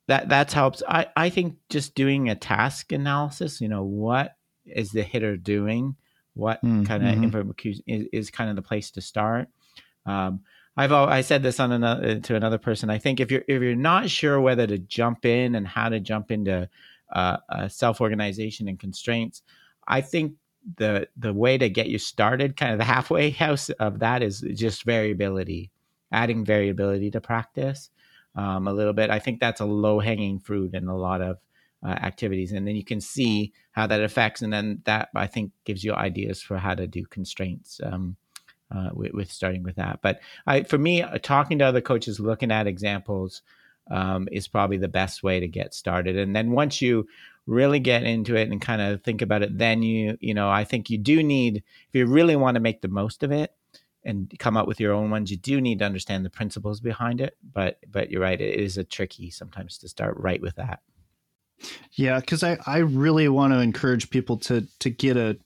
that 0.08 0.28
that's 0.28 0.52
helps. 0.52 0.82
I, 0.88 1.06
I 1.16 1.30
think 1.30 1.56
just 1.68 1.94
doing 1.94 2.28
a 2.28 2.34
task 2.34 2.90
analysis, 2.90 3.60
you 3.60 3.68
know, 3.68 3.84
what 3.84 4.36
is 4.66 4.90
the 4.90 5.04
hitter 5.04 5.36
doing? 5.36 5.94
What 6.34 6.60
mm, 6.64 6.84
kind 6.84 7.06
of 7.06 7.14
mm-hmm. 7.14 7.68
is, 7.86 8.08
is 8.12 8.30
kind 8.30 8.50
of 8.50 8.56
the 8.56 8.62
place 8.62 8.90
to 8.92 9.00
start? 9.00 9.48
Um, 10.06 10.40
I've 10.80 10.92
I 10.92 11.20
said 11.20 11.42
this 11.42 11.60
on 11.60 11.72
another 11.72 12.08
uh, 12.08 12.14
to 12.20 12.34
another 12.34 12.56
person. 12.56 12.88
I 12.88 12.96
think 12.98 13.20
if 13.20 13.30
you're 13.30 13.44
if 13.46 13.60
you're 13.60 13.74
not 13.74 14.08
sure 14.08 14.40
whether 14.40 14.66
to 14.66 14.78
jump 14.78 15.26
in 15.26 15.54
and 15.54 15.68
how 15.68 15.90
to 15.90 16.00
jump 16.00 16.30
into 16.30 16.68
uh, 17.12 17.36
uh, 17.50 17.68
self 17.68 18.00
organization 18.00 18.66
and 18.66 18.78
constraints, 18.78 19.42
I 19.86 20.00
think 20.00 20.34
the 20.76 21.06
the 21.18 21.34
way 21.34 21.58
to 21.58 21.68
get 21.68 21.88
you 21.88 21.98
started, 21.98 22.56
kind 22.56 22.72
of 22.72 22.78
the 22.78 22.84
halfway 22.84 23.28
house 23.44 23.68
of 23.68 23.98
that, 23.98 24.22
is 24.22 24.40
just 24.54 24.84
variability, 24.84 25.70
adding 26.12 26.46
variability 26.46 27.10
to 27.10 27.20
practice 27.20 27.90
um, 28.34 28.66
a 28.66 28.72
little 28.72 28.94
bit. 28.94 29.10
I 29.10 29.18
think 29.18 29.38
that's 29.38 29.60
a 29.60 29.66
low 29.66 30.00
hanging 30.00 30.38
fruit 30.38 30.74
in 30.74 30.88
a 30.88 30.96
lot 30.96 31.20
of 31.20 31.36
uh, 31.84 31.88
activities, 31.90 32.52
and 32.52 32.66
then 32.66 32.74
you 32.74 32.84
can 32.84 33.02
see 33.02 33.52
how 33.72 33.86
that 33.86 34.02
affects, 34.02 34.40
and 34.40 34.50
then 34.50 34.80
that 34.84 35.10
I 35.14 35.26
think 35.26 35.52
gives 35.66 35.84
you 35.84 35.92
ideas 35.92 36.40
for 36.40 36.56
how 36.56 36.74
to 36.74 36.86
do 36.86 37.04
constraints. 37.04 37.82
Um, 37.84 38.16
uh, 38.70 38.90
with, 38.92 39.12
with, 39.12 39.30
starting 39.30 39.62
with 39.62 39.76
that. 39.76 40.00
But 40.02 40.20
I, 40.46 40.62
for 40.62 40.78
me, 40.78 41.02
uh, 41.02 41.18
talking 41.18 41.58
to 41.58 41.64
other 41.64 41.80
coaches, 41.80 42.20
looking 42.20 42.50
at 42.50 42.66
examples 42.66 43.42
um, 43.90 44.28
is 44.30 44.48
probably 44.48 44.76
the 44.76 44.88
best 44.88 45.22
way 45.22 45.40
to 45.40 45.48
get 45.48 45.74
started. 45.74 46.16
And 46.16 46.34
then 46.34 46.52
once 46.52 46.80
you 46.80 47.08
really 47.46 47.80
get 47.80 48.04
into 48.04 48.36
it 48.36 48.48
and 48.48 48.60
kind 48.60 48.80
of 48.80 49.02
think 49.02 49.22
about 49.22 49.42
it, 49.42 49.58
then 49.58 49.82
you, 49.82 50.16
you 50.20 50.34
know, 50.34 50.48
I 50.48 50.64
think 50.64 50.90
you 50.90 50.98
do 50.98 51.22
need, 51.22 51.56
if 51.56 51.94
you 51.94 52.06
really 52.06 52.36
want 52.36 52.54
to 52.54 52.60
make 52.60 52.80
the 52.80 52.88
most 52.88 53.22
of 53.22 53.32
it 53.32 53.52
and 54.04 54.32
come 54.38 54.56
up 54.56 54.68
with 54.68 54.80
your 54.80 54.92
own 54.92 55.10
ones, 55.10 55.30
you 55.30 55.36
do 55.36 55.60
need 55.60 55.80
to 55.80 55.84
understand 55.84 56.24
the 56.24 56.30
principles 56.30 56.80
behind 56.80 57.20
it. 57.20 57.36
But, 57.52 57.78
but 57.90 58.10
you're 58.10 58.22
right, 58.22 58.40
it 58.40 58.60
is 58.60 58.78
a 58.78 58.84
tricky 58.84 59.30
sometimes 59.30 59.78
to 59.78 59.88
start 59.88 60.16
right 60.16 60.40
with 60.40 60.56
that. 60.56 60.80
Yeah, 61.92 62.20
because 62.20 62.42
I, 62.42 62.58
I 62.66 62.78
really 62.78 63.28
want 63.28 63.52
to 63.52 63.60
encourage 63.60 64.08
people 64.08 64.38
to 64.38 64.66
to 64.78 64.88
get 64.88 65.18
a 65.18 65.36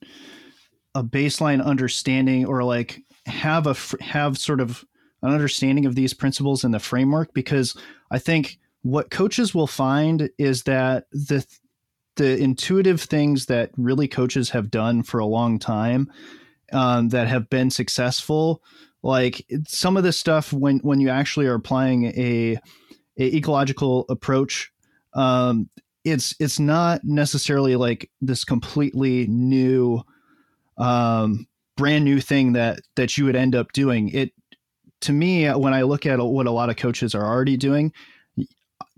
a 0.93 1.03
baseline 1.03 1.61
understanding 1.61 2.45
or 2.45 2.63
like 2.63 3.01
have 3.25 3.67
a 3.67 3.75
have 4.03 4.37
sort 4.37 4.59
of 4.59 4.85
an 5.21 5.31
understanding 5.31 5.85
of 5.85 5.95
these 5.95 6.13
principles 6.13 6.63
in 6.63 6.71
the 6.71 6.79
framework 6.79 7.33
because 7.33 7.75
I 8.11 8.19
think 8.19 8.59
what 8.83 9.09
coaches 9.09 9.55
will 9.55 9.67
find 9.67 10.29
is 10.37 10.63
that 10.63 11.05
the 11.11 11.45
the 12.15 12.37
intuitive 12.37 13.01
things 13.01 13.47
that 13.47 13.71
really 13.77 14.07
coaches 14.07 14.49
have 14.51 14.71
done 14.71 15.03
for 15.03 15.19
a 15.19 15.25
long 15.25 15.59
time 15.59 16.09
um, 16.71 17.09
that 17.09 17.27
have 17.27 17.49
been 17.49 17.69
successful 17.69 18.61
like 19.01 19.45
some 19.67 19.97
of 19.97 20.03
this 20.03 20.17
stuff 20.17 20.53
when 20.53 20.79
when 20.79 20.99
you 20.99 21.09
actually 21.09 21.45
are 21.45 21.55
applying 21.55 22.05
a, 22.05 22.57
a 23.17 23.35
ecological 23.35 24.05
approach 24.09 24.71
um, 25.13 25.69
it's 26.03 26.35
it's 26.39 26.59
not 26.59 27.03
necessarily 27.03 27.75
like 27.75 28.09
this 28.21 28.43
completely 28.43 29.27
new 29.27 30.01
um, 30.77 31.47
brand 31.77 32.05
new 32.05 32.19
thing 32.19 32.53
that 32.53 32.79
that 32.95 33.17
you 33.17 33.25
would 33.25 33.35
end 33.35 33.55
up 33.55 33.71
doing 33.73 34.09
it 34.09 34.31
to 35.01 35.11
me 35.11 35.49
when 35.49 35.73
i 35.73 35.81
look 35.81 36.05
at 36.05 36.19
what 36.19 36.47
a 36.47 36.51
lot 36.51 36.69
of 36.69 36.77
coaches 36.77 37.13
are 37.13 37.25
already 37.25 37.57
doing 37.57 37.91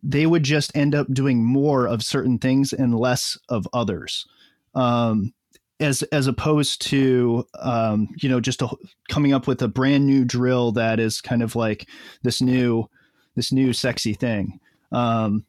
they 0.04 0.26
would 0.26 0.44
just 0.44 0.76
end 0.76 0.94
up 0.94 1.08
doing 1.12 1.44
more 1.44 1.88
of 1.88 2.04
certain 2.04 2.38
things 2.38 2.72
and 2.72 2.98
less 2.98 3.38
of 3.50 3.68
others 3.74 4.26
um, 4.76 5.34
as 5.80 6.04
as 6.04 6.28
opposed 6.28 6.82
to 6.82 7.46
um, 7.60 8.08
you 8.18 8.30
know 8.30 8.40
just 8.40 8.62
a, 8.62 8.70
coming 9.10 9.34
up 9.34 9.48
with 9.48 9.62
a 9.62 9.68
brand 9.68 10.06
new 10.06 10.26
drill 10.26 10.72
that 10.72 11.00
is 11.00 11.22
kind 11.22 11.44
of 11.44 11.56
like 11.56 11.88
this 12.24 12.42
new 12.42 12.88
this 13.36 13.52
new 13.52 13.74
sexy 13.74 14.14
thing. 14.14 14.60
Um, 14.92 15.46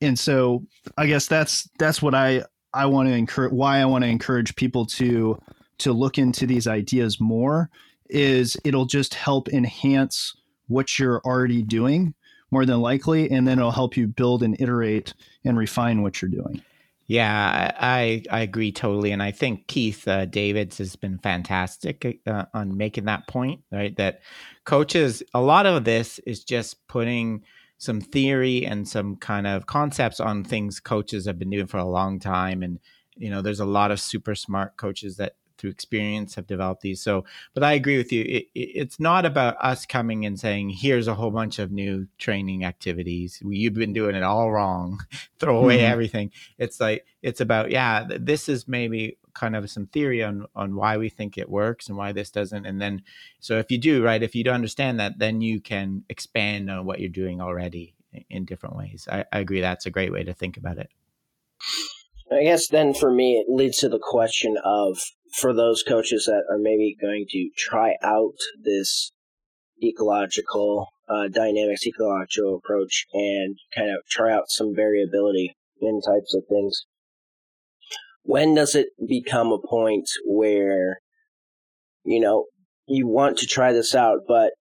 and 0.00 0.18
so 0.18 0.64
I 0.98 1.06
guess 1.06 1.26
that's 1.26 1.68
that's 1.78 2.02
what 2.02 2.14
I 2.14 2.44
I 2.72 2.86
want 2.86 3.08
to 3.08 3.14
encourage 3.14 3.52
why 3.52 3.78
I 3.78 3.84
want 3.84 4.02
to 4.04 4.10
encourage 4.10 4.54
people 4.56 4.86
to 4.86 5.40
to 5.78 5.92
look 5.92 6.18
into 6.18 6.46
these 6.46 6.66
ideas 6.66 7.20
more 7.20 7.70
is 8.08 8.56
it'll 8.64 8.86
just 8.86 9.14
help 9.14 9.48
enhance 9.48 10.36
what 10.68 10.98
you're 10.98 11.20
already 11.24 11.62
doing 11.62 12.14
more 12.50 12.64
than 12.64 12.80
likely 12.80 13.30
and 13.30 13.46
then 13.46 13.58
it'll 13.58 13.70
help 13.70 13.96
you 13.96 14.06
build 14.06 14.42
and 14.42 14.60
iterate 14.60 15.14
and 15.44 15.58
refine 15.58 16.02
what 16.02 16.20
you're 16.20 16.30
doing. 16.30 16.62
Yeah, 17.06 17.72
I 17.78 18.22
I 18.30 18.40
agree 18.40 18.72
totally, 18.72 19.12
and 19.12 19.22
I 19.22 19.30
think 19.30 19.66
Keith 19.66 20.08
uh, 20.08 20.24
Davids 20.24 20.78
has 20.78 20.96
been 20.96 21.18
fantastic 21.18 22.20
uh, 22.26 22.46
on 22.54 22.78
making 22.78 23.04
that 23.04 23.28
point. 23.28 23.60
Right, 23.70 23.94
that 23.96 24.22
coaches 24.64 25.22
a 25.34 25.40
lot 25.40 25.66
of 25.66 25.84
this 25.84 26.18
is 26.20 26.44
just 26.44 26.86
putting 26.88 27.42
some 27.76 28.00
theory 28.00 28.64
and 28.64 28.88
some 28.88 29.16
kind 29.16 29.46
of 29.46 29.66
concepts 29.66 30.18
on 30.18 30.44
things 30.44 30.80
coaches 30.80 31.26
have 31.26 31.38
been 31.38 31.50
doing 31.50 31.66
for 31.66 31.76
a 31.76 31.84
long 31.84 32.18
time, 32.18 32.62
and 32.62 32.78
you 33.16 33.28
know, 33.28 33.42
there's 33.42 33.60
a 33.60 33.66
lot 33.66 33.90
of 33.90 34.00
super 34.00 34.34
smart 34.34 34.78
coaches 34.78 35.18
that 35.18 35.36
through 35.64 35.70
experience 35.70 36.34
have 36.34 36.46
developed 36.46 36.82
these. 36.82 37.00
So, 37.00 37.24
but 37.54 37.64
I 37.64 37.72
agree 37.72 37.96
with 37.96 38.12
you. 38.12 38.22
It, 38.22 38.48
it, 38.54 38.70
it's 38.74 39.00
not 39.00 39.24
about 39.24 39.56
us 39.60 39.86
coming 39.86 40.26
and 40.26 40.38
saying, 40.38 40.70
"Here's 40.70 41.08
a 41.08 41.14
whole 41.14 41.30
bunch 41.30 41.58
of 41.58 41.72
new 41.72 42.06
training 42.18 42.64
activities. 42.64 43.40
You've 43.42 43.72
been 43.72 43.94
doing 43.94 44.14
it 44.14 44.22
all 44.22 44.52
wrong. 44.52 45.00
Throw 45.38 45.56
away 45.56 45.78
mm-hmm. 45.78 45.92
everything." 45.92 46.32
It's 46.58 46.80
like 46.80 47.06
it's 47.22 47.40
about, 47.40 47.70
yeah, 47.70 48.04
this 48.06 48.50
is 48.50 48.68
maybe 48.68 49.16
kind 49.32 49.56
of 49.56 49.70
some 49.70 49.86
theory 49.86 50.22
on 50.22 50.46
on 50.54 50.76
why 50.76 50.98
we 50.98 51.08
think 51.08 51.38
it 51.38 51.48
works 51.48 51.88
and 51.88 51.96
why 51.96 52.12
this 52.12 52.30
doesn't. 52.30 52.66
And 52.66 52.78
then, 52.80 53.02
so 53.40 53.58
if 53.58 53.70
you 53.70 53.78
do 53.78 54.04
right, 54.04 54.22
if 54.22 54.34
you 54.34 54.44
do 54.44 54.50
understand 54.50 55.00
that, 55.00 55.18
then 55.18 55.40
you 55.40 55.60
can 55.60 56.04
expand 56.10 56.70
on 56.70 56.84
what 56.84 57.00
you're 57.00 57.08
doing 57.08 57.40
already 57.40 57.94
in 58.28 58.44
different 58.44 58.76
ways. 58.76 59.08
I, 59.10 59.24
I 59.32 59.38
agree. 59.38 59.62
That's 59.62 59.86
a 59.86 59.90
great 59.90 60.12
way 60.12 60.24
to 60.24 60.34
think 60.34 60.58
about 60.58 60.76
it. 60.76 60.90
I 62.32 62.42
guess 62.42 62.68
then 62.68 62.94
for 62.94 63.10
me, 63.10 63.34
it 63.34 63.46
leads 63.48 63.78
to 63.78 63.88
the 63.88 63.98
question 63.98 64.56
of 64.64 64.98
for 65.34 65.52
those 65.52 65.82
coaches 65.82 66.26
that 66.26 66.44
are 66.50 66.58
maybe 66.58 66.96
going 67.00 67.26
to 67.28 67.50
try 67.56 67.96
out 68.02 68.34
this 68.62 69.12
ecological 69.82 70.88
uh, 71.08 71.28
dynamics, 71.28 71.86
ecological 71.86 72.56
approach, 72.56 73.06
and 73.12 73.58
kind 73.74 73.90
of 73.90 73.96
try 74.08 74.32
out 74.32 74.48
some 74.48 74.74
variability 74.74 75.56
in 75.80 76.00
types 76.00 76.34
of 76.34 76.44
things. 76.48 76.86
When 78.22 78.54
does 78.54 78.74
it 78.74 78.88
become 79.06 79.52
a 79.52 79.58
point 79.58 80.08
where, 80.24 81.00
you 82.04 82.20
know, 82.20 82.46
you 82.86 83.06
want 83.06 83.38
to 83.38 83.46
try 83.46 83.72
this 83.72 83.94
out, 83.94 84.20
but 84.26 84.52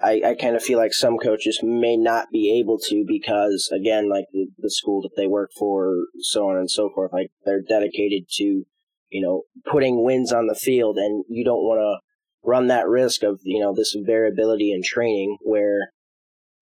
I, 0.00 0.20
I 0.24 0.34
kind 0.34 0.56
of 0.56 0.62
feel 0.62 0.78
like 0.78 0.92
some 0.92 1.16
coaches 1.16 1.60
may 1.62 1.96
not 1.96 2.26
be 2.30 2.58
able 2.60 2.78
to 2.88 3.04
because, 3.06 3.70
again, 3.72 4.10
like 4.10 4.26
the, 4.32 4.48
the 4.58 4.70
school 4.70 5.00
that 5.02 5.16
they 5.16 5.26
work 5.26 5.50
for, 5.56 5.94
so 6.20 6.48
on 6.48 6.56
and 6.56 6.70
so 6.70 6.90
forth, 6.94 7.12
like 7.12 7.28
they're 7.44 7.62
dedicated 7.62 8.24
to 8.34 8.64
you 9.12 9.22
know, 9.22 9.42
putting 9.70 10.02
wins 10.02 10.32
on 10.32 10.46
the 10.46 10.54
field, 10.54 10.96
and 10.96 11.24
you 11.28 11.44
don't 11.44 11.62
want 11.62 11.80
to 11.80 12.00
run 12.44 12.66
that 12.66 12.88
risk 12.88 13.22
of 13.22 13.38
you 13.44 13.60
know 13.60 13.74
this 13.74 13.94
variability 14.04 14.72
in 14.72 14.82
training 14.82 15.36
where 15.42 15.92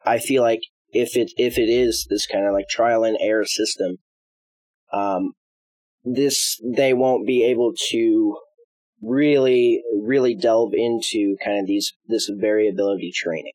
I 0.05 0.18
feel 0.18 0.42
like 0.42 0.61
if 0.92 1.16
it 1.16 1.30
if 1.36 1.59
it 1.59 1.68
is 1.70 2.07
this 2.11 2.26
kind 2.26 2.46
of 2.46 2.53
like 2.53 2.68
trial 2.68 3.05
and 3.05 3.16
error 3.20 3.46
system, 3.46 3.98
um, 4.92 5.32
this 6.05 6.61
they 6.64 6.92
won't 6.92 7.26
be 7.26 7.44
able 7.44 7.72
to 7.90 8.36
really 9.03 9.82
really 10.03 10.34
delve 10.34 10.74
into 10.74 11.36
kind 11.42 11.61
of 11.61 11.66
these 11.66 11.92
this 12.09 12.28
variability 12.28 13.12
training. 13.14 13.53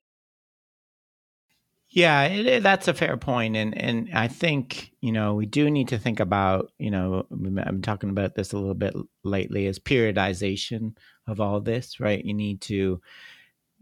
Yeah, 1.96 2.24
it, 2.24 2.62
that's 2.62 2.90
a 2.90 2.94
fair 2.94 3.16
point, 3.16 3.56
and 3.56 3.76
and 3.78 4.10
I 4.14 4.28
think 4.28 4.92
you 5.00 5.14
know 5.14 5.34
we 5.34 5.46
do 5.46 5.72
need 5.72 5.88
to 5.90 5.98
think 5.98 6.20
about 6.20 6.74
you 6.78 6.92
know 6.92 7.26
I'm 7.32 7.82
talking 7.82 8.10
about 8.10 8.36
this 8.36 8.52
a 8.52 8.58
little 8.58 8.74
bit 8.76 8.94
lately 9.24 9.66
is 9.66 9.80
periodization 9.80 10.98
of 11.26 11.40
all 11.40 11.62
this, 11.62 12.02
right? 12.02 12.24
You 12.24 12.34
need 12.34 12.60
to 12.64 13.00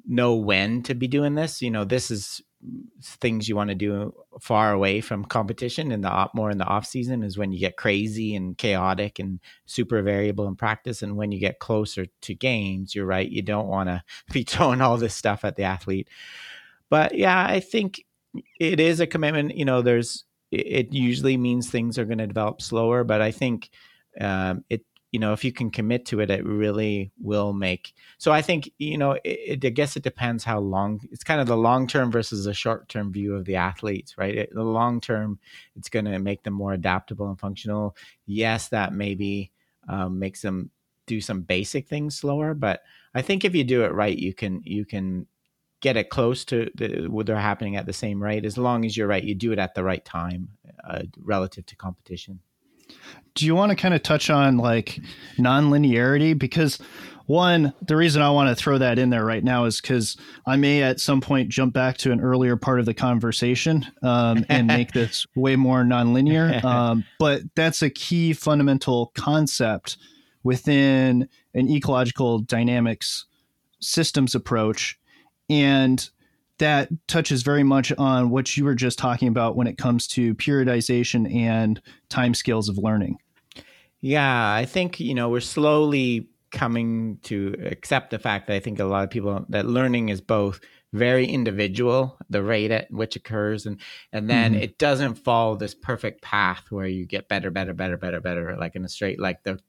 know 0.07 0.36
when 0.36 0.84
to 0.84 0.95
be 0.95 1.07
doing 1.07 1.36
this. 1.36 1.61
You 1.61 1.72
know, 1.72 1.86
this 1.86 2.11
is 2.11 2.41
things 3.01 3.49
you 3.49 3.55
want 3.55 3.70
to 3.70 3.76
do 3.76 4.14
far 4.39 4.74
away 4.74 5.01
from 5.01 5.26
competition 5.26 5.91
in 5.91 6.01
the 6.01 6.30
more 6.36 6.51
in 6.51 6.59
the 6.59 6.66
off 6.66 6.86
season 6.86 7.24
is 7.24 7.38
when 7.38 7.51
you 7.51 7.59
get 7.59 7.78
crazy 7.78 8.36
and 8.36 8.57
chaotic 8.57 9.20
and 9.20 9.39
super 9.66 10.01
variable 10.03 10.47
in 10.47 10.55
practice 10.55 11.01
and 11.01 11.18
when 11.18 11.32
you 11.32 11.39
get 11.39 11.59
closer 11.59 12.05
to 12.22 12.34
games 12.34 12.95
you're 12.95 13.05
right 13.05 13.30
you 13.30 13.41
don't 13.41 13.68
want 13.68 13.89
to 13.89 14.01
be 14.34 14.43
throwing 14.43 14.80
all 14.82 14.95
this 14.95 15.14
stuff 15.14 15.43
at 15.43 15.57
the 15.57 15.64
athlete 15.64 16.07
but 16.93 17.17
yeah, 17.17 17.43
I 17.43 17.59
think 17.59 18.05
it 18.59 18.79
is 18.79 18.99
a 18.99 19.07
commitment. 19.07 19.57
You 19.57 19.65
know, 19.65 19.81
there's 19.81 20.25
it 20.51 20.93
usually 20.93 21.37
means 21.37 21.67
things 21.67 21.97
are 21.97 22.05
going 22.05 22.19
to 22.19 22.27
develop 22.27 22.61
slower, 22.61 23.03
but 23.03 23.19
I 23.19 23.31
think 23.31 23.71
um, 24.21 24.63
it 24.69 24.85
you 25.11 25.19
know 25.19 25.33
if 25.33 25.43
you 25.43 25.51
can 25.51 25.71
commit 25.71 26.05
to 26.05 26.19
it 26.19 26.29
it 26.29 26.45
really 26.45 27.11
will 27.21 27.53
make 27.53 27.93
so 28.17 28.31
i 28.31 28.41
think 28.41 28.71
you 28.79 28.97
know 28.97 29.11
it, 29.11 29.63
it, 29.63 29.65
i 29.65 29.69
guess 29.69 29.95
it 29.95 30.01
depends 30.01 30.43
how 30.43 30.57
long 30.59 30.99
it's 31.11 31.23
kind 31.23 31.39
of 31.39 31.45
the 31.45 31.55
long 31.55 31.85
term 31.85 32.11
versus 32.11 32.45
the 32.45 32.53
short 32.53 32.89
term 32.89 33.13
view 33.13 33.35
of 33.35 33.45
the 33.45 33.55
athletes 33.55 34.17
right 34.17 34.35
it, 34.35 34.49
the 34.55 34.63
long 34.63 34.99
term 34.99 35.37
it's 35.75 35.87
going 35.87 36.05
to 36.05 36.17
make 36.17 36.41
them 36.41 36.55
more 36.55 36.73
adaptable 36.73 37.29
and 37.29 37.39
functional 37.39 37.95
yes 38.25 38.69
that 38.69 38.91
maybe 38.91 39.51
um, 39.87 40.17
makes 40.17 40.41
them 40.41 40.71
do 41.05 41.21
some 41.21 41.41
basic 41.41 41.87
things 41.87 42.15
slower 42.15 42.55
but 42.55 42.81
i 43.13 43.21
think 43.21 43.45
if 43.45 43.53
you 43.53 43.63
do 43.63 43.83
it 43.83 43.93
right 43.93 44.17
you 44.17 44.33
can 44.33 44.61
you 44.63 44.83
can 44.83 45.27
get 45.84 45.97
it 45.97 46.09
close 46.09 46.45
to 46.45 46.71
the, 46.75 47.07
what 47.09 47.25
they're 47.25 47.36
happening 47.36 47.75
at 47.75 47.86
the 47.86 47.93
same 47.93 48.23
rate 48.23 48.45
as 48.45 48.57
long 48.57 48.86
as 48.86 48.95
you're 48.95 49.05
right 49.05 49.25
you 49.25 49.36
do 49.36 49.51
it 49.51 49.59
at 49.59 49.75
the 49.75 49.84
right 49.84 50.03
time 50.05 50.47
uh, 50.88 51.03
relative 51.21 51.65
to 51.67 51.75
competition. 51.75 52.39
Do 53.36 53.45
you 53.45 53.53
want 53.53 53.71
to 53.71 53.75
kind 53.75 53.93
of 53.93 54.01
touch 54.01 54.29
on 54.29 54.57
like 54.57 54.99
non-linearity? 55.38 56.39
Because 56.39 56.79
one 57.25 57.73
the 57.81 57.95
reason 57.95 58.21
i 58.21 58.29
want 58.29 58.49
to 58.49 58.61
throw 58.61 58.77
that 58.77 58.99
in 58.99 59.09
there 59.09 59.23
right 59.23 59.45
now 59.45 59.63
is 59.63 59.79
because 59.79 60.17
i 60.45 60.57
may 60.57 60.84
at 60.84 60.99
some 60.99 61.21
point 61.21 61.47
jump 61.47 61.73
back 61.73 61.95
to 61.95 62.11
an 62.11 62.19
earlier 62.19 62.57
part 62.57 62.81
of 62.81 62.86
the 62.86 62.93
conversation 62.93 63.86
um, 64.01 64.45
and 64.49 64.67
make 64.67 64.91
this 64.93 65.25
way 65.34 65.55
more 65.55 65.86
non-linear 65.86 66.59
um, 66.65 67.05
but 67.19 67.41
that's 67.55 67.81
a 67.81 67.89
key 67.89 68.34
fundamental 68.34 69.13
concept 69.15 69.95
within 70.43 71.29
an 71.53 71.69
ecological 71.69 72.39
dynamics 72.39 73.25
systems 73.79 74.36
approach 74.36 74.99
and 75.49 76.09
that 76.59 76.89
touches 77.07 77.43
very 77.43 77.63
much 77.63 77.91
on 77.93 78.29
what 78.29 78.55
you 78.55 78.63
were 78.63 78.75
just 78.75 78.97
talking 78.97 79.27
about 79.27 79.55
when 79.55 79.67
it 79.67 79.77
comes 79.77 80.07
to 80.07 80.35
periodization 80.35 81.33
and 81.33 81.81
time 82.09 82.33
scales 82.33 82.69
of 82.69 82.77
learning. 82.77 83.17
Yeah, 84.01 84.53
I 84.53 84.65
think, 84.65 84.99
you 84.99 85.13
know, 85.13 85.29
we're 85.29 85.39
slowly 85.39 86.27
coming 86.51 87.17
to 87.23 87.55
accept 87.65 88.11
the 88.11 88.19
fact 88.19 88.47
that 88.47 88.55
I 88.55 88.59
think 88.59 88.79
a 88.79 88.85
lot 88.85 89.03
of 89.03 89.09
people 89.09 89.45
that 89.49 89.65
learning 89.65 90.09
is 90.09 90.21
both 90.21 90.59
very 90.93 91.25
individual, 91.25 92.17
the 92.29 92.43
rate 92.43 92.69
at 92.69 92.89
which 92.91 93.15
occurs, 93.15 93.65
and 93.65 93.81
and 94.11 94.29
then 94.29 94.53
mm-hmm. 94.53 94.61
it 94.61 94.77
doesn't 94.77 95.15
follow 95.15 95.55
this 95.55 95.73
perfect 95.73 96.21
path 96.21 96.65
where 96.69 96.85
you 96.85 97.05
get 97.05 97.27
better, 97.27 97.49
better, 97.49 97.73
better, 97.73 97.97
better, 97.97 98.21
better, 98.21 98.55
like 98.57 98.75
in 98.75 98.85
a 98.85 98.89
straight, 98.89 99.19
like 99.19 99.41
the 99.43 99.59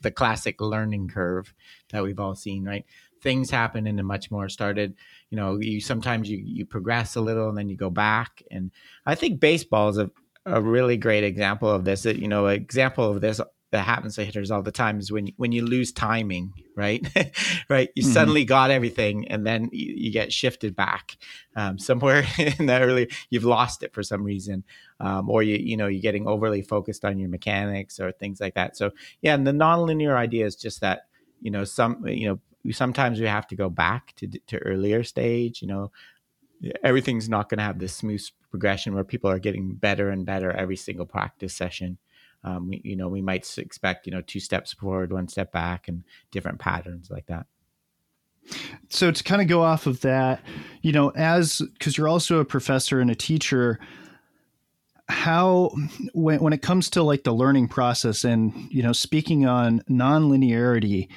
the 0.00 0.12
classic 0.12 0.60
learning 0.60 1.08
curve 1.08 1.52
that 1.90 2.04
we've 2.04 2.20
all 2.20 2.36
seen, 2.36 2.64
right? 2.64 2.84
Things 3.20 3.50
happen 3.50 3.86
and 3.86 4.02
much 4.04 4.30
more 4.30 4.48
started 4.48 4.94
you 5.30 5.36
know 5.36 5.58
you 5.60 5.80
sometimes 5.80 6.28
you 6.28 6.38
you 6.44 6.64
progress 6.64 7.16
a 7.16 7.20
little 7.20 7.48
and 7.48 7.58
then 7.58 7.68
you 7.68 7.76
go 7.76 7.90
back 7.90 8.42
and 8.50 8.70
i 9.06 9.14
think 9.14 9.40
baseball 9.40 9.88
is 9.88 9.98
a, 9.98 10.10
a 10.46 10.60
really 10.60 10.96
great 10.96 11.24
example 11.24 11.68
of 11.68 11.84
this 11.84 12.04
you 12.04 12.28
know 12.28 12.46
example 12.46 13.10
of 13.10 13.20
this 13.20 13.40
that 13.70 13.84
happens 13.84 14.14
to 14.14 14.24
hitters 14.24 14.50
all 14.50 14.62
the 14.62 14.72
time 14.72 14.98
is 14.98 15.12
when 15.12 15.26
you, 15.26 15.32
when 15.36 15.52
you 15.52 15.64
lose 15.64 15.92
timing, 15.92 16.54
right? 16.74 17.06
right, 17.68 17.90
you 17.94 18.02
mm-hmm. 18.02 18.12
suddenly 18.12 18.44
got 18.44 18.70
everything, 18.70 19.28
and 19.28 19.46
then 19.46 19.68
you, 19.72 19.94
you 19.94 20.12
get 20.12 20.32
shifted 20.32 20.74
back 20.74 21.18
um, 21.54 21.78
somewhere 21.78 22.24
in 22.38 22.66
the 22.66 22.80
early. 22.80 23.10
You've 23.28 23.44
lost 23.44 23.82
it 23.82 23.92
for 23.92 24.02
some 24.02 24.24
reason, 24.24 24.64
um, 25.00 25.28
or 25.28 25.42
you 25.42 25.56
you 25.56 25.76
know 25.76 25.86
you're 25.86 26.00
getting 26.00 26.26
overly 26.26 26.62
focused 26.62 27.04
on 27.04 27.18
your 27.18 27.28
mechanics 27.28 28.00
or 28.00 28.10
things 28.10 28.40
like 28.40 28.54
that. 28.54 28.76
So 28.76 28.92
yeah, 29.20 29.34
and 29.34 29.46
the 29.46 29.52
nonlinear 29.52 30.16
idea 30.16 30.46
is 30.46 30.56
just 30.56 30.80
that 30.80 31.02
you 31.40 31.50
know 31.50 31.64
some 31.64 32.06
you 32.06 32.28
know 32.28 32.40
sometimes 32.72 33.20
we 33.20 33.26
have 33.26 33.46
to 33.48 33.56
go 33.56 33.68
back 33.68 34.14
to 34.16 34.26
to 34.46 34.58
earlier 34.58 35.04
stage. 35.04 35.62
You 35.62 35.68
know, 35.68 35.92
everything's 36.82 37.28
not 37.28 37.48
going 37.48 37.58
to 37.58 37.64
have 37.64 37.78
this 37.78 37.94
smooth 37.94 38.24
progression 38.50 38.94
where 38.94 39.04
people 39.04 39.30
are 39.30 39.38
getting 39.38 39.74
better 39.74 40.10
and 40.10 40.26
better 40.26 40.50
every 40.50 40.76
single 40.76 41.06
practice 41.06 41.54
session. 41.54 41.98
Um, 42.44 42.68
we, 42.68 42.80
you 42.84 42.96
know, 42.96 43.08
we 43.08 43.22
might 43.22 43.58
expect 43.58 44.06
you 44.06 44.12
know 44.12 44.20
two 44.20 44.40
steps 44.40 44.72
forward, 44.72 45.12
one 45.12 45.28
step 45.28 45.52
back, 45.52 45.88
and 45.88 46.04
different 46.30 46.58
patterns 46.58 47.10
like 47.10 47.26
that. 47.26 47.46
So 48.88 49.10
to 49.10 49.24
kind 49.24 49.42
of 49.42 49.48
go 49.48 49.62
off 49.62 49.86
of 49.86 50.00
that, 50.00 50.40
you 50.80 50.92
know, 50.92 51.10
as 51.10 51.60
because 51.74 51.98
you're 51.98 52.08
also 52.08 52.38
a 52.38 52.44
professor 52.44 53.00
and 53.00 53.10
a 53.10 53.14
teacher, 53.14 53.78
how 55.08 55.70
when 56.12 56.40
when 56.40 56.52
it 56.52 56.62
comes 56.62 56.90
to 56.90 57.02
like 57.02 57.24
the 57.24 57.32
learning 57.32 57.68
process 57.68 58.24
and 58.24 58.52
you 58.70 58.82
know 58.82 58.92
speaking 58.92 59.46
on 59.46 59.80
nonlinearity 59.90 61.08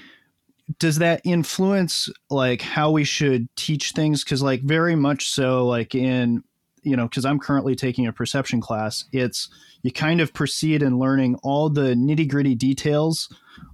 does 0.80 0.97
that 0.99 1.22
influence 1.24 2.09
like 2.30 2.62
how 2.62 2.91
we 2.91 3.03
should 3.03 3.53
teach 3.55 3.91
things 3.91 4.24
because 4.24 4.41
like 4.41 4.62
very 4.62 4.95
much 4.95 5.30
so 5.30 5.66
like 5.68 5.95
in 5.95 6.43
you 6.84 6.95
know, 6.95 7.07
because 7.07 7.26
I'm 7.26 7.39
currently 7.39 7.76
taking 7.76 8.07
a 8.07 8.14
perception 8.14 8.62
class, 8.62 9.05
it's 9.12 9.49
you 9.84 9.91
kind 9.91 10.22
of 10.22 10.34
proceed 10.34 10.82
in 10.82 10.99
learning 10.99 11.36
all 11.43 11.70
the 11.70 11.93
nitty 11.93 12.28
gritty 12.28 12.55
details 12.55 13.34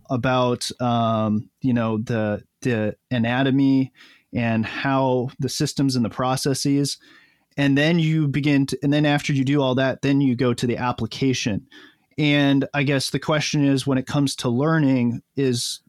about, 0.10 0.70
um, 0.82 1.50
you 1.62 1.74
know, 1.74 1.98
the 2.00 2.44
the 2.62 2.96
anatomy 3.12 3.94
and 4.34 4.66
how 4.66 5.30
the 5.40 5.50
systems 5.50 5.96
and 5.96 6.04
the 6.04 6.10
processes, 6.10 6.98
and 7.56 7.78
then 7.78 7.98
you 8.00 8.28
begin 8.28 8.66
to, 8.66 8.78
and 8.84 8.92
then 8.92 9.06
after 9.06 9.32
you 9.32 9.46
do 9.46 9.62
all 9.62 9.76
that, 9.76 10.02
then 10.02 10.20
you 10.22 10.36
go 10.36 10.54
to 10.54 10.68
the 10.68 10.78
application. 10.78 11.66
And 12.18 12.68
I 12.74 12.84
guess 12.84 13.12
the 13.12 13.20
question 13.20 13.64
is, 13.64 13.86
when 13.86 13.98
it 13.98 14.08
comes 14.08 14.36
to 14.38 14.50
learning, 14.50 15.22
is 15.36 15.80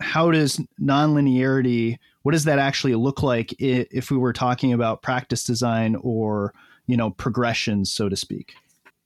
how 0.00 0.30
does 0.30 0.60
nonlinearity 0.80 1.96
what 2.22 2.32
does 2.32 2.44
that 2.44 2.58
actually 2.58 2.94
look 2.94 3.22
like 3.22 3.54
if 3.58 4.10
we 4.10 4.16
were 4.16 4.32
talking 4.32 4.72
about 4.72 5.02
practice 5.02 5.44
design 5.44 5.96
or 6.02 6.52
you 6.86 6.96
know 6.96 7.10
progressions 7.10 7.92
so 7.92 8.08
to 8.08 8.16
speak? 8.16 8.54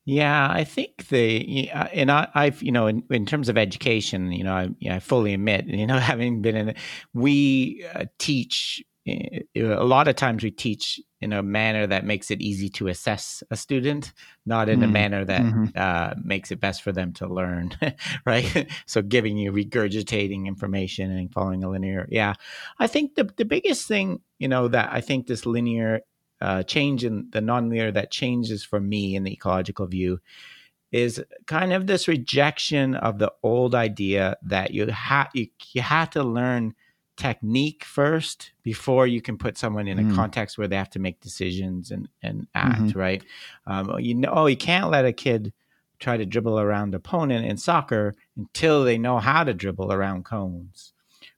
Yeah 0.06 0.48
i 0.50 0.64
think 0.64 1.08
the 1.08 1.70
and 1.70 2.10
I, 2.10 2.28
i've 2.34 2.62
you 2.62 2.72
know 2.72 2.86
in, 2.86 3.02
in, 3.10 3.24
terms 3.24 3.48
of 3.48 3.56
education 3.56 4.32
you 4.32 4.44
know 4.44 4.52
I, 4.52 4.68
I 4.90 4.98
fully 4.98 5.32
admit 5.32 5.66
you 5.66 5.86
know 5.86 5.98
having 6.12 6.42
been 6.42 6.56
in 6.56 6.74
we 7.14 7.86
uh, 7.94 8.04
teach 8.18 8.84
a 9.06 9.84
lot 9.84 10.08
of 10.08 10.16
times 10.16 10.42
we 10.42 10.50
teach 10.50 11.00
in 11.20 11.32
a 11.32 11.42
manner 11.42 11.86
that 11.86 12.04
makes 12.04 12.30
it 12.30 12.40
easy 12.40 12.68
to 12.68 12.88
assess 12.88 13.42
a 13.50 13.56
student, 13.56 14.12
not 14.46 14.68
in 14.68 14.80
mm. 14.80 14.84
a 14.84 14.88
manner 14.88 15.24
that 15.24 15.42
mm-hmm. 15.42 15.64
uh, 15.74 16.14
makes 16.22 16.50
it 16.50 16.60
best 16.60 16.82
for 16.82 16.92
them 16.92 17.12
to 17.14 17.26
learn, 17.26 17.76
right? 18.26 18.70
so 18.86 19.02
giving 19.02 19.36
you 19.36 19.52
regurgitating 19.52 20.46
information 20.46 21.10
and 21.10 21.32
following 21.32 21.64
a 21.64 21.70
linear. 21.70 22.06
Yeah, 22.10 22.34
I 22.78 22.86
think 22.86 23.14
the 23.14 23.24
the 23.36 23.44
biggest 23.44 23.86
thing, 23.86 24.20
you 24.38 24.48
know, 24.48 24.68
that 24.68 24.90
I 24.92 25.00
think 25.00 25.26
this 25.26 25.46
linear 25.46 26.00
uh, 26.40 26.62
change 26.62 27.04
in 27.04 27.28
the 27.30 27.40
nonlinear 27.40 27.92
that 27.94 28.10
changes 28.10 28.64
for 28.64 28.80
me 28.80 29.14
in 29.14 29.24
the 29.24 29.32
ecological 29.32 29.86
view 29.86 30.20
is 30.92 31.22
kind 31.46 31.72
of 31.72 31.86
this 31.86 32.06
rejection 32.06 32.94
of 32.94 33.18
the 33.18 33.32
old 33.42 33.74
idea 33.74 34.36
that 34.42 34.72
you 34.72 34.86
have 34.86 35.28
you, 35.34 35.48
you 35.72 35.82
have 35.82 36.10
to 36.10 36.22
learn 36.22 36.74
technique 37.16 37.84
first 37.84 38.52
before 38.62 39.06
you 39.06 39.22
can 39.22 39.38
put 39.38 39.56
someone 39.56 39.86
in 39.86 39.98
a 39.98 40.02
mm. 40.02 40.14
context 40.14 40.58
where 40.58 40.66
they 40.66 40.76
have 40.76 40.90
to 40.90 40.98
make 40.98 41.20
decisions 41.20 41.90
and, 41.90 42.08
and 42.22 42.46
act 42.54 42.80
mm-hmm. 42.80 42.98
right 42.98 43.22
um, 43.66 43.98
you 44.00 44.14
know 44.14 44.32
oh, 44.32 44.46
you 44.46 44.56
can't 44.56 44.90
let 44.90 45.04
a 45.04 45.12
kid 45.12 45.52
try 46.00 46.16
to 46.16 46.26
dribble 46.26 46.58
around 46.58 46.94
opponent 46.94 47.46
in 47.46 47.56
soccer 47.56 48.14
until 48.36 48.82
they 48.82 48.98
know 48.98 49.18
how 49.18 49.44
to 49.44 49.54
dribble 49.54 49.92
around 49.92 50.24
cones 50.24 50.92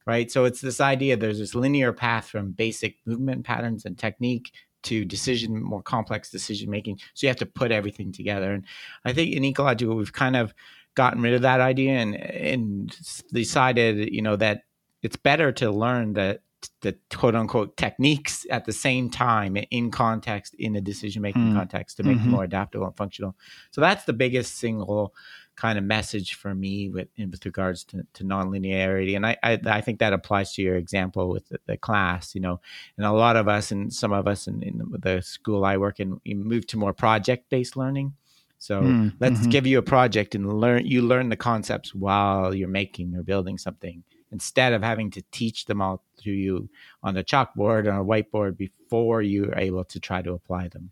right 0.07 0.31
so 0.31 0.47
it's 0.47 0.62
this 0.62 0.81
idea 0.81 1.16
there's 1.16 1.39
this 1.39 1.55
linear 1.55 1.93
path 1.93 2.29
from 2.29 2.53
basic 2.53 2.97
movement 3.05 3.45
patterns 3.45 3.85
and 3.85 3.99
technique 3.99 4.53
to 4.83 5.05
decision 5.05 5.62
more 5.62 5.83
complex 5.83 6.31
decision 6.31 6.70
making 6.70 6.99
so 7.12 7.27
you 7.27 7.29
have 7.29 7.37
to 7.37 7.45
put 7.45 7.70
everything 7.70 8.12
together 8.12 8.53
and 8.53 8.64
i 9.05 9.12
think 9.12 9.35
in 9.35 9.45
ecological 9.45 9.95
we've 9.95 10.12
kind 10.12 10.37
of 10.37 10.55
gotten 10.95 11.20
rid 11.20 11.35
of 11.35 11.43
that 11.43 11.61
idea 11.61 11.93
and 11.93 12.16
and 12.16 12.97
decided 13.31 14.12
you 14.12 14.22
know 14.22 14.37
that 14.37 14.62
it's 15.07 15.16
better 15.16 15.52
to 15.52 15.70
learn 15.70 16.14
the 16.14 16.40
the 16.80 16.96
quote 17.14 17.36
unquote 17.36 17.76
techniques 17.76 18.44
at 18.50 18.64
the 18.64 18.72
same 18.72 19.09
time 19.09 19.57
in 19.70 19.90
context 19.90 20.52
in 20.59 20.74
a 20.74 20.80
decision 20.80 21.22
making 21.22 21.52
mm. 21.52 21.54
context 21.54 21.96
to 21.96 22.02
make 22.02 22.16
mm-hmm. 22.16 22.28
it 22.28 22.32
more 22.32 22.44
adaptable 22.44 22.86
and 22.86 22.96
functional. 22.96 23.36
So 23.70 23.80
that's 23.80 24.04
the 24.04 24.12
biggest 24.12 24.57
single 24.57 25.14
kind 25.54 25.78
of 25.78 25.84
message 25.84 26.34
for 26.34 26.54
me 26.54 26.90
with 26.90 27.07
with 27.18 27.46
regards 27.46 27.84
to, 27.84 28.04
to 28.14 28.24
nonlinearity, 28.24 29.14
and 29.14 29.24
I, 29.24 29.36
I, 29.44 29.61
I 29.66 29.80
think 29.80 30.00
that 30.00 30.12
applies 30.12 30.52
to 30.54 30.62
your 30.62 30.76
example 30.76 31.28
with 31.28 31.48
the, 31.50 31.61
the, 31.66 31.76
class. 31.76 32.34
You 32.34 32.40
know, 32.40 32.61
and 32.96 33.07
a 33.07 33.12
lot 33.12 33.36
of 33.36 33.46
us 33.48 33.70
and 33.70 33.92
some 33.92 34.12
of 34.12 34.26
us 34.26 34.48
in, 34.48 34.62
in 34.62 34.82
the 34.98 35.22
school 35.22 35.64
I 35.64 35.76
work 35.76 36.00
in, 36.00 36.20
we 36.26 36.34
move 36.34 36.66
to 36.68 36.76
more 36.76 36.92
project 36.92 37.48
based 37.48 37.76
learning. 37.76 38.14
So 38.59 38.80
mm, 38.80 39.14
let's 39.20 39.40
mm-hmm. 39.40 39.50
give 39.50 39.66
you 39.66 39.78
a 39.78 39.82
project 39.82 40.34
and 40.34 40.61
learn. 40.61 40.84
You 40.84 41.02
learn 41.02 41.28
the 41.28 41.36
concepts 41.36 41.94
while 41.94 42.54
you're 42.54 42.68
making 42.68 43.14
or 43.14 43.22
building 43.22 43.57
something 43.57 44.02
instead 44.33 44.72
of 44.72 44.83
having 44.83 45.11
to 45.11 45.22
teach 45.31 45.66
them 45.66 45.81
all 45.81 46.03
to 46.22 46.31
you 46.31 46.68
on 47.03 47.16
a 47.16 47.24
chalkboard 47.24 47.87
or 47.87 48.01
a 48.01 48.05
whiteboard 48.05 48.57
before 48.57 49.22
you're 49.22 49.57
able 49.57 49.85
to 49.85 50.01
try 50.01 50.22
to 50.22 50.33
apply 50.33 50.68
them. 50.68 50.91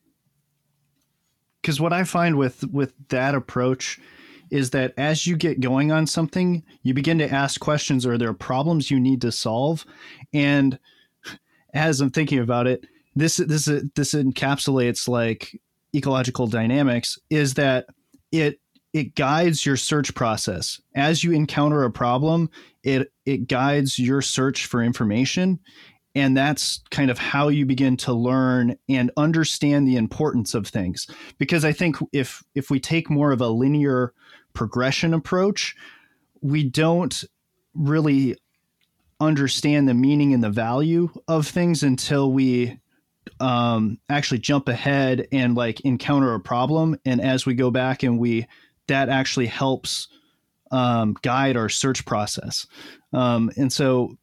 Because 1.61 1.80
what 1.80 1.93
i 1.93 2.05
find 2.05 2.37
with 2.37 2.64
with 2.70 2.93
that 3.09 3.35
approach 3.35 3.99
is 4.51 4.70
that 4.70 4.93
as 4.99 5.26
you 5.26 5.37
get 5.37 5.61
going 5.61 5.91
on 5.91 6.07
something 6.07 6.62
you 6.82 6.93
begin 6.93 7.18
to 7.18 7.32
ask 7.32 7.61
questions 7.61 8.05
or 8.05 8.18
there 8.18 8.28
are 8.28 8.35
problems 8.35 8.91
you 8.91 9.01
need 9.01 9.20
to 9.22 9.32
solve? 9.32 9.85
And 10.32 10.78
as 11.72 12.01
i'm 12.01 12.11
thinking 12.11 12.39
about 12.39 12.66
it 12.66 12.87
this 13.16 13.37
this 13.37 13.64
this 13.64 14.14
encapsulates 14.14 15.09
like 15.09 15.61
ecological 15.95 16.47
dynamics 16.47 17.18
is 17.30 17.55
that 17.55 17.87
it 18.32 18.61
it 18.95 19.16
guides 19.16 19.66
your 19.66 19.76
search 19.76 20.14
process. 20.14 20.80
As 20.95 21.22
you 21.22 21.32
encounter 21.32 21.82
a 21.82 21.90
problem 21.90 22.49
it 22.82 23.12
it 23.26 23.49
guides 23.49 23.99
your 23.99 24.22
search 24.22 24.66
for 24.66 24.82
information 24.82 25.59
and 26.14 26.36
that's 26.36 26.80
kind 26.90 27.11
of 27.11 27.18
how 27.18 27.49
you 27.49 27.66
begin 27.66 27.97
to 27.97 28.12
learn 28.12 28.76
and 28.88 29.11
understand 29.16 29.88
the 29.88 29.97
importance 29.97 30.55
of 30.55 30.66
things. 30.66 31.07
Because 31.38 31.64
i 31.64 31.72
think 31.72 31.97
if 32.12 32.42
if 32.55 32.70
we 32.70 32.80
take 32.80 33.11
more 33.11 33.32
of 33.32 33.40
a 33.40 33.49
linear 33.49 34.14
progression 34.55 35.12
approach 35.12 35.74
we 36.40 36.62
don't 36.62 37.24
really 37.74 38.36
understand 39.20 39.88
the 39.88 39.95
meaning 39.95 40.34
and 40.34 40.45
the 40.45 40.51
value 40.51 41.09
of 41.26 41.47
things 41.47 41.82
until 41.82 42.30
we 42.30 42.78
um, 43.40 43.99
actually 44.09 44.38
jump 44.38 44.68
ahead 44.68 45.26
and 45.32 45.55
like 45.55 45.80
encounter 45.80 46.34
a 46.34 46.40
problem. 46.40 46.99
And 47.05 47.20
as 47.20 47.47
we 47.47 47.55
go 47.55 47.70
back 47.70 48.03
and 48.03 48.18
we 48.18 48.47
that 48.89 49.09
actually 49.09 49.47
helps 49.47 50.09
um, 50.70 51.16
guide 51.22 51.57
our 51.57 51.68
search 51.68 52.05
process. 52.05 52.66
Um, 53.12 53.51
and 53.57 53.72
so 53.72 54.16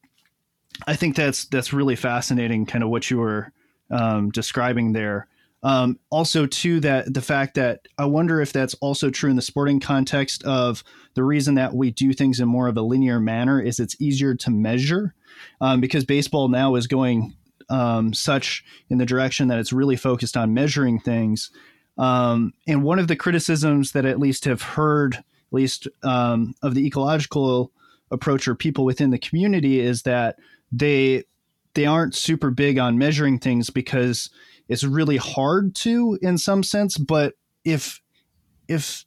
I 0.88 0.96
think 0.96 1.16
that's 1.16 1.46
that's 1.46 1.74
really 1.74 1.96
fascinating, 1.96 2.66
kind 2.66 2.84
of 2.84 2.90
what 2.90 3.10
you 3.10 3.18
were 3.18 3.52
um, 3.90 4.30
describing 4.30 4.94
there. 4.94 5.28
Um, 5.64 6.00
also, 6.10 6.48
too, 6.48 6.80
that 6.80 7.14
the 7.14 7.22
fact 7.22 7.56
that 7.56 7.88
I 7.98 8.06
wonder 8.06 8.42
if 8.42 8.52
that's 8.52 8.74
also 8.76 9.12
true 9.12 9.30
in 9.30 9.36
the 9.36 9.42
sporting 9.44 9.80
context 9.80 10.44
of 10.44 10.84
the 11.14 11.24
reason 11.24 11.56
that 11.56 11.76
we 11.76 11.92
do 11.92 12.14
things 12.14 12.40
in 12.40 12.48
more 12.48 12.68
of 12.68 12.78
a 12.78 12.82
linear 12.82 13.20
manner 13.20 13.62
is 13.62 13.80
it's 13.80 14.00
easier 14.02 14.34
to 14.36 14.50
measure 14.50 15.14
um, 15.60 15.80
because 15.80 16.04
baseball 16.04 16.48
now 16.48 16.76
is 16.76 16.88
going 16.88 17.36
um, 17.70 18.14
such 18.14 18.64
in 18.90 18.98
the 18.98 19.06
direction 19.06 19.48
that 19.50 19.60
it's 19.60 19.72
really 19.72 19.96
focused 19.96 20.36
on 20.36 20.54
measuring 20.54 21.00
things 21.00 21.52
um, 21.98 22.54
and 22.68 22.84
one 22.84 23.00
of 23.00 23.08
the 23.08 23.16
criticisms 23.16 23.92
that 23.92 24.06
at 24.06 24.20
least 24.20 24.46
have 24.46 24.62
heard, 24.62 25.16
at 25.16 25.24
least 25.52 25.88
um, 26.04 26.54
of 26.62 26.76
the 26.76 26.86
ecological 26.86 27.72
approach 28.10 28.48
or 28.48 28.56
people 28.56 28.86
within 28.86 29.10
the 29.10 29.20
community, 29.20 29.80
is 29.80 30.04
that 30.04 30.38
they 30.72 31.24
they 31.74 31.86
aren't 31.86 32.16
super 32.16 32.52
big 32.52 32.78
on 32.78 32.98
measuring 32.98 33.40
things 33.40 33.70
because 33.70 34.30
it's 34.68 34.84
really 34.84 35.18
hard 35.18 35.76
to, 35.76 36.18
in 36.22 36.38
some 36.38 36.64
sense. 36.64 36.98
But 36.98 37.34
if 37.64 38.02
if 38.68 39.06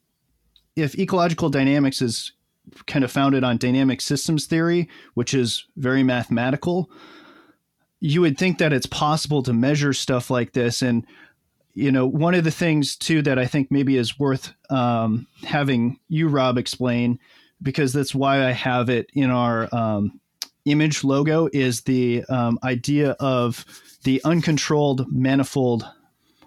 if 0.76 0.98
ecological 0.98 1.50
dynamics 1.50 2.02
is 2.02 2.32
kind 2.86 3.04
of 3.04 3.12
founded 3.12 3.44
on 3.44 3.58
dynamic 3.58 4.00
systems 4.00 4.46
theory, 4.46 4.88
which 5.14 5.34
is 5.34 5.66
very 5.76 6.02
mathematical, 6.02 6.90
you 8.00 8.20
would 8.20 8.38
think 8.38 8.58
that 8.58 8.72
it's 8.72 8.86
possible 8.86 9.42
to 9.42 9.52
measure 9.52 9.92
stuff 9.92 10.30
like 10.30 10.52
this. 10.52 10.82
And 10.82 11.06
you 11.74 11.90
know, 11.90 12.06
one 12.06 12.34
of 12.34 12.44
the 12.44 12.50
things 12.50 12.96
too 12.96 13.20
that 13.22 13.38
I 13.38 13.46
think 13.46 13.70
maybe 13.70 13.96
is 13.96 14.18
worth 14.18 14.52
um, 14.70 15.26
having 15.42 15.98
you, 16.08 16.28
Rob, 16.28 16.56
explain, 16.56 17.18
because 17.60 17.92
that's 17.92 18.14
why 18.14 18.46
I 18.46 18.52
have 18.52 18.88
it 18.88 19.10
in 19.12 19.30
our 19.30 19.68
um, 19.74 20.20
image 20.64 21.02
logo, 21.02 21.48
is 21.52 21.82
the 21.82 22.24
um, 22.28 22.58
idea 22.62 23.10
of 23.20 23.64
the 24.04 24.22
uncontrolled 24.24 25.12
manifold 25.12 25.86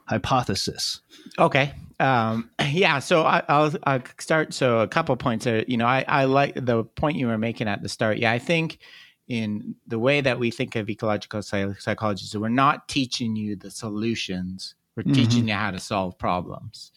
hypothesis. 0.06 1.02
Okay. 1.38 1.74
Um, 2.00 2.50
yeah. 2.70 3.00
So 3.00 3.24
I, 3.24 3.44
will 3.50 3.78
I'll 3.84 4.04
start. 4.20 4.54
So 4.54 4.80
a 4.80 4.88
couple 4.88 5.16
points 5.18 5.44
there. 5.44 5.66
You 5.68 5.76
know, 5.76 5.86
I, 5.86 6.06
I 6.08 6.24
like 6.24 6.56
the 6.56 6.86
point 6.86 7.18
you 7.18 7.28
were 7.28 7.38
making 7.38 7.68
at 7.68 7.82
the 7.82 7.90
start. 7.90 8.18
Yeah, 8.18 8.32
I 8.32 8.40
think 8.40 8.80
in 9.28 9.76
the 9.86 10.00
way 10.00 10.22
that 10.22 10.40
we 10.40 10.52
think 10.52 10.78
of 10.78 10.90
ecological 10.90 11.42
psychology, 11.42 12.26
so 12.26 12.40
we're 12.40 12.48
not 12.48 12.88
teaching 12.88 13.36
you 13.36 13.58
the 13.58 13.70
solutions 13.70 14.76
we're 14.98 15.04
mm-hmm. 15.04 15.14
teaching 15.14 15.48
you 15.48 15.54
how 15.54 15.72
to 15.72 15.80
solve 15.80 16.18
problems. 16.18 16.92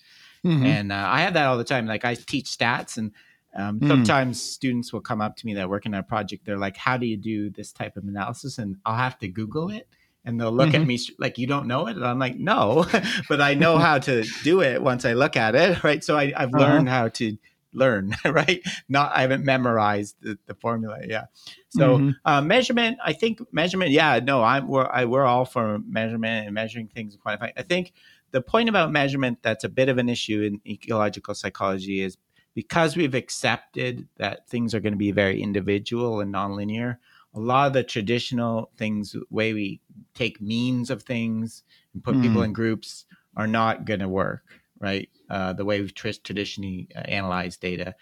Mm-hmm. 0.44 0.66
And 0.66 0.92
uh, 0.92 1.06
I 1.06 1.20
have 1.20 1.34
that 1.34 1.46
all 1.46 1.58
the 1.58 1.64
time. 1.64 1.86
Like 1.86 2.04
I 2.04 2.14
teach 2.14 2.46
stats, 2.46 2.96
and 2.96 3.12
um, 3.54 3.78
mm. 3.78 3.88
sometimes 3.88 4.42
students 4.42 4.92
will 4.92 5.02
come 5.02 5.20
up 5.20 5.36
to 5.36 5.46
me 5.46 5.54
that 5.54 5.68
work 5.68 5.84
in 5.84 5.92
a 5.92 6.02
project. 6.02 6.46
They're 6.46 6.58
like, 6.58 6.78
"How 6.78 6.96
do 6.96 7.06
you 7.06 7.18
do 7.18 7.50
this 7.50 7.72
type 7.72 7.98
of 7.98 8.04
analysis?" 8.04 8.56
And 8.56 8.76
I'll 8.86 8.96
have 8.96 9.18
to 9.18 9.28
Google 9.28 9.70
it, 9.70 9.86
and 10.24 10.40
they'll 10.40 10.50
look 10.50 10.70
mm-hmm. 10.70 10.82
at 10.82 10.86
me 10.86 10.98
like, 11.18 11.36
"You 11.36 11.46
don't 11.46 11.66
know 11.66 11.88
it?" 11.88 11.96
And 11.96 12.06
I'm 12.06 12.18
like, 12.18 12.36
"No, 12.36 12.86
but 13.28 13.42
I 13.42 13.52
know 13.52 13.76
how 13.86 13.98
to 13.98 14.24
do 14.42 14.62
it 14.62 14.82
once 14.82 15.04
I 15.04 15.12
look 15.12 15.36
at 15.36 15.54
it." 15.54 15.84
Right. 15.84 16.02
So 16.02 16.16
I, 16.16 16.32
have 16.36 16.54
uh-huh. 16.54 16.58
learned 16.58 16.88
how 16.88 17.08
to 17.08 17.36
learn, 17.72 18.14
right? 18.24 18.62
Not 18.88 19.12
I 19.14 19.22
haven't 19.22 19.44
memorized 19.44 20.16
the, 20.20 20.38
the 20.46 20.54
formula. 20.54 20.98
Yeah. 21.06 21.26
So 21.70 21.98
mm-hmm. 21.98 22.10
uh, 22.24 22.40
measurement, 22.40 22.98
I 23.04 23.12
think 23.12 23.40
measurement. 23.52 23.90
Yeah, 23.90 24.20
no, 24.22 24.42
I'm 24.42 24.68
we're 24.68 24.86
I, 24.86 25.04
we're 25.04 25.24
all 25.24 25.44
for 25.44 25.78
measurement 25.86 26.46
and 26.46 26.54
measuring 26.54 26.88
things 26.88 27.14
and 27.14 27.22
quantifying. 27.22 27.52
I 27.56 27.62
think 27.62 27.92
the 28.32 28.42
point 28.42 28.68
about 28.68 28.92
measurement 28.92 29.38
that's 29.42 29.64
a 29.64 29.68
bit 29.68 29.88
of 29.88 29.98
an 29.98 30.08
issue 30.08 30.42
in 30.42 30.60
ecological 30.70 31.34
psychology 31.34 32.00
is 32.00 32.16
because 32.54 32.96
we've 32.96 33.14
accepted 33.14 34.08
that 34.16 34.48
things 34.48 34.74
are 34.74 34.80
going 34.80 34.92
to 34.92 34.98
be 34.98 35.12
very 35.12 35.42
individual 35.42 36.20
and 36.20 36.34
nonlinear. 36.34 36.96
A 37.34 37.40
lot 37.40 37.68
of 37.68 37.72
the 37.74 37.84
traditional 37.84 38.70
things, 38.76 39.14
way 39.30 39.52
we 39.52 39.80
take 40.14 40.40
means 40.40 40.90
of 40.90 41.04
things 41.04 41.62
and 41.94 42.02
put 42.02 42.16
mm. 42.16 42.22
people 42.22 42.42
in 42.42 42.52
groups, 42.52 43.04
are 43.36 43.46
not 43.46 43.84
going 43.84 44.00
to 44.00 44.08
work 44.08 44.59
right? 44.80 45.08
Uh, 45.28 45.52
the 45.52 45.64
way 45.64 45.80
we've 45.80 45.94
traditionally 45.94 46.88
uh, 46.96 47.00
analyzed 47.00 47.60
data 47.60 47.94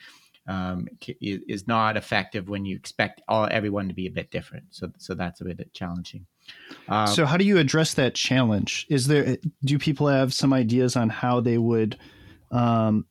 um, 0.47 0.89
is 1.21 1.69
not 1.69 1.97
effective 1.97 2.49
when 2.49 2.65
you 2.65 2.75
expect 2.75 3.21
all 3.29 3.47
everyone 3.51 3.87
to 3.89 3.95
be 3.95 4.07
a 4.07 4.11
bit 4.11 4.31
different. 4.31 4.65
So, 4.71 4.91
so 4.97 5.15
that's 5.15 5.43
a 5.43 5.45
bit 5.45 5.73
challenging. 5.75 6.25
Uh, 6.89 7.07
so, 7.07 7.27
how 7.27 7.37
do 7.37 7.45
you 7.45 7.59
address 7.59 7.95
that 7.95 8.15
challenge? 8.15 8.87
Is 8.89 9.07
there 9.07 9.37
do 9.65 9.79
people 9.79 10.07
have 10.07 10.33
some 10.33 10.55
ideas 10.55 10.97
on 10.97 11.11
how 11.11 11.41
they 11.41 11.59
would 11.59 11.99
um, 12.51 13.05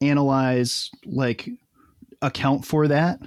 analyze, 0.00 0.90
like, 1.04 1.48
account 2.20 2.64
for 2.64 2.86
that? 2.88 3.18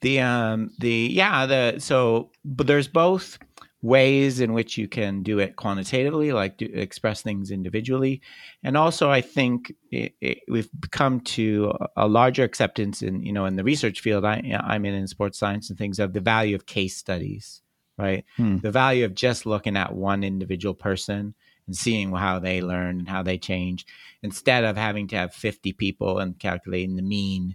The 0.00 0.20
um 0.20 0.70
the 0.78 1.10
yeah 1.12 1.46
the 1.46 1.76
so 1.78 2.30
but 2.44 2.66
there's 2.66 2.86
both 2.86 3.38
ways 3.86 4.40
in 4.40 4.52
which 4.52 4.76
you 4.76 4.88
can 4.88 5.22
do 5.22 5.38
it 5.38 5.54
quantitatively, 5.54 6.32
like 6.32 6.56
do, 6.56 6.68
express 6.74 7.22
things 7.22 7.52
individually. 7.52 8.20
And 8.64 8.76
also, 8.76 9.10
I 9.10 9.20
think 9.20 9.72
it, 9.92 10.14
it, 10.20 10.38
we've 10.48 10.68
come 10.90 11.20
to 11.20 11.72
a 11.96 12.08
larger 12.08 12.42
acceptance 12.42 13.00
in, 13.00 13.22
you 13.22 13.32
know, 13.32 13.46
in 13.46 13.54
the 13.54 13.62
research 13.62 14.00
field 14.00 14.24
I, 14.24 14.42
am 14.44 14.84
in, 14.84 14.94
in 14.94 15.06
sports 15.06 15.38
science 15.38 15.70
and 15.70 15.78
things 15.78 16.00
of 16.00 16.12
the 16.12 16.20
value 16.20 16.56
of 16.56 16.66
case 16.66 16.96
studies, 16.96 17.62
right? 17.96 18.24
Hmm. 18.36 18.58
The 18.58 18.72
value 18.72 19.04
of 19.04 19.14
just 19.14 19.46
looking 19.46 19.76
at 19.76 19.94
one 19.94 20.24
individual 20.24 20.74
person 20.74 21.36
and 21.68 21.76
seeing 21.76 22.12
how 22.12 22.40
they 22.40 22.62
learn 22.62 22.98
and 22.98 23.08
how 23.08 23.22
they 23.22 23.38
change 23.38 23.86
instead 24.20 24.64
of 24.64 24.76
having 24.76 25.06
to 25.08 25.16
have 25.16 25.32
50 25.32 25.72
people 25.74 26.18
and 26.18 26.36
calculating 26.38 26.96
the 26.96 27.02
mean 27.02 27.54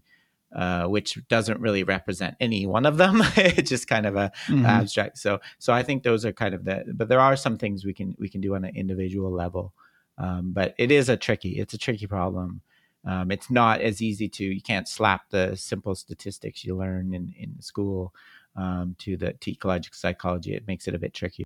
uh, 0.55 0.85
which 0.85 1.17
doesn't 1.27 1.59
really 1.59 1.83
represent 1.83 2.35
any 2.39 2.65
one 2.65 2.85
of 2.85 2.97
them. 2.97 3.21
it's 3.35 3.69
just 3.69 3.87
kind 3.87 4.05
of 4.05 4.15
a 4.15 4.31
mm-hmm. 4.47 4.65
abstract. 4.65 5.17
So, 5.17 5.39
so 5.59 5.73
I 5.73 5.83
think 5.83 6.03
those 6.03 6.25
are 6.25 6.33
kind 6.33 6.53
of 6.53 6.65
the. 6.65 6.83
But 6.93 7.09
there 7.09 7.19
are 7.19 7.35
some 7.35 7.57
things 7.57 7.85
we 7.85 7.93
can 7.93 8.15
we 8.19 8.29
can 8.29 8.41
do 8.41 8.55
on 8.55 8.65
an 8.65 8.75
individual 8.75 9.31
level. 9.31 9.73
Um, 10.17 10.51
but 10.51 10.75
it 10.77 10.91
is 10.91 11.09
a 11.09 11.17
tricky. 11.17 11.59
It's 11.59 11.73
a 11.73 11.77
tricky 11.77 12.07
problem. 12.07 12.61
Um, 13.05 13.31
it's 13.31 13.49
not 13.49 13.81
as 13.81 14.01
easy 14.01 14.29
to. 14.29 14.43
You 14.43 14.61
can't 14.61 14.87
slap 14.87 15.29
the 15.29 15.55
simple 15.55 15.95
statistics 15.95 16.63
you 16.63 16.75
learn 16.75 17.13
in 17.13 17.33
in 17.37 17.61
school 17.61 18.13
um, 18.55 18.95
to 18.99 19.17
the 19.17 19.33
to 19.33 19.51
ecological 19.51 19.95
psychology. 19.95 20.53
It 20.53 20.67
makes 20.67 20.87
it 20.87 20.95
a 20.95 20.99
bit 20.99 21.13
tricky. 21.13 21.45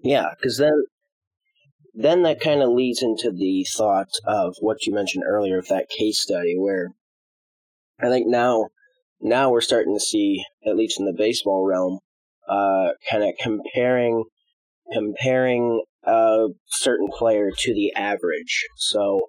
Yeah, 0.00 0.30
because 0.36 0.58
then 0.58 0.84
then 1.94 2.22
that 2.24 2.40
kind 2.40 2.62
of 2.62 2.68
leads 2.68 3.02
into 3.02 3.32
the 3.32 3.66
thought 3.74 4.10
of 4.24 4.56
what 4.60 4.86
you 4.86 4.92
mentioned 4.92 5.24
earlier 5.26 5.58
of 5.58 5.68
that 5.68 5.88
case 5.88 6.20
study 6.20 6.54
where 6.56 6.92
I 8.00 8.08
think 8.08 8.26
now 8.26 8.68
now 9.20 9.50
we're 9.50 9.60
starting 9.60 9.94
to 9.94 10.00
see, 10.00 10.44
at 10.66 10.76
least 10.76 11.00
in 11.00 11.06
the 11.06 11.14
baseball 11.16 11.66
realm, 11.66 12.00
uh, 12.48 12.90
kind 13.10 13.24
of 13.24 13.34
comparing 13.40 14.24
comparing 14.92 15.82
a 16.04 16.48
certain 16.66 17.08
player 17.08 17.50
to 17.50 17.74
the 17.74 17.92
average. 17.94 18.66
So, 18.76 19.22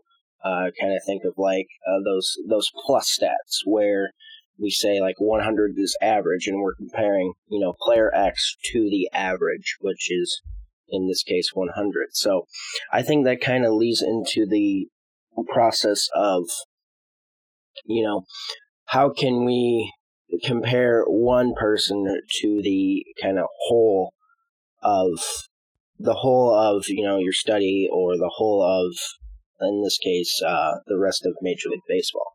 uh, 0.43 0.69
kind 0.79 0.93
of 0.93 1.01
think 1.05 1.23
of 1.25 1.33
like 1.37 1.67
uh, 1.87 1.99
those 2.03 2.33
those 2.47 2.69
plus 2.85 3.17
stats 3.19 3.61
where 3.65 4.11
we 4.59 4.69
say 4.69 4.99
like 4.99 5.15
100 5.19 5.73
is 5.77 5.97
average, 6.01 6.47
and 6.47 6.61
we're 6.61 6.75
comparing 6.75 7.33
you 7.47 7.59
know 7.59 7.73
player 7.81 8.13
X 8.13 8.55
to 8.71 8.89
the 8.89 9.09
average, 9.13 9.77
which 9.79 10.11
is 10.11 10.41
in 10.89 11.07
this 11.07 11.23
case 11.23 11.51
100. 11.53 12.07
So, 12.11 12.47
I 12.91 13.01
think 13.01 13.25
that 13.25 13.41
kind 13.41 13.65
of 13.65 13.73
leads 13.73 14.01
into 14.01 14.45
the 14.45 14.87
process 15.53 16.07
of 16.15 16.43
you 17.85 18.03
know, 18.03 18.23
how 18.85 19.09
can 19.09 19.45
we 19.45 19.91
compare 20.43 21.03
one 21.05 21.53
person 21.55 22.03
to 22.41 22.61
the 22.61 23.03
kind 23.21 23.39
of 23.39 23.45
whole 23.67 24.13
of 24.81 25.19
the 25.99 26.13
whole 26.13 26.53
of 26.53 26.85
you 26.87 27.03
know 27.03 27.17
your 27.17 27.33
study 27.33 27.87
or 27.91 28.17
the 28.17 28.31
whole 28.35 28.61
of 28.61 28.95
in 29.67 29.81
this 29.83 29.97
case 29.97 30.41
uh, 30.45 30.73
the 30.87 30.97
rest 30.97 31.25
of 31.25 31.33
major 31.41 31.69
league 31.69 31.79
baseball? 31.87 32.33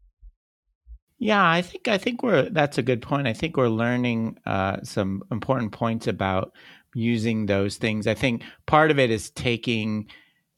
Yeah 1.18 1.48
i 1.48 1.62
think 1.62 1.86
i 1.86 1.98
think 1.98 2.22
we're 2.22 2.48
that's 2.48 2.78
a 2.78 2.82
good 2.82 3.02
point. 3.02 3.28
I 3.28 3.32
think 3.32 3.56
we're 3.56 3.68
learning 3.68 4.38
uh, 4.44 4.78
some 4.82 5.22
important 5.30 5.72
points 5.72 6.06
about 6.08 6.52
using 6.94 7.46
those 7.46 7.76
things. 7.76 8.06
I 8.06 8.14
think 8.14 8.42
part 8.66 8.90
of 8.90 8.98
it 8.98 9.10
is 9.10 9.30
taking 9.30 10.06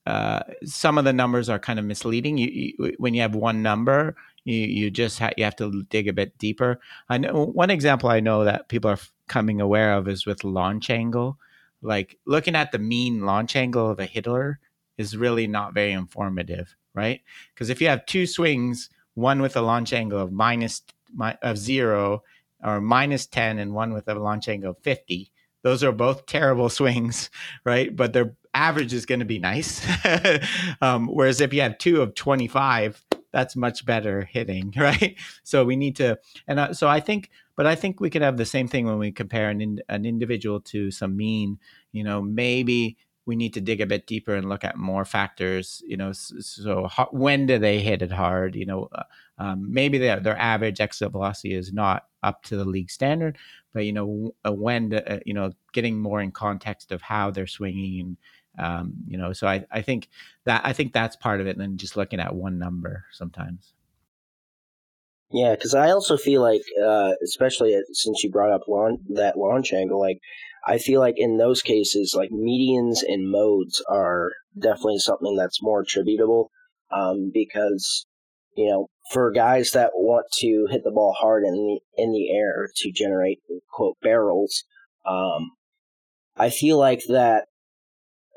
uh, 0.06 0.40
some 0.64 0.98
of 0.98 1.04
the 1.04 1.12
numbers 1.12 1.48
are 1.48 1.58
kind 1.58 1.78
of 1.78 1.84
misleading. 1.84 2.38
You, 2.38 2.48
you, 2.50 2.94
when 2.98 3.14
you 3.14 3.22
have 3.22 3.34
one 3.34 3.62
number, 3.62 4.16
you 4.44 4.56
you 4.56 4.90
just 4.90 5.18
ha- 5.18 5.32
you 5.36 5.44
have 5.44 5.56
to 5.56 5.82
dig 5.84 6.08
a 6.08 6.12
bit 6.12 6.36
deeper. 6.38 6.80
I 7.08 7.18
know 7.18 7.46
one 7.46 7.70
example 7.70 8.08
I 8.08 8.20
know 8.20 8.44
that 8.44 8.68
people 8.68 8.90
are 8.90 8.98
coming 9.28 9.60
aware 9.60 9.94
of 9.94 10.08
is 10.08 10.26
with 10.26 10.44
launch 10.44 10.90
angle. 10.90 11.38
Like 11.82 12.18
looking 12.26 12.56
at 12.56 12.72
the 12.72 12.78
mean 12.78 13.24
launch 13.26 13.56
angle 13.56 13.90
of 13.90 14.00
a 14.00 14.06
hitter 14.06 14.58
is 14.96 15.16
really 15.16 15.46
not 15.46 15.74
very 15.74 15.92
informative, 15.92 16.74
right? 16.94 17.20
Because 17.54 17.70
if 17.70 17.80
you 17.80 17.88
have 17.88 18.06
two 18.06 18.26
swings, 18.26 18.90
one 19.14 19.42
with 19.42 19.56
a 19.56 19.62
launch 19.62 19.92
angle 19.92 20.20
of 20.20 20.32
minus 20.32 20.82
of 21.42 21.58
zero 21.58 22.22
or 22.62 22.80
minus 22.80 23.26
ten, 23.26 23.58
and 23.58 23.74
one 23.74 23.92
with 23.92 24.08
a 24.08 24.14
launch 24.14 24.48
angle 24.48 24.70
of 24.70 24.78
fifty, 24.78 25.32
those 25.62 25.82
are 25.82 25.92
both 25.92 26.26
terrible 26.26 26.68
swings, 26.80 27.30
right? 27.64 27.94
But 27.94 28.12
their 28.12 28.36
average 28.54 28.92
is 28.92 29.06
going 29.06 29.18
to 29.18 29.26
be 29.26 29.38
nice. 29.38 29.84
um, 30.80 31.08
whereas 31.08 31.40
if 31.40 31.52
you 31.52 31.60
have 31.60 31.76
two 31.78 32.00
of 32.00 32.14
25, 32.14 33.04
that's 33.34 33.56
much 33.56 33.84
better 33.84 34.22
hitting, 34.22 34.72
right? 34.78 35.16
So 35.42 35.64
we 35.64 35.76
need 35.76 35.96
to, 35.96 36.18
and 36.46 36.58
uh, 36.60 36.72
so 36.72 36.88
I 36.88 37.00
think, 37.00 37.30
but 37.56 37.66
I 37.66 37.74
think 37.74 38.00
we 38.00 38.08
could 38.08 38.22
have 38.22 38.36
the 38.36 38.46
same 38.46 38.68
thing 38.68 38.86
when 38.86 38.98
we 38.98 39.12
compare 39.12 39.50
an 39.50 39.60
in, 39.60 39.82
an 39.88 40.06
individual 40.06 40.60
to 40.60 40.90
some 40.90 41.16
mean. 41.16 41.58
You 41.92 42.04
know, 42.04 42.22
maybe 42.22 42.96
we 43.26 43.36
need 43.36 43.54
to 43.54 43.60
dig 43.60 43.80
a 43.80 43.86
bit 43.86 44.06
deeper 44.06 44.34
and 44.34 44.48
look 44.48 44.64
at 44.64 44.76
more 44.76 45.04
factors. 45.04 45.82
You 45.86 45.96
know, 45.96 46.12
so, 46.12 46.40
so 46.40 46.86
how, 46.86 47.08
when 47.10 47.46
do 47.46 47.58
they 47.58 47.80
hit 47.80 48.02
it 48.02 48.12
hard? 48.12 48.54
You 48.54 48.66
know, 48.66 48.88
uh, 48.92 49.02
um, 49.38 49.72
maybe 49.72 49.98
their 49.98 50.20
their 50.20 50.38
average 50.38 50.80
exit 50.80 51.10
velocity 51.10 51.54
is 51.54 51.72
not 51.72 52.06
up 52.22 52.42
to 52.44 52.56
the 52.56 52.64
league 52.64 52.90
standard, 52.90 53.36
but 53.72 53.84
you 53.84 53.92
know, 53.92 54.34
uh, 54.46 54.52
when 54.52 54.94
uh, 54.94 55.18
you 55.26 55.34
know, 55.34 55.52
getting 55.72 55.98
more 55.98 56.20
in 56.20 56.30
context 56.30 56.92
of 56.92 57.02
how 57.02 57.30
they're 57.30 57.46
swinging 57.48 58.00
and 58.00 58.16
um, 58.58 58.94
you 59.06 59.18
know 59.18 59.32
so 59.32 59.46
I, 59.46 59.64
I 59.70 59.82
think 59.82 60.08
that 60.44 60.62
i 60.64 60.72
think 60.72 60.92
that's 60.92 61.16
part 61.16 61.40
of 61.40 61.46
it 61.46 61.56
and 61.56 61.60
then 61.60 61.76
just 61.76 61.96
looking 61.96 62.20
at 62.20 62.34
one 62.34 62.58
number 62.58 63.04
sometimes. 63.12 63.72
Yeah 65.30 65.54
because 65.54 65.74
i 65.74 65.90
also 65.90 66.16
feel 66.16 66.42
like 66.42 66.62
uh, 66.84 67.12
especially 67.24 67.76
since 67.92 68.22
you 68.22 68.30
brought 68.30 68.52
up 68.52 68.62
launch, 68.68 69.00
that 69.14 69.36
launch 69.36 69.72
angle 69.72 69.98
like 69.98 70.20
i 70.66 70.78
feel 70.78 71.00
like 71.00 71.14
in 71.16 71.38
those 71.38 71.62
cases 71.62 72.14
like 72.16 72.30
medians 72.30 72.98
and 73.06 73.30
modes 73.30 73.82
are 73.88 74.30
definitely 74.56 74.98
something 74.98 75.36
that's 75.36 75.62
more 75.62 75.80
attributable 75.80 76.50
um, 76.92 77.30
because 77.32 78.06
you 78.56 78.68
know 78.68 78.86
for 79.10 79.30
guys 79.30 79.72
that 79.72 79.90
want 79.94 80.26
to 80.32 80.66
hit 80.70 80.84
the 80.84 80.92
ball 80.92 81.14
hard 81.18 81.44
in 81.44 81.54
the 81.54 81.80
in 81.96 82.12
the 82.12 82.30
air 82.30 82.68
to 82.76 82.92
generate 82.92 83.40
quote 83.72 83.96
barrels 84.02 84.64
um, 85.06 85.50
i 86.36 86.48
feel 86.48 86.78
like 86.78 87.02
that 87.08 87.46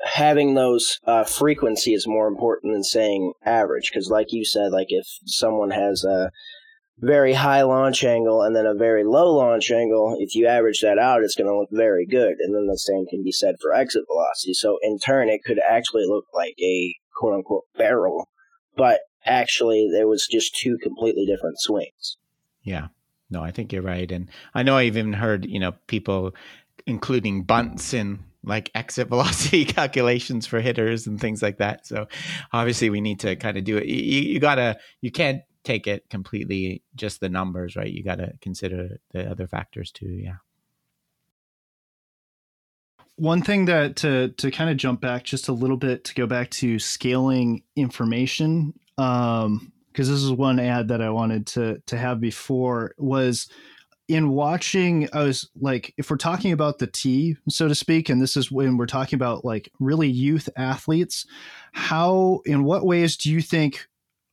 having 0.02 0.54
those 0.54 1.00
uh, 1.04 1.24
frequency 1.24 1.92
is 1.92 2.06
more 2.06 2.28
important 2.28 2.72
than 2.72 2.84
saying 2.84 3.32
average 3.44 3.90
because 3.90 4.10
like 4.10 4.28
you 4.30 4.44
said 4.44 4.70
like 4.70 4.88
if 4.90 5.06
someone 5.26 5.70
has 5.70 6.04
a 6.04 6.30
very 7.00 7.32
high 7.32 7.62
launch 7.62 8.02
angle 8.02 8.42
and 8.42 8.56
then 8.56 8.66
a 8.66 8.74
very 8.74 9.04
low 9.04 9.34
launch 9.34 9.70
angle 9.70 10.16
if 10.18 10.34
you 10.34 10.46
average 10.46 10.80
that 10.80 10.98
out 10.98 11.22
it's 11.22 11.34
going 11.34 11.48
to 11.48 11.56
look 11.56 11.68
very 11.70 12.06
good. 12.06 12.36
And 12.40 12.54
then 12.54 12.66
the 12.66 12.78
same 12.78 13.06
can 13.06 13.22
be 13.22 13.32
said 13.32 13.56
for 13.60 13.72
exit 13.72 14.04
velocity. 14.08 14.54
So 14.54 14.78
in 14.82 14.98
turn 14.98 15.28
it 15.28 15.44
could 15.44 15.60
actually 15.68 16.06
look 16.06 16.24
like 16.34 16.54
a 16.60 16.94
quote 17.16 17.34
unquote 17.34 17.64
barrel 17.76 18.28
but 18.76 19.00
actually 19.24 19.88
there 19.92 20.06
was 20.06 20.26
just 20.30 20.56
two 20.56 20.78
completely 20.82 21.26
different 21.26 21.58
swings. 21.60 22.16
Yeah. 22.62 22.88
No 23.30 23.42
i 23.42 23.50
think 23.50 23.72
you're 23.72 23.82
right. 23.82 24.10
And 24.10 24.28
i 24.54 24.62
know 24.62 24.76
i've 24.76 24.96
even 24.96 25.14
heard 25.14 25.44
you 25.44 25.58
know 25.58 25.72
people 25.86 26.34
including 26.86 27.42
bunts 27.42 27.92
in 27.92 28.20
like 28.44 28.70
exit 28.74 29.08
velocity 29.08 29.64
calculations 29.76 30.46
for 30.46 30.60
hitters 30.60 31.06
and 31.06 31.20
things 31.20 31.42
like 31.42 31.58
that. 31.58 31.86
So 31.86 32.06
obviously 32.52 32.90
we 32.90 33.00
need 33.00 33.20
to 33.20 33.36
kind 33.36 33.56
of 33.56 33.64
do 33.64 33.76
it. 33.76 33.86
You, 33.86 34.20
you 34.20 34.40
gotta, 34.40 34.78
you 35.00 35.10
can't 35.10 35.42
take 35.68 35.86
it 35.86 36.08
completely 36.08 36.82
just 36.94 37.20
the 37.20 37.28
numbers, 37.28 37.76
right? 37.76 37.92
You 37.92 38.02
got 38.02 38.16
to 38.16 38.32
consider 38.40 39.00
the 39.12 39.30
other 39.30 39.46
factors 39.46 39.92
too. 39.92 40.08
Yeah. 40.08 40.36
One 43.16 43.42
thing 43.42 43.66
that 43.66 43.96
to 43.96 44.28
to 44.28 44.50
kind 44.50 44.70
of 44.70 44.76
jump 44.76 45.00
back 45.00 45.24
just 45.24 45.48
a 45.48 45.52
little 45.52 45.76
bit 45.76 46.04
to 46.04 46.14
go 46.14 46.26
back 46.26 46.50
to 46.52 46.78
scaling 46.78 47.64
information, 47.74 48.74
um, 48.96 49.72
because 49.92 50.08
this 50.08 50.22
is 50.22 50.30
one 50.30 50.60
ad 50.60 50.88
that 50.88 51.02
I 51.02 51.10
wanted 51.10 51.48
to 51.48 51.82
to 51.86 51.98
have 51.98 52.20
before 52.20 52.94
was 52.96 53.48
in 54.08 54.30
watching 54.30 55.06
I 55.12 55.22
was 55.22 55.48
like 55.60 55.92
if 55.98 56.10
we're 56.10 56.16
talking 56.16 56.52
about 56.52 56.78
the 56.78 56.86
T 56.86 57.36
so 57.48 57.68
to 57.68 57.74
speak 57.74 58.08
and 58.08 58.20
this 58.20 58.36
is 58.36 58.50
when 58.50 58.78
we're 58.78 58.86
talking 58.86 59.16
about 59.16 59.44
like 59.44 59.70
really 59.78 60.08
youth 60.08 60.48
athletes 60.56 61.26
how 61.72 62.40
in 62.46 62.64
what 62.64 62.86
ways 62.86 63.18
do 63.18 63.30
you 63.30 63.42
think 63.42 63.86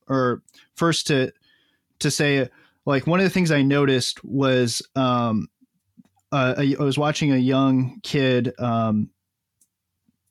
or 0.07 0.41
first 0.75 1.07
to 1.07 1.31
to 1.99 2.09
say 2.09 2.49
like 2.85 3.05
one 3.05 3.19
of 3.19 3.25
the 3.25 3.29
things 3.29 3.51
I 3.51 3.61
noticed 3.61 4.23
was 4.23 4.81
um 4.95 5.49
uh, 6.31 6.55
I, 6.57 6.75
I 6.79 6.83
was 6.83 6.97
watching 6.97 7.33
a 7.33 7.37
young 7.37 7.99
kid 8.01 8.53
um 8.57 9.09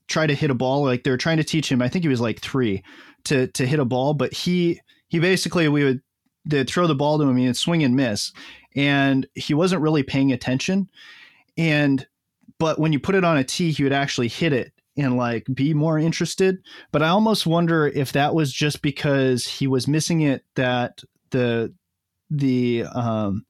try 0.08 0.26
to 0.26 0.34
hit 0.34 0.50
a 0.50 0.54
ball 0.54 0.84
like 0.84 1.04
they 1.04 1.10
were 1.10 1.18
trying 1.18 1.36
to 1.36 1.44
teach 1.44 1.70
him 1.70 1.82
I 1.82 1.88
think 1.88 2.02
he 2.02 2.08
was 2.08 2.20
like 2.20 2.40
3 2.40 2.82
to 3.24 3.46
to 3.48 3.66
hit 3.66 3.78
a 3.78 3.84
ball 3.84 4.14
but 4.14 4.32
he 4.32 4.80
he 5.08 5.18
basically 5.18 5.68
we 5.68 5.84
would 5.84 6.00
they'd 6.46 6.68
throw 6.68 6.86
the 6.86 6.94
ball 6.94 7.18
to 7.18 7.24
him 7.24 7.36
and 7.36 7.56
swing 7.56 7.82
and 7.82 7.96
miss 7.96 8.32
and 8.74 9.26
he 9.34 9.54
wasn't 9.54 9.82
really 9.82 10.02
paying 10.02 10.32
attention. 10.32 10.88
And 11.56 12.06
but 12.58 12.78
when 12.78 12.92
you 12.92 13.00
put 13.00 13.14
it 13.14 13.24
on 13.24 13.36
a 13.36 13.44
tee 13.44 13.72
he 13.72 13.82
would 13.82 13.92
actually 13.92 14.28
hit 14.28 14.52
it 14.52 14.72
and 14.96 15.16
like 15.16 15.46
be 15.52 15.74
more 15.74 15.98
interested. 15.98 16.58
But 16.92 17.02
i 17.02 17.08
almost 17.08 17.46
wonder 17.46 17.86
if 17.86 18.12
that 18.12 18.34
was 18.34 18.52
just 18.52 18.82
because 18.82 19.46
he 19.46 19.66
was 19.66 19.88
missing 19.88 20.22
it 20.22 20.44
that 20.54 21.02
the 21.30 21.72
the 22.30 22.84
um, 22.94 23.44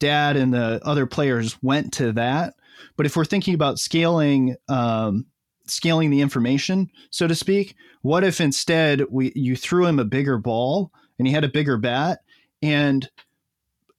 dad 0.00 0.36
and 0.36 0.52
the 0.52 0.80
other 0.84 1.06
players 1.06 1.60
went 1.62 1.92
to 1.94 2.12
that. 2.12 2.54
But 2.96 3.06
if 3.06 3.16
we're 3.16 3.24
thinking 3.24 3.54
about 3.54 3.78
scaling 3.78 4.56
um, 4.68 5.26
scaling 5.66 6.10
the 6.10 6.22
information 6.22 6.90
so 7.10 7.26
to 7.26 7.34
speak 7.34 7.76
what 8.02 8.24
if 8.24 8.40
instead 8.40 9.02
we 9.10 9.32
you 9.34 9.54
threw 9.54 9.84
him 9.84 9.98
a 9.98 10.04
bigger 10.04 10.38
ball 10.38 10.90
and 11.18 11.28
he 11.28 11.34
had 11.34 11.44
a 11.44 11.48
bigger 11.48 11.76
bat 11.76 12.20
and 12.62 13.10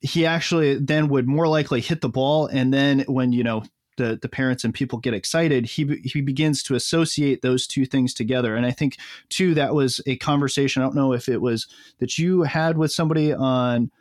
he 0.02 0.26
actually 0.26 0.76
then 0.76 1.10
would 1.10 1.28
more 1.28 1.47
likely 1.47 1.82
hit 1.82 2.02
the 2.02 2.10
ball 2.10 2.47
and 2.47 2.74
then 2.74 3.02
when 3.02 3.32
you 3.32 3.43
know 3.43 3.64
the 4.00 4.18
the 4.22 4.30
parents 4.30 4.64
and 4.64 4.74
people 4.74 4.97
get 4.97 5.14
excited 5.14 5.66
he 5.66 6.02
he 6.04 6.22
begins 6.22 6.64
to 6.64 6.74
associate 6.74 7.41
those 7.41 7.68
two 7.68 7.86
things 7.86 8.14
together. 8.14 8.56
And 8.56 8.66
i 8.66 8.72
think 8.72 8.97
too 9.28 9.54
that 9.54 9.76
was 9.76 10.02
a 10.08 10.16
conversation 10.18 10.82
i 10.82 10.86
don't 10.86 10.95
know 10.95 11.14
if 11.14 11.30
it 11.30 11.41
was 11.41 11.68
that 12.00 12.18
you 12.18 12.43
had 12.43 12.78
with 12.78 12.91
somebody 12.91 13.34
on 13.34 13.91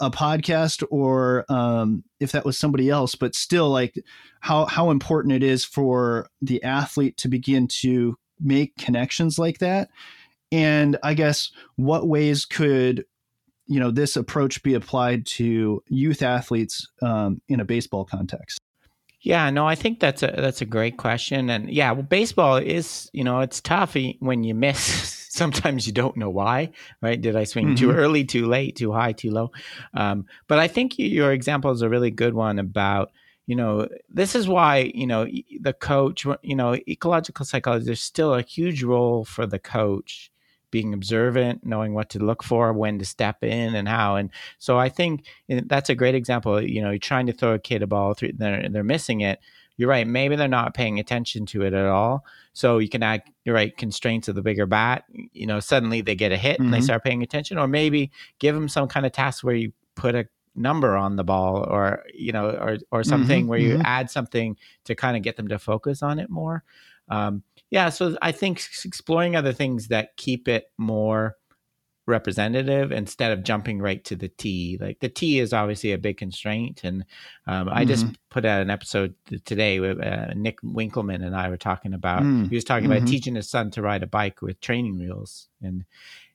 a 0.00 0.10
podcast 0.10 0.82
or 0.90 1.44
um, 1.50 2.02
if 2.18 2.32
that 2.32 2.46
was 2.46 2.56
somebody 2.56 2.88
else 2.88 3.14
but 3.14 3.34
still 3.34 3.68
like 3.68 3.94
how 4.40 4.64
how 4.64 4.90
important 4.90 5.34
it 5.34 5.42
is 5.42 5.66
for 5.66 6.30
the 6.40 6.62
athlete 6.62 7.18
to 7.18 7.28
begin 7.28 7.68
to 7.68 8.16
make 8.40 8.74
connections 8.76 9.38
like 9.38 9.58
that. 9.58 9.90
And 10.52 10.96
i 11.02 11.12
guess 11.12 11.50
what 11.74 12.08
ways 12.08 12.44
could 12.46 13.04
you 13.66 13.80
know 13.80 13.90
this 13.90 14.16
approach 14.16 14.62
be 14.62 14.74
applied 14.74 15.26
to 15.26 15.82
youth 15.88 16.22
athletes 16.22 16.88
um, 17.02 17.40
in 17.48 17.60
a 17.60 17.64
baseball 17.64 18.04
context? 18.04 18.60
Yeah, 19.20 19.50
no, 19.50 19.66
I 19.66 19.74
think 19.74 19.98
that's 19.98 20.22
a 20.22 20.32
that's 20.36 20.60
a 20.60 20.66
great 20.66 20.98
question, 20.98 21.50
and 21.50 21.68
yeah, 21.68 21.90
well, 21.92 22.02
baseball 22.02 22.56
is 22.56 23.10
you 23.12 23.24
know 23.24 23.40
it's 23.40 23.60
tough 23.60 23.96
when 24.20 24.44
you 24.44 24.54
miss. 24.54 25.24
Sometimes 25.36 25.86
you 25.86 25.92
don't 25.92 26.16
know 26.16 26.30
why, 26.30 26.70
right? 27.02 27.20
Did 27.20 27.36
I 27.36 27.44
swing 27.44 27.66
mm-hmm. 27.66 27.74
too 27.74 27.90
early, 27.90 28.24
too 28.24 28.46
late, 28.46 28.76
too 28.76 28.90
high, 28.92 29.12
too 29.12 29.30
low? 29.30 29.50
Um, 29.92 30.24
but 30.48 30.58
I 30.58 30.66
think 30.66 30.98
your 30.98 31.30
example 31.32 31.72
is 31.72 31.82
a 31.82 31.90
really 31.90 32.10
good 32.10 32.32
one 32.32 32.58
about 32.58 33.10
you 33.46 33.54
know 33.54 33.88
this 34.08 34.34
is 34.34 34.48
why 34.48 34.92
you 34.94 35.06
know 35.06 35.26
the 35.60 35.72
coach 35.72 36.26
you 36.42 36.56
know 36.56 36.74
ecological 36.88 37.44
psychology 37.44 37.86
there's 37.86 38.02
still 38.02 38.34
a 38.34 38.42
huge 38.42 38.82
role 38.82 39.24
for 39.24 39.46
the 39.46 39.58
coach 39.58 40.30
being 40.76 40.92
observant, 40.92 41.64
knowing 41.64 41.94
what 41.94 42.10
to 42.10 42.18
look 42.18 42.42
for, 42.42 42.70
when 42.74 42.98
to 42.98 43.04
step 43.06 43.42
in, 43.42 43.74
and 43.74 43.88
how. 43.88 44.16
And 44.16 44.28
so 44.58 44.76
I 44.78 44.90
think 44.90 45.24
that's 45.48 45.88
a 45.88 45.94
great 45.94 46.14
example. 46.14 46.60
You 46.60 46.82
know, 46.82 46.90
you're 46.90 46.98
trying 46.98 47.28
to 47.28 47.32
throw 47.32 47.54
a 47.54 47.58
kid 47.58 47.82
a 47.82 47.86
ball, 47.86 48.12
through, 48.12 48.32
they're, 48.34 48.68
they're 48.68 48.84
missing 48.84 49.22
it. 49.22 49.40
You're 49.78 49.88
right. 49.88 50.06
Maybe 50.06 50.36
they're 50.36 50.48
not 50.48 50.74
paying 50.74 50.98
attention 50.98 51.46
to 51.46 51.62
it 51.62 51.72
at 51.72 51.86
all. 51.86 52.26
So 52.52 52.76
you 52.76 52.90
can 52.90 53.02
add, 53.02 53.22
you're 53.46 53.54
right, 53.54 53.74
constraints 53.74 54.28
of 54.28 54.34
the 54.34 54.42
bigger 54.42 54.66
bat. 54.66 55.04
You 55.32 55.46
know, 55.46 55.60
suddenly 55.60 56.02
they 56.02 56.14
get 56.14 56.30
a 56.30 56.36
hit 56.36 56.56
mm-hmm. 56.56 56.64
and 56.64 56.74
they 56.74 56.78
mm-hmm. 56.78 56.84
start 56.84 57.04
paying 57.04 57.22
attention, 57.22 57.56
or 57.56 57.66
maybe 57.66 58.10
give 58.38 58.54
them 58.54 58.68
some 58.68 58.86
kind 58.86 59.06
of 59.06 59.12
task 59.12 59.44
where 59.44 59.54
you 59.54 59.72
put 59.94 60.14
a 60.14 60.28
number 60.54 60.94
on 60.94 61.16
the 61.16 61.24
ball 61.24 61.66
or 61.68 62.04
you 62.14 62.32
know 62.32 62.50
or 62.50 62.78
or 62.90 63.04
something 63.04 63.42
mm-hmm, 63.42 63.48
where 63.48 63.58
you 63.58 63.74
mm-hmm. 63.74 63.82
add 63.84 64.10
something 64.10 64.56
to 64.84 64.94
kind 64.94 65.16
of 65.16 65.22
get 65.22 65.36
them 65.36 65.48
to 65.48 65.58
focus 65.58 66.02
on 66.02 66.18
it 66.18 66.30
more 66.30 66.64
um, 67.10 67.42
yeah, 67.70 67.88
so 67.88 68.16
I 68.22 68.32
think 68.32 68.62
exploring 68.84 69.36
other 69.36 69.52
things 69.52 69.88
that 69.88 70.16
keep 70.16 70.48
it 70.48 70.70
more 70.78 71.36
representative 72.06 72.92
instead 72.92 73.32
of 73.32 73.42
jumping 73.42 73.80
right 73.80 74.04
to 74.04 74.14
the 74.14 74.28
T. 74.28 74.78
Like 74.80 75.00
the 75.00 75.08
T 75.08 75.40
is 75.40 75.52
obviously 75.52 75.92
a 75.92 75.98
big 75.98 76.16
constraint, 76.16 76.82
and 76.84 77.04
um, 77.46 77.66
mm-hmm. 77.66 77.76
I 77.76 77.84
just 77.84 78.04
mm-hmm. 78.04 78.14
put 78.30 78.44
out 78.44 78.62
an 78.62 78.70
episode 78.70 79.14
today 79.44 79.80
with 79.80 80.00
uh, 80.00 80.32
Nick 80.34 80.60
Winkelman 80.62 81.24
and 81.24 81.34
I 81.34 81.48
were 81.48 81.56
talking 81.56 81.94
about. 81.94 82.22
Mm-hmm. 82.22 82.44
He 82.44 82.54
was 82.54 82.64
talking 82.64 82.88
mm-hmm. 82.88 82.98
about 82.98 83.08
teaching 83.08 83.34
his 83.34 83.50
son 83.50 83.70
to 83.72 83.82
ride 83.82 84.02
a 84.02 84.06
bike 84.06 84.42
with 84.42 84.60
training 84.60 84.98
wheels, 84.98 85.48
and 85.60 85.84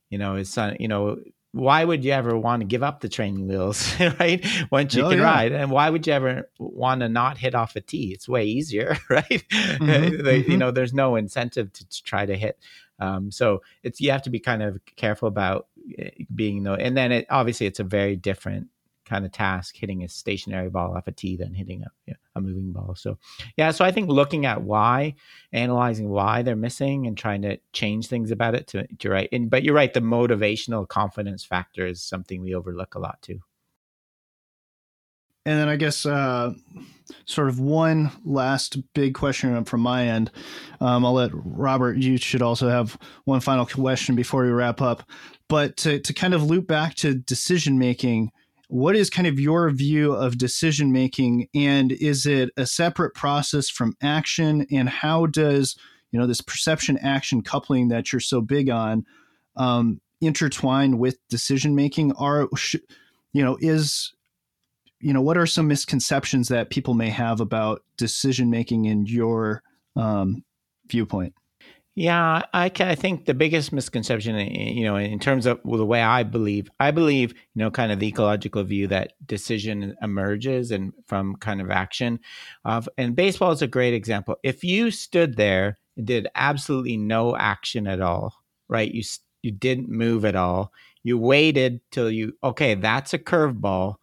you 0.09 0.17
know 0.17 0.35
his 0.35 0.49
son, 0.49 0.75
you 0.79 0.87
know 0.87 1.17
why 1.53 1.83
would 1.83 2.05
you 2.05 2.11
ever 2.11 2.37
want 2.37 2.61
to 2.61 2.65
give 2.65 2.83
up 2.83 3.01
the 3.01 3.09
training 3.09 3.47
wheels, 3.47 3.93
right? 4.19 4.45
Once 4.71 4.95
you 4.95 5.03
oh, 5.03 5.09
can 5.09 5.19
yeah. 5.19 5.25
ride, 5.25 5.51
and 5.51 5.69
why 5.69 5.89
would 5.89 6.07
you 6.07 6.13
ever 6.13 6.49
want 6.59 7.01
to 7.01 7.09
not 7.09 7.37
hit 7.37 7.55
off 7.55 7.75
a 7.75 7.81
tee? 7.81 8.11
It's 8.13 8.27
way 8.27 8.45
easier, 8.45 8.97
right? 9.09 9.27
Mm-hmm, 9.29 9.85
mm-hmm. 9.85 10.51
You 10.51 10.57
know, 10.57 10.71
there's 10.71 10.93
no 10.93 11.15
incentive 11.15 11.73
to, 11.73 11.87
to 11.87 12.03
try 12.03 12.25
to 12.25 12.37
hit. 12.37 12.57
Um, 12.99 13.31
so 13.31 13.63
it's 13.83 13.99
you 13.99 14.11
have 14.11 14.21
to 14.23 14.29
be 14.29 14.39
kind 14.39 14.63
of 14.63 14.79
careful 14.95 15.27
about 15.27 15.67
eh, 15.97 16.11
being 16.33 16.63
no, 16.63 16.75
and 16.75 16.95
then 16.95 17.11
it 17.11 17.25
obviously 17.29 17.67
it's 17.67 17.79
a 17.79 17.83
very 17.83 18.15
different 18.15 18.67
kind 19.11 19.25
of 19.25 19.31
task 19.33 19.75
hitting 19.75 20.03
a 20.03 20.07
stationary 20.07 20.69
ball 20.69 20.95
off 20.95 21.05
a 21.05 21.11
tee 21.11 21.35
than 21.35 21.53
hitting 21.53 21.83
a, 21.83 22.13
a 22.35 22.39
moving 22.39 22.71
ball. 22.71 22.95
So, 22.95 23.17
yeah, 23.57 23.71
so 23.71 23.83
I 23.83 23.91
think 23.91 24.09
looking 24.09 24.45
at 24.45 24.61
why, 24.61 25.15
analyzing 25.51 26.07
why 26.07 26.43
they're 26.43 26.55
missing 26.55 27.07
and 27.07 27.17
trying 27.17 27.41
to 27.41 27.57
change 27.73 28.07
things 28.07 28.31
about 28.31 28.55
it 28.55 28.67
to, 28.67 28.87
to 28.99 29.09
right. 29.09 29.27
And, 29.33 29.49
but 29.49 29.63
you're 29.63 29.75
right, 29.75 29.93
the 29.93 29.99
motivational 29.99 30.87
confidence 30.87 31.43
factor 31.43 31.85
is 31.85 32.01
something 32.01 32.41
we 32.41 32.55
overlook 32.55 32.95
a 32.95 32.99
lot 32.99 33.21
too. 33.21 33.41
And 35.45 35.59
then 35.59 35.67
I 35.67 35.75
guess 35.75 36.05
uh, 36.05 36.53
sort 37.25 37.49
of 37.49 37.59
one 37.59 38.11
last 38.23 38.77
big 38.93 39.15
question 39.15 39.65
from 39.65 39.81
my 39.81 40.07
end. 40.07 40.31
Um, 40.79 41.05
I'll 41.05 41.13
let 41.13 41.31
Robert, 41.33 41.97
you 41.97 42.17
should 42.17 42.43
also 42.43 42.69
have 42.69 42.97
one 43.25 43.41
final 43.41 43.65
question 43.65 44.15
before 44.15 44.43
we 44.43 44.51
wrap 44.51 44.81
up. 44.81 45.03
But 45.49 45.75
to, 45.77 45.99
to 45.99 46.13
kind 46.13 46.33
of 46.33 46.43
loop 46.43 46.67
back 46.67 46.95
to 46.95 47.15
decision 47.15 47.77
making, 47.77 48.31
what 48.71 48.95
is 48.95 49.09
kind 49.09 49.27
of 49.27 49.37
your 49.37 49.69
view 49.69 50.13
of 50.13 50.37
decision 50.37 50.93
making? 50.93 51.49
And 51.53 51.91
is 51.91 52.25
it 52.25 52.51
a 52.55 52.65
separate 52.65 53.13
process 53.13 53.69
from 53.69 53.97
action? 54.01 54.65
And 54.71 54.87
how 54.87 55.25
does 55.25 55.75
you 56.11 56.19
know 56.19 56.25
this 56.25 56.39
perception 56.39 56.97
action 56.99 57.41
coupling 57.41 57.89
that 57.89 58.11
you're 58.11 58.21
so 58.21 58.39
big 58.39 58.69
on 58.69 59.05
um, 59.57 59.99
intertwine 60.21 60.97
with 60.99 61.17
decision 61.27 61.75
making? 61.75 62.13
Are 62.13 62.47
you 63.33 63.43
know 63.43 63.57
is 63.59 64.13
you 65.01 65.11
know 65.11 65.21
what 65.21 65.37
are 65.37 65.45
some 65.45 65.67
misconceptions 65.67 66.47
that 66.47 66.69
people 66.69 66.93
may 66.93 67.09
have 67.09 67.41
about 67.41 67.83
decision 67.97 68.49
making 68.49 68.85
in 68.85 69.05
your 69.05 69.63
um, 69.97 70.45
viewpoint 70.87 71.33
yeah, 71.95 72.43
I, 72.53 72.69
can, 72.69 72.87
I 72.87 72.95
think 72.95 73.25
the 73.25 73.33
biggest 73.33 73.73
misconception, 73.73 74.35
eh, 74.37 74.43
eh, 74.49 74.69
you 74.71 74.85
know, 74.85 74.95
in 74.95 75.19
terms 75.19 75.45
of 75.45 75.59
the 75.63 75.85
way 75.85 76.01
I 76.01 76.23
believe, 76.23 76.69
I 76.79 76.91
believe, 76.91 77.31
you 77.31 77.59
know, 77.59 77.69
kind 77.69 77.91
of 77.91 77.99
the 77.99 78.07
ecological 78.07 78.63
view 78.63 78.87
that 78.87 79.13
decision 79.25 79.95
emerges 80.01 80.71
and 80.71 80.93
from 81.05 81.35
kind 81.35 81.59
of 81.59 81.69
action. 81.69 82.19
Of 82.63 82.87
and 82.97 83.13
baseball 83.15 83.51
is 83.51 83.61
a 83.61 83.67
great 83.67 83.93
example. 83.93 84.37
If 84.41 84.63
you 84.63 84.89
stood 84.89 85.35
there 85.35 85.77
and 85.97 86.07
did 86.07 86.29
absolutely 86.35 86.95
no 86.95 87.35
action 87.35 87.87
at 87.87 87.99
all, 87.99 88.35
right? 88.69 88.91
You 88.91 89.03
you 89.41 89.51
didn't 89.51 89.89
move 89.89 90.23
at 90.23 90.35
all. 90.35 90.71
You 91.03 91.17
waited 91.17 91.81
till 91.91 92.09
you 92.09 92.37
okay, 92.41 92.73
that's 92.75 93.13
a 93.13 93.19
curveball 93.19 93.95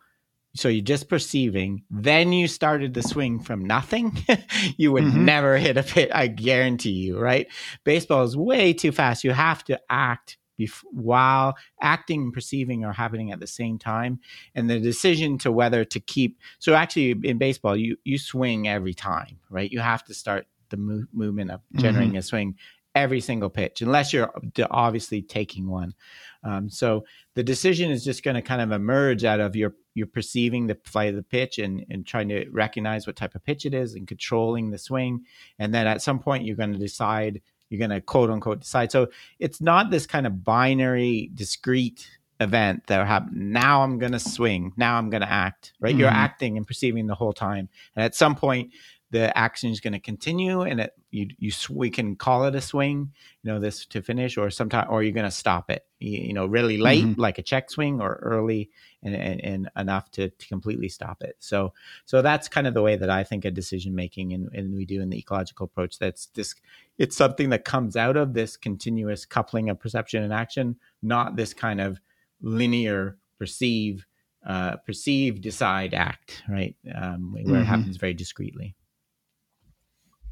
so 0.58 0.68
you're 0.68 0.82
just 0.82 1.08
perceiving 1.08 1.82
then 1.90 2.32
you 2.32 2.48
started 2.48 2.94
the 2.94 3.02
swing 3.02 3.40
from 3.40 3.64
nothing. 3.64 4.16
You 4.76 4.92
would 4.92 5.04
mm-hmm. 5.04 5.24
never 5.24 5.56
hit 5.56 5.76
a 5.76 5.82
pit 5.82 6.10
i 6.12 6.26
guarantee 6.26 6.90
you 6.90 7.18
right? 7.18 7.46
Baseball 7.84 8.24
is 8.24 8.36
way 8.36 8.72
too 8.72 8.92
fast. 8.92 9.24
You 9.24 9.32
have 9.32 9.64
to 9.64 9.80
act 9.88 10.38
bef- 10.60 10.84
while 10.92 11.56
acting 11.80 12.22
and 12.22 12.32
perceiving 12.32 12.84
are 12.84 12.92
happening 12.92 13.32
at 13.32 13.40
the 13.40 13.46
same 13.46 13.78
time 13.78 14.20
and 14.54 14.68
the 14.68 14.80
decision 14.80 15.38
to 15.38 15.52
whether 15.52 15.84
to 15.84 16.00
keep 16.00 16.38
so 16.58 16.74
actually 16.74 17.14
in 17.22 17.38
baseball 17.38 17.76
you 17.76 17.96
you 18.04 18.18
swing 18.18 18.68
every 18.68 18.94
time 18.94 19.38
right? 19.50 19.70
You 19.70 19.80
have 19.80 20.04
to 20.04 20.14
start 20.14 20.46
the 20.70 20.76
mo- 20.76 21.06
movement 21.12 21.50
of 21.50 21.60
generating 21.74 22.10
mm-hmm. 22.10 22.18
a 22.18 22.22
swing 22.22 22.56
every 22.94 23.20
single 23.20 23.50
pitch 23.50 23.80
unless 23.80 24.12
you're 24.12 24.32
obviously 24.70 25.22
taking 25.22 25.68
one. 25.68 25.94
Um, 26.42 26.68
so 26.70 27.04
the 27.38 27.44
decision 27.44 27.92
is 27.92 28.02
just 28.02 28.24
going 28.24 28.34
to 28.34 28.42
kind 28.42 28.60
of 28.60 28.72
emerge 28.72 29.22
out 29.22 29.38
of 29.38 29.54
your 29.54 29.72
you're 29.94 30.08
perceiving 30.08 30.66
the 30.66 30.74
flight 30.82 31.10
of 31.10 31.14
the 31.14 31.22
pitch 31.22 31.58
and, 31.58 31.86
and 31.88 32.04
trying 32.04 32.28
to 32.28 32.48
recognize 32.50 33.06
what 33.06 33.14
type 33.14 33.36
of 33.36 33.44
pitch 33.44 33.64
it 33.64 33.74
is 33.74 33.94
and 33.94 34.08
controlling 34.08 34.72
the 34.72 34.78
swing. 34.78 35.24
And 35.56 35.72
then 35.72 35.86
at 35.86 36.02
some 36.02 36.18
point 36.18 36.44
you're 36.44 36.56
going 36.56 36.72
to 36.72 36.78
decide 36.80 37.40
you're 37.68 37.78
going 37.78 37.92
to 37.92 38.00
quote 38.00 38.28
unquote 38.28 38.58
decide. 38.58 38.90
So 38.90 39.06
it's 39.38 39.60
not 39.60 39.92
this 39.92 40.04
kind 40.04 40.26
of 40.26 40.42
binary, 40.42 41.30
discrete 41.32 42.10
event 42.40 42.88
that 42.88 43.06
happen. 43.06 43.52
Now 43.52 43.84
I'm 43.84 44.00
going 44.00 44.12
to 44.12 44.18
swing. 44.18 44.72
Now 44.76 44.98
I'm 44.98 45.08
going 45.08 45.22
to 45.22 45.30
act. 45.30 45.74
Right? 45.78 45.92
Mm-hmm. 45.92 46.00
You're 46.00 46.08
acting 46.08 46.56
and 46.56 46.66
perceiving 46.66 47.06
the 47.06 47.14
whole 47.14 47.32
time, 47.32 47.68
and 47.94 48.04
at 48.04 48.16
some 48.16 48.34
point, 48.34 48.72
the 49.10 49.36
action 49.36 49.70
is 49.70 49.80
going 49.80 49.94
to 49.94 49.98
continue, 49.98 50.62
and 50.62 50.80
it 50.80 50.92
you 51.10 51.28
you 51.38 51.50
we 51.70 51.88
can 51.90 52.14
call 52.14 52.44
it 52.44 52.54
a 52.54 52.60
swing, 52.60 53.12
you 53.42 53.50
know, 53.50 53.58
this 53.58 53.86
to 53.86 54.02
finish, 54.02 54.36
or 54.36 54.50
sometime, 54.50 54.86
or 54.90 55.02
you're 55.02 55.12
going 55.12 55.24
to 55.24 55.30
stop 55.30 55.70
it, 55.70 55.86
you, 55.98 56.18
you, 56.18 56.32
know, 56.34 56.44
really 56.44 56.76
late, 56.76 57.04
mm-hmm. 57.04 57.20
like 57.20 57.38
a 57.38 57.42
check 57.42 57.70
swing, 57.70 58.00
or 58.02 58.16
early 58.22 58.68
and, 59.02 59.14
and, 59.14 59.42
and 59.42 59.70
enough 59.76 60.10
to, 60.10 60.28
to 60.28 60.48
completely 60.48 60.88
stop 60.88 61.22
it. 61.22 61.36
So 61.38 61.72
so 62.04 62.20
that's 62.20 62.48
kind 62.48 62.66
of 62.66 62.74
the 62.74 62.82
way 62.82 62.96
that 62.96 63.08
I 63.08 63.24
think 63.24 63.46
of 63.46 63.54
decision 63.54 63.94
making, 63.94 64.34
and, 64.34 64.50
and 64.52 64.74
we 64.74 64.84
do 64.84 65.00
in 65.00 65.08
the 65.08 65.18
ecological 65.18 65.64
approach. 65.64 65.98
That's 65.98 66.26
this, 66.26 66.54
it's 66.98 67.16
something 67.16 67.48
that 67.50 67.64
comes 67.64 67.96
out 67.96 68.16
of 68.16 68.34
this 68.34 68.56
continuous 68.58 69.24
coupling 69.24 69.70
of 69.70 69.80
perception 69.80 70.22
and 70.22 70.32
action, 70.32 70.76
not 71.02 71.36
this 71.36 71.54
kind 71.54 71.80
of 71.80 71.98
linear 72.42 73.16
perceive, 73.38 74.06
uh, 74.46 74.76
perceive, 74.76 75.40
decide, 75.40 75.94
act, 75.94 76.42
right, 76.48 76.76
um, 76.94 77.32
where 77.32 77.44
mm-hmm. 77.44 77.54
it 77.56 77.64
happens 77.64 77.96
very 77.96 78.14
discreetly. 78.14 78.74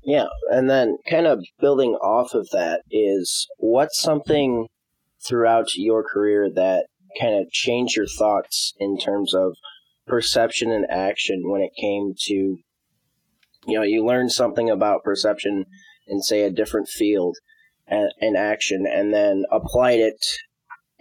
Yeah, 0.07 0.28
and 0.52 0.70
then 0.70 0.98
kind 1.11 1.26
of 1.26 1.44
building 1.61 1.94
off 1.94 2.32
of 2.32 2.48
that 2.52 2.82
is 2.92 3.48
what's 3.59 4.00
something 4.00 4.68
throughout 5.26 5.74
your 5.74 6.04
career 6.04 6.48
that 6.54 6.86
kind 7.20 7.34
of 7.34 7.50
changed 7.50 7.96
your 7.96 8.07
thoughts 8.07 8.72
in 8.78 8.98
terms 8.98 9.34
of 9.34 9.57
perception 10.07 10.70
and 10.70 10.86
action 10.88 11.42
when 11.50 11.61
it 11.61 11.72
came 11.80 12.14
to 12.16 12.34
you 12.34 12.62
know 13.66 13.82
you 13.82 14.07
learned 14.07 14.30
something 14.30 14.70
about 14.70 15.02
perception 15.02 15.64
in 16.07 16.22
say 16.22 16.42
a 16.42 16.50
different 16.50 16.88
field 16.88 17.36
and, 17.88 18.12
and 18.20 18.36
action 18.36 18.86
and 18.86 19.12
then 19.12 19.42
applied 19.50 19.98
it 19.98 20.24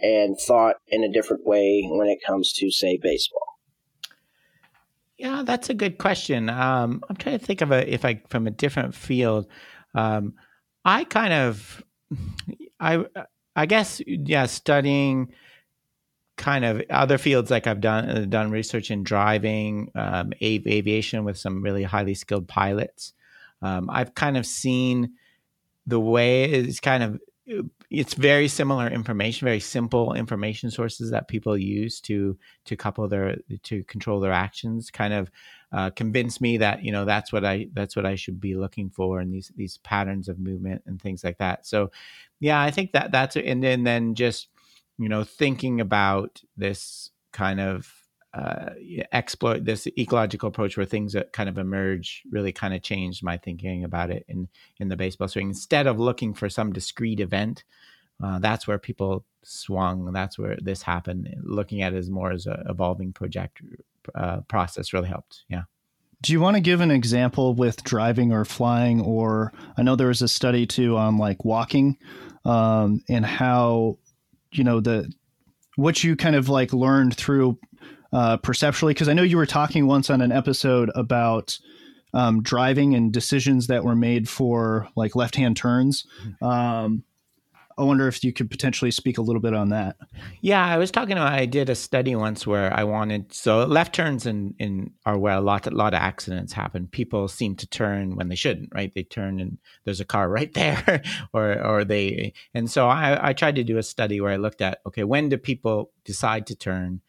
and 0.00 0.36
thought 0.44 0.76
in 0.88 1.04
a 1.04 1.12
different 1.12 1.46
way 1.46 1.86
when 1.92 2.08
it 2.08 2.18
comes 2.26 2.52
to 2.52 2.72
say 2.72 2.98
baseball 3.00 3.55
yeah, 5.18 5.42
that's 5.44 5.70
a 5.70 5.74
good 5.74 5.98
question. 5.98 6.48
Um, 6.50 7.02
I'm 7.08 7.16
trying 7.16 7.38
to 7.38 7.44
think 7.44 7.60
of 7.60 7.72
a 7.72 7.92
if 7.92 8.04
I 8.04 8.22
from 8.28 8.46
a 8.46 8.50
different 8.50 8.94
field. 8.94 9.46
Um, 9.94 10.34
I 10.84 11.04
kind 11.04 11.32
of, 11.32 11.82
I 12.80 13.04
I 13.54 13.66
guess 13.66 14.00
yeah, 14.06 14.46
studying 14.46 15.32
kind 16.36 16.66
of 16.66 16.82
other 16.90 17.16
fields 17.16 17.50
like 17.50 17.66
I've 17.66 17.80
done 17.80 18.08
uh, 18.08 18.26
done 18.28 18.50
research 18.50 18.90
in 18.90 19.02
driving, 19.02 19.90
um, 19.94 20.32
av- 20.42 20.66
aviation 20.66 21.24
with 21.24 21.38
some 21.38 21.62
really 21.62 21.82
highly 21.82 22.14
skilled 22.14 22.46
pilots. 22.46 23.14
Um, 23.62 23.88
I've 23.90 24.14
kind 24.14 24.36
of 24.36 24.44
seen 24.44 25.14
the 25.86 26.00
way 26.00 26.44
it's 26.44 26.80
kind 26.80 27.02
of 27.02 27.18
it's 27.90 28.14
very 28.14 28.48
similar 28.48 28.88
information, 28.88 29.46
very 29.46 29.60
simple 29.60 30.14
information 30.14 30.70
sources 30.70 31.10
that 31.10 31.28
people 31.28 31.56
use 31.56 32.00
to 32.02 32.36
to 32.64 32.76
couple 32.76 33.06
their 33.08 33.36
to 33.62 33.84
control 33.84 34.20
their 34.20 34.32
actions. 34.32 34.90
Kind 34.90 35.14
of 35.14 35.30
uh, 35.72 35.90
convince 35.90 36.40
me 36.40 36.56
that 36.56 36.82
you 36.82 36.90
know 36.90 37.04
that's 37.04 37.32
what 37.32 37.44
I 37.44 37.68
that's 37.72 37.94
what 37.94 38.06
I 38.06 38.16
should 38.16 38.40
be 38.40 38.56
looking 38.56 38.90
for 38.90 39.20
in 39.20 39.30
these 39.30 39.52
these 39.56 39.78
patterns 39.78 40.28
of 40.28 40.38
movement 40.38 40.82
and 40.86 41.00
things 41.00 41.22
like 41.22 41.38
that. 41.38 41.66
So, 41.66 41.90
yeah, 42.40 42.60
I 42.60 42.70
think 42.70 42.92
that 42.92 43.12
that's 43.12 43.36
and 43.36 43.62
then 43.62 43.84
then 43.84 44.14
just 44.14 44.48
you 44.98 45.08
know 45.08 45.22
thinking 45.22 45.80
about 45.80 46.42
this 46.56 47.10
kind 47.32 47.60
of 47.60 47.95
uh, 48.36 48.70
exploit 49.12 49.64
this 49.64 49.86
ecological 49.98 50.48
approach 50.48 50.76
where 50.76 50.84
things 50.84 51.14
that 51.14 51.32
kind 51.32 51.48
of 51.48 51.56
emerge 51.56 52.22
really 52.30 52.52
kind 52.52 52.74
of 52.74 52.82
changed 52.82 53.22
my 53.22 53.36
thinking 53.36 53.84
about 53.84 54.10
it 54.10 54.24
in 54.28 54.48
in 54.78 54.88
the 54.88 54.96
baseball 54.96 55.28
swing. 55.28 55.48
Instead 55.48 55.86
of 55.86 55.98
looking 55.98 56.34
for 56.34 56.48
some 56.48 56.72
discrete 56.72 57.20
event, 57.20 57.64
uh, 58.22 58.38
that's 58.38 58.66
where 58.66 58.78
people 58.78 59.24
swung. 59.42 60.12
That's 60.12 60.38
where 60.38 60.58
this 60.60 60.82
happened. 60.82 61.34
Looking 61.42 61.82
at 61.82 61.94
it 61.94 61.96
as 61.96 62.10
more 62.10 62.30
as 62.30 62.46
a 62.46 62.64
evolving 62.68 63.12
project 63.12 63.62
uh, 64.14 64.40
process 64.42 64.92
really 64.92 65.08
helped. 65.08 65.44
Yeah. 65.48 65.62
Do 66.22 66.32
you 66.32 66.40
want 66.40 66.56
to 66.56 66.60
give 66.60 66.80
an 66.80 66.90
example 66.90 67.54
with 67.54 67.84
driving 67.84 68.32
or 68.32 68.44
flying? 68.44 69.00
Or 69.00 69.52
I 69.76 69.82
know 69.82 69.96
there 69.96 70.08
was 70.08 70.22
a 70.22 70.28
study 70.28 70.66
too 70.66 70.96
on 70.96 71.18
like 71.18 71.44
walking 71.44 71.98
um, 72.44 73.02
and 73.08 73.24
how 73.24 73.98
you 74.52 74.64
know 74.64 74.80
the 74.80 75.10
what 75.76 76.02
you 76.02 76.16
kind 76.16 76.34
of 76.34 76.48
like 76.48 76.72
learned 76.72 77.16
through 77.16 77.58
uh, 78.12 78.36
perceptually? 78.38 78.94
Because 78.94 79.08
I 79.08 79.12
know 79.12 79.22
you 79.22 79.36
were 79.36 79.46
talking 79.46 79.86
once 79.86 80.10
on 80.10 80.20
an 80.20 80.32
episode 80.32 80.90
about 80.94 81.58
um, 82.14 82.42
driving 82.42 82.94
and 82.94 83.12
decisions 83.12 83.66
that 83.66 83.84
were 83.84 83.96
made 83.96 84.28
for 84.28 84.88
like 84.96 85.16
left 85.16 85.36
hand 85.36 85.56
turns. 85.56 86.06
Mm-hmm. 86.22 86.44
Um, 86.44 87.04
I 87.78 87.82
wonder 87.82 88.08
if 88.08 88.24
you 88.24 88.32
could 88.32 88.50
potentially 88.50 88.90
speak 88.90 89.18
a 89.18 89.22
little 89.22 89.40
bit 89.40 89.52
on 89.52 89.68
that. 89.68 89.96
Yeah, 90.40 90.64
I 90.64 90.78
was 90.78 90.90
talking 90.90 91.12
about. 91.12 91.32
I 91.32 91.44
did 91.44 91.68
a 91.68 91.74
study 91.74 92.16
once 92.16 92.46
where 92.46 92.72
I 92.72 92.84
wanted 92.84 93.34
so 93.34 93.64
left 93.66 93.94
turns 93.94 94.24
in 94.24 94.54
in 94.58 94.92
are 95.04 95.18
where 95.18 95.36
a 95.36 95.42
lot 95.42 95.66
a 95.66 95.70
lot 95.70 95.92
of 95.92 96.00
accidents 96.00 96.54
happen. 96.54 96.86
People 96.86 97.28
seem 97.28 97.54
to 97.56 97.66
turn 97.66 98.16
when 98.16 98.30
they 98.30 98.34
shouldn't, 98.34 98.70
right? 98.74 98.94
They 98.94 99.02
turn 99.02 99.40
and 99.40 99.58
there's 99.84 100.00
a 100.00 100.06
car 100.06 100.28
right 100.30 100.52
there, 100.54 101.02
or 101.34 101.62
or 101.62 101.84
they 101.84 102.32
and 102.54 102.70
so 102.70 102.88
I 102.88 103.28
I 103.28 103.32
tried 103.34 103.56
to 103.56 103.64
do 103.64 103.76
a 103.76 103.82
study 103.82 104.22
where 104.22 104.32
I 104.32 104.36
looked 104.36 104.62
at 104.62 104.80
okay 104.86 105.04
when 105.04 105.28
do 105.28 105.36
people 105.36 105.90
decide 106.04 106.46
to 106.46 106.56
turn 106.56 107.02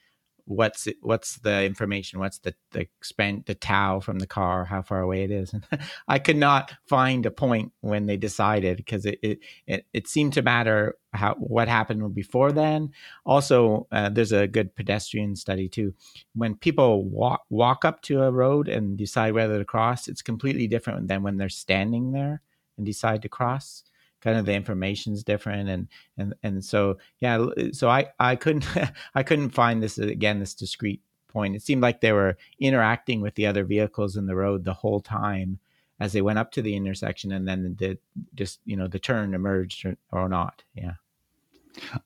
what's 0.48 0.88
it, 0.88 0.96
what's 1.02 1.38
the 1.40 1.64
information? 1.66 2.20
What's 2.20 2.40
the 2.40 2.56
the 2.72 2.88
spent 3.02 3.46
the 3.46 3.56
tau 3.56 4.00
from 4.00 4.20
the 4.20 4.28
car? 4.28 4.66
How 4.66 4.82
far 4.82 5.02
away 5.02 5.24
it 5.24 5.32
is? 5.32 5.54
And 5.54 5.68
i 6.08 6.20
could 6.20 6.38
not 6.38 6.74
find 6.88 7.26
a 7.26 7.32
point 7.32 7.74
when 7.82 8.06
they 8.06 8.18
decided 8.18 8.78
because 8.78 9.06
it, 9.06 9.20
it 9.22 9.40
it, 9.68 9.86
it 9.94 10.08
seemed 10.08 10.34
to 10.34 10.42
matter 10.42 10.96
how 11.14 11.36
what 11.36 11.68
happened 11.68 12.16
before 12.16 12.52
then. 12.52 12.92
Also 13.26 13.88
uh, 13.92 14.10
there's 14.10 14.32
a 14.32 14.48
good 14.48 14.74
pedestrian 14.76 15.36
study 15.36 15.68
too. 15.68 15.94
When 16.34 16.56
people 16.56 17.04
walk 17.04 17.44
walk 17.50 17.84
up 17.86 18.02
to 18.04 18.24
a 18.24 18.32
road 18.32 18.70
and 18.70 18.98
decide 18.98 19.34
whether 19.34 19.60
to 19.60 19.66
cross 19.66 20.08
it's 20.08 20.22
completely 20.22 20.68
different 20.68 21.08
than 21.08 21.24
when 21.24 21.38
they're 21.38 21.50
standing 21.50 22.12
there 22.14 22.42
and 22.78 22.86
decide 22.86 23.22
to 23.24 23.30
cross 23.30 23.84
kind 24.22 24.38
of 24.38 24.46
the 24.46 24.54
information's 24.54 25.24
different 25.24 25.70
and 25.70 25.88
and 26.18 26.34
and 26.44 26.66
so 26.66 26.98
yeah 27.20 27.40
uh, 27.40 27.72
so 27.72 27.90
i 27.90 28.08
i 28.20 28.36
couldn't 28.36 28.66
i 29.16 29.24
couldn't 29.24 29.52
find 29.52 29.82
this 29.82 30.00
uh, 30.00 30.04
again 30.04 30.40
this 30.40 30.54
discrete 30.54 31.02
point. 31.38 31.56
It 31.56 31.62
seemed 31.62 31.84
like 31.84 32.02
they 32.02 32.12
were 32.12 32.36
interacting 32.60 33.22
with 33.22 33.36
the 33.36 33.46
other 33.46 33.64
vehicles 33.64 34.18
in 34.18 34.26
the 34.26 34.36
road 34.36 34.64
the 34.64 34.74
whole 34.74 35.00
time 35.00 35.60
as 36.00 36.14
they 36.14 36.22
went 36.22 36.40
up 36.40 36.52
to 36.54 36.64
the 36.64 36.76
intersection 36.76 37.32
and 37.32 37.48
then 37.48 37.76
the 37.78 37.98
just 38.34 38.60
you 38.66 38.76
know 38.76 38.88
the 38.88 39.00
turn 39.00 39.36
emerged 39.36 39.86
or, 39.86 39.98
or 40.12 40.28
not 40.28 40.64
yeah. 40.74 40.94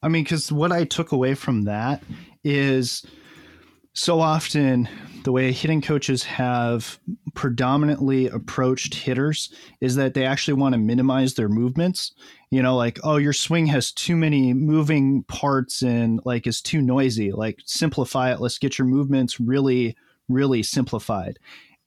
I 0.03 0.09
mean 0.09 0.23
because 0.23 0.51
what 0.51 0.71
i 0.71 0.83
took 0.83 1.11
away 1.13 1.33
from 1.33 1.63
that 1.63 2.03
is 2.43 3.05
so 3.93 4.19
often 4.19 4.87
the 5.23 5.31
way 5.31 5.51
hitting 5.51 5.81
coaches 5.81 6.23
have 6.23 6.99
predominantly 7.33 8.27
approached 8.27 8.95
hitters 8.95 9.53
is 9.81 9.95
that 9.95 10.13
they 10.13 10.25
actually 10.25 10.53
want 10.53 10.73
to 10.73 10.79
minimize 10.79 11.33
their 11.33 11.49
movements. 11.49 12.13
You 12.49 12.61
know 12.61 12.75
like 12.75 12.99
oh 13.03 13.17
your 13.17 13.33
swing 13.33 13.67
has 13.67 13.91
too 13.91 14.15
many 14.15 14.53
moving 14.53 15.23
parts 15.23 15.81
and 15.81 16.19
like 16.25 16.47
is 16.47 16.61
too 16.61 16.81
noisy. 16.81 17.31
Like 17.31 17.59
simplify 17.65 18.31
it. 18.31 18.41
Let's 18.41 18.57
get 18.57 18.77
your 18.77 18.87
movements 18.87 19.39
really 19.39 19.95
really 20.27 20.63
simplified. 20.63 21.39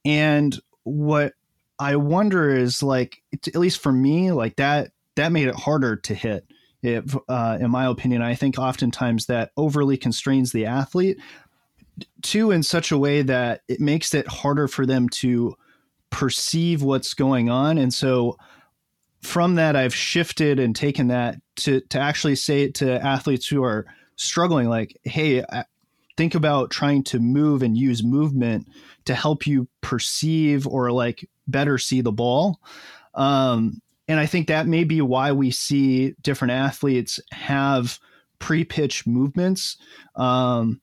And 0.05 0.59
what 0.85 1.33
i 1.79 1.97
wonder 1.97 2.55
is 2.55 2.83
like 2.83 3.17
at 3.35 3.57
least 3.57 3.81
for 3.81 3.91
me 3.91 4.31
like 4.31 4.55
that 4.57 4.93
that 5.17 5.33
made 5.33 5.49
it 5.49 5.55
harder 5.55 5.97
to 5.97 6.15
hit. 6.15 6.47
If, 6.83 7.17
uh, 7.31 7.57
in 7.61 7.71
my 7.71 7.87
opinion, 7.87 8.21
I 8.21 8.35
think 8.35 8.59
oftentimes 8.59 9.25
that 9.27 9.53
overly 9.57 9.97
constrains 9.97 10.53
the 10.53 10.67
athlete 10.67 11.19
too 12.23 12.51
in 12.51 12.63
such 12.63 12.93
a 12.93 12.99
way 12.99 13.23
that 13.23 13.63
it 13.69 13.81
makes 13.81 14.15
it 14.15 14.27
harder 14.27 14.69
for 14.69 14.87
them 14.87 15.09
to 15.09 15.55
perceive 16.11 16.83
what's 16.83 17.15
going 17.15 17.51
on. 17.51 17.79
And 17.79 17.93
so 17.93 18.37
from 19.23 19.55
that 19.55 19.75
i've 19.75 19.95
shifted 19.95 20.61
and 20.61 20.77
taken 20.77 21.09
that 21.09 21.41
to 21.57 21.81
to 21.89 21.99
actually 21.99 22.37
say 22.37 22.65
it 22.65 22.75
to 22.75 23.03
athletes 23.03 23.49
who 23.49 23.65
are 23.65 23.87
struggling 24.17 24.69
like 24.69 25.01
hey 25.05 25.43
think 26.17 26.35
about 26.35 26.71
trying 26.71 27.03
to 27.03 27.19
move 27.19 27.63
and 27.63 27.77
use 27.77 28.05
movement 28.05 28.69
to 29.05 29.15
help 29.15 29.47
you 29.47 29.67
perceive 29.81 30.67
or 30.67 30.93
like 30.93 31.29
better 31.49 31.77
see 31.77 32.01
the 32.01 32.13
ball. 32.13 32.61
Um, 33.15 33.81
and 34.07 34.21
i 34.21 34.27
think 34.27 34.49
that 34.49 34.67
may 34.67 34.85
be 34.85 35.01
why 35.01 35.33
we 35.33 35.51
see 35.51 36.15
different 36.23 36.53
athletes 36.53 37.19
have 37.33 37.99
pre-pitch 38.39 39.07
movements. 39.07 39.79
Um, 40.17 40.81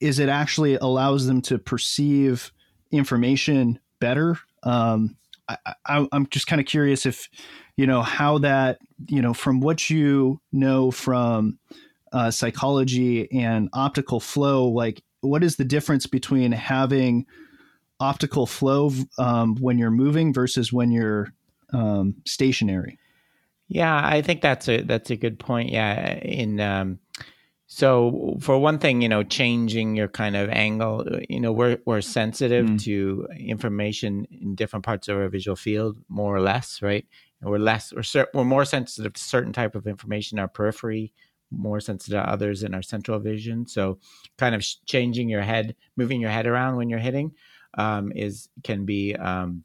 is 0.00 0.18
it 0.18 0.28
actually 0.28 0.76
allows 0.76 1.26
them 1.26 1.40
to 1.42 1.58
perceive 1.58 2.52
information 2.90 3.78
better. 4.00 4.38
Um, 4.62 5.16
I, 5.48 6.08
am 6.12 6.26
just 6.30 6.46
kind 6.46 6.60
of 6.60 6.66
curious 6.66 7.06
if 7.06 7.28
you 7.76 7.86
know 7.86 8.02
how 8.02 8.38
that 8.38 8.78
you 9.08 9.22
know 9.22 9.32
from 9.32 9.60
what 9.60 9.88
you 9.90 10.40
know 10.52 10.90
from 10.90 11.58
uh, 12.12 12.30
psychology 12.30 13.30
and 13.30 13.68
optical 13.72 14.18
flow, 14.18 14.68
like 14.68 15.02
what 15.20 15.44
is 15.44 15.56
the 15.56 15.64
difference 15.64 16.06
between 16.06 16.52
having 16.52 17.26
optical 18.00 18.46
flow 18.46 18.92
um, 19.18 19.56
when 19.56 19.78
you're 19.78 19.90
moving 19.90 20.32
versus 20.32 20.72
when 20.72 20.90
you're 20.90 21.32
um, 21.72 22.16
stationary? 22.24 22.98
Yeah, 23.68 24.00
I 24.04 24.22
think 24.22 24.42
that's 24.42 24.68
a 24.68 24.82
that's 24.82 25.10
a 25.10 25.16
good 25.16 25.38
point. 25.38 25.70
Yeah, 25.70 26.14
in 26.14 26.60
um, 26.60 26.98
so 27.66 28.36
for 28.40 28.58
one 28.58 28.78
thing, 28.78 29.02
you 29.02 29.08
know, 29.08 29.24
changing 29.24 29.96
your 29.96 30.06
kind 30.06 30.36
of 30.36 30.48
angle, 30.50 31.04
you 31.28 31.40
know, 31.40 31.52
we're 31.52 31.78
we're 31.84 32.00
sensitive 32.00 32.66
mm. 32.66 32.82
to 32.84 33.26
information 33.36 34.26
in 34.30 34.54
different 34.54 34.84
parts 34.84 35.08
of 35.08 35.16
our 35.16 35.28
visual 35.28 35.56
field, 35.56 35.96
more 36.08 36.34
or 36.34 36.40
less, 36.40 36.80
right? 36.80 37.04
And 37.40 37.50
we're 37.50 37.58
less 37.58 37.92
we're 37.92 38.26
we're 38.32 38.44
more 38.44 38.64
sensitive 38.64 39.14
to 39.14 39.20
certain 39.22 39.52
type 39.52 39.74
of 39.74 39.88
information 39.88 40.38
in 40.38 40.42
our 40.42 40.48
periphery, 40.48 41.12
more 41.50 41.80
sensitive 41.80 42.22
to 42.22 42.30
others 42.30 42.62
in 42.62 42.72
our 42.72 42.82
central 42.82 43.18
vision. 43.18 43.66
So, 43.66 43.98
kind 44.38 44.54
of 44.54 44.64
changing 44.86 45.28
your 45.28 45.42
head, 45.42 45.74
moving 45.96 46.20
your 46.20 46.30
head 46.30 46.46
around 46.46 46.76
when 46.76 46.88
you're 46.88 47.00
hitting, 47.00 47.32
um, 47.74 48.12
is 48.14 48.48
can 48.62 48.84
be 48.84 49.16
um, 49.16 49.64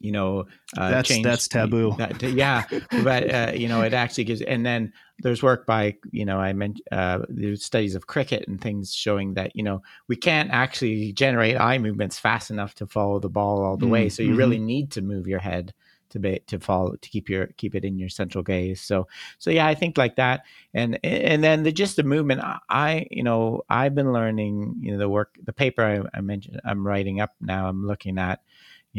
you 0.00 0.12
know 0.12 0.46
uh, 0.76 0.90
that's 0.90 1.08
change, 1.08 1.24
that's 1.24 1.48
taboo 1.48 1.94
that, 1.98 2.22
yeah 2.22 2.64
but 3.02 3.32
uh, 3.32 3.52
you 3.54 3.68
know 3.68 3.82
it 3.82 3.92
actually 3.92 4.24
gives 4.24 4.40
and 4.42 4.64
then 4.64 4.92
there's 5.20 5.42
work 5.42 5.66
by 5.66 5.94
you 6.10 6.24
know 6.24 6.38
i 6.38 6.52
meant 6.52 6.80
uh, 6.92 7.20
there's 7.28 7.64
studies 7.64 7.94
of 7.94 8.06
cricket 8.06 8.46
and 8.48 8.60
things 8.60 8.94
showing 8.94 9.34
that 9.34 9.54
you 9.54 9.62
know 9.62 9.82
we 10.08 10.16
can't 10.16 10.50
actually 10.50 11.12
generate 11.12 11.58
eye 11.58 11.78
movements 11.78 12.18
fast 12.18 12.50
enough 12.50 12.74
to 12.74 12.86
follow 12.86 13.18
the 13.18 13.28
ball 13.28 13.64
all 13.64 13.76
the 13.76 13.84
mm-hmm. 13.84 13.92
way 13.92 14.08
so 14.08 14.22
you 14.22 14.34
really 14.34 14.56
mm-hmm. 14.56 14.66
need 14.66 14.90
to 14.90 15.02
move 15.02 15.26
your 15.26 15.40
head 15.40 15.72
to 16.10 16.18
be 16.18 16.40
to 16.46 16.58
follow 16.58 16.94
to 16.96 17.08
keep 17.10 17.28
your 17.28 17.46
keep 17.56 17.74
it 17.74 17.84
in 17.84 17.98
your 17.98 18.08
central 18.08 18.42
gaze 18.42 18.80
so 18.80 19.06
so 19.38 19.50
yeah 19.50 19.66
i 19.66 19.74
think 19.74 19.98
like 19.98 20.16
that 20.16 20.42
and 20.74 20.98
and 21.04 21.44
then 21.44 21.62
the 21.62 21.72
just 21.72 21.96
the 21.96 22.02
movement 22.02 22.40
i 22.68 23.06
you 23.10 23.22
know 23.22 23.62
i've 23.68 23.94
been 23.94 24.12
learning 24.12 24.74
you 24.80 24.92
know 24.92 24.98
the 24.98 25.08
work 25.08 25.36
the 25.44 25.52
paper 25.52 25.84
I, 25.84 26.16
I 26.16 26.20
mentioned 26.20 26.60
i'm 26.64 26.86
writing 26.86 27.20
up 27.20 27.34
now 27.40 27.68
i'm 27.68 27.86
looking 27.86 28.18
at 28.18 28.40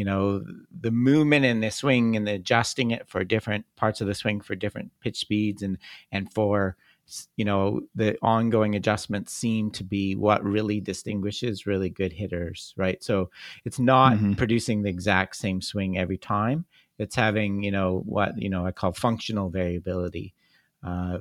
you 0.00 0.06
know 0.06 0.42
the 0.80 0.90
movement 0.90 1.44
and 1.44 1.62
the 1.62 1.70
swing 1.70 2.16
and 2.16 2.26
the 2.26 2.32
adjusting 2.32 2.90
it 2.90 3.06
for 3.06 3.22
different 3.22 3.66
parts 3.76 4.00
of 4.00 4.06
the 4.06 4.14
swing 4.14 4.40
for 4.40 4.54
different 4.54 4.90
pitch 5.02 5.18
speeds 5.18 5.62
and 5.62 5.76
and 6.10 6.32
for 6.32 6.74
you 7.36 7.44
know 7.44 7.82
the 7.94 8.16
ongoing 8.22 8.74
adjustments 8.74 9.30
seem 9.30 9.70
to 9.70 9.84
be 9.84 10.16
what 10.16 10.42
really 10.42 10.80
distinguishes 10.80 11.66
really 11.66 11.90
good 11.90 12.14
hitters 12.14 12.72
right? 12.78 13.04
So 13.04 13.28
it's 13.66 13.78
not 13.78 14.14
mm-hmm. 14.14 14.32
producing 14.36 14.80
the 14.80 14.88
exact 14.88 15.36
same 15.36 15.60
swing 15.60 15.98
every 15.98 16.16
time. 16.16 16.64
It's 16.98 17.14
having 17.14 17.62
you 17.62 17.70
know 17.70 18.02
what 18.06 18.40
you 18.40 18.48
know 18.48 18.64
i 18.64 18.72
call 18.72 18.92
functional 18.92 19.50
variability 19.50 20.32
uh, 20.82 21.18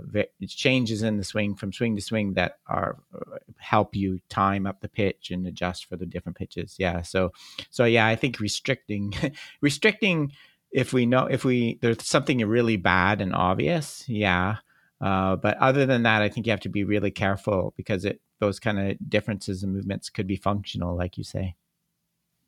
changes 0.48 1.04
in 1.04 1.18
the 1.18 1.24
swing 1.24 1.56
from 1.56 1.74
swing 1.74 1.96
to 1.96 2.02
swing 2.02 2.34
that 2.34 2.60
are 2.68 2.98
uh, 3.14 3.38
help 3.58 3.96
you 3.96 4.20
time 4.30 4.66
up 4.66 4.80
the 4.80 4.88
pitch 4.88 5.32
and 5.32 5.46
adjust 5.46 5.86
for 5.86 5.98
the 5.98 6.06
different 6.06 6.38
pitches. 6.38 6.76
Yeah. 6.80 7.02
So, 7.02 7.34
so 7.70 7.84
yeah, 7.84 8.08
I 8.08 8.16
think 8.16 8.40
restricting, 8.40 9.14
restricting, 9.62 10.32
if 10.72 10.94
we 10.94 11.06
know 11.06 11.26
if 11.26 11.44
we 11.44 11.80
there's 11.82 12.06
something 12.06 12.40
really 12.46 12.78
bad 12.78 13.22
and 13.22 13.34
obvious, 13.34 14.08
yeah. 14.08 14.58
Uh, 15.02 15.36
but 15.36 15.58
other 15.58 15.86
than 15.86 16.04
that, 16.04 16.22
I 16.22 16.30
think 16.30 16.46
you 16.46 16.52
have 16.52 16.60
to 16.62 16.70
be 16.70 16.84
really 16.84 17.12
careful 17.12 17.74
because 17.76 18.06
it 18.06 18.22
those 18.40 18.60
kind 18.60 18.80
of 18.80 18.98
differences 19.10 19.64
in 19.64 19.74
movements 19.74 20.10
could 20.10 20.28
be 20.28 20.36
functional, 20.36 20.96
like 20.96 21.18
you 21.18 21.24
say. 21.24 21.56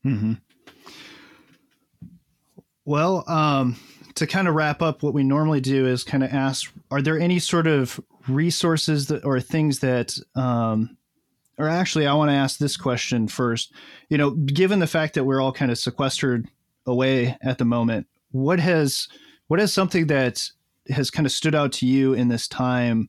Hmm. 0.03 0.34
Well, 2.86 3.24
um, 3.28 3.76
to 4.16 4.28
kind 4.28 4.47
of 4.47 4.55
wrap 4.55 4.82
up, 4.82 5.03
what 5.03 5.14
we 5.14 5.24
normally 5.24 5.62
do 5.62 5.88
is 5.88 6.03
kind 6.03 6.24
of 6.24 6.34
ask: 6.34 6.72
Are 6.89 7.01
there 7.01 7.20
any 7.20 7.39
sort 7.39 7.68
of 7.68 7.99
resources 8.28 9.07
that, 9.07 9.24
or 9.26 9.39
things 9.39 9.80
that, 9.80 10.18
um, 10.36 10.97
or 11.57 11.68
actually, 11.68 12.07
I 12.07 12.14
want 12.14 12.30
to 12.30 12.36
ask 12.36 12.57
this 12.57 12.78
question 12.78 13.28
first. 13.28 13.74
You 14.09 14.18
know, 14.18 14.32
given 14.32 14.80
the 14.80 14.88
fact 14.88 15.14
that 15.14 15.26
we're 15.26 15.41
all 15.41 15.51
kind 15.51 15.72
of 15.72 15.78
sequestered 15.78 16.47
away 16.86 17.38
at 17.41 17.57
the 17.57 17.66
moment, 17.66 18.07
what 18.32 18.59
has 18.59 19.07
what 19.47 19.59
is 19.59 19.74
something 19.74 20.07
that 20.07 20.49
has 20.89 21.12
kind 21.12 21.26
of 21.26 21.32
stood 21.32 21.55
out 21.55 21.74
to 21.74 21.86
you 21.86 22.14
in 22.14 22.30
this 22.30 22.47
time? 22.47 23.07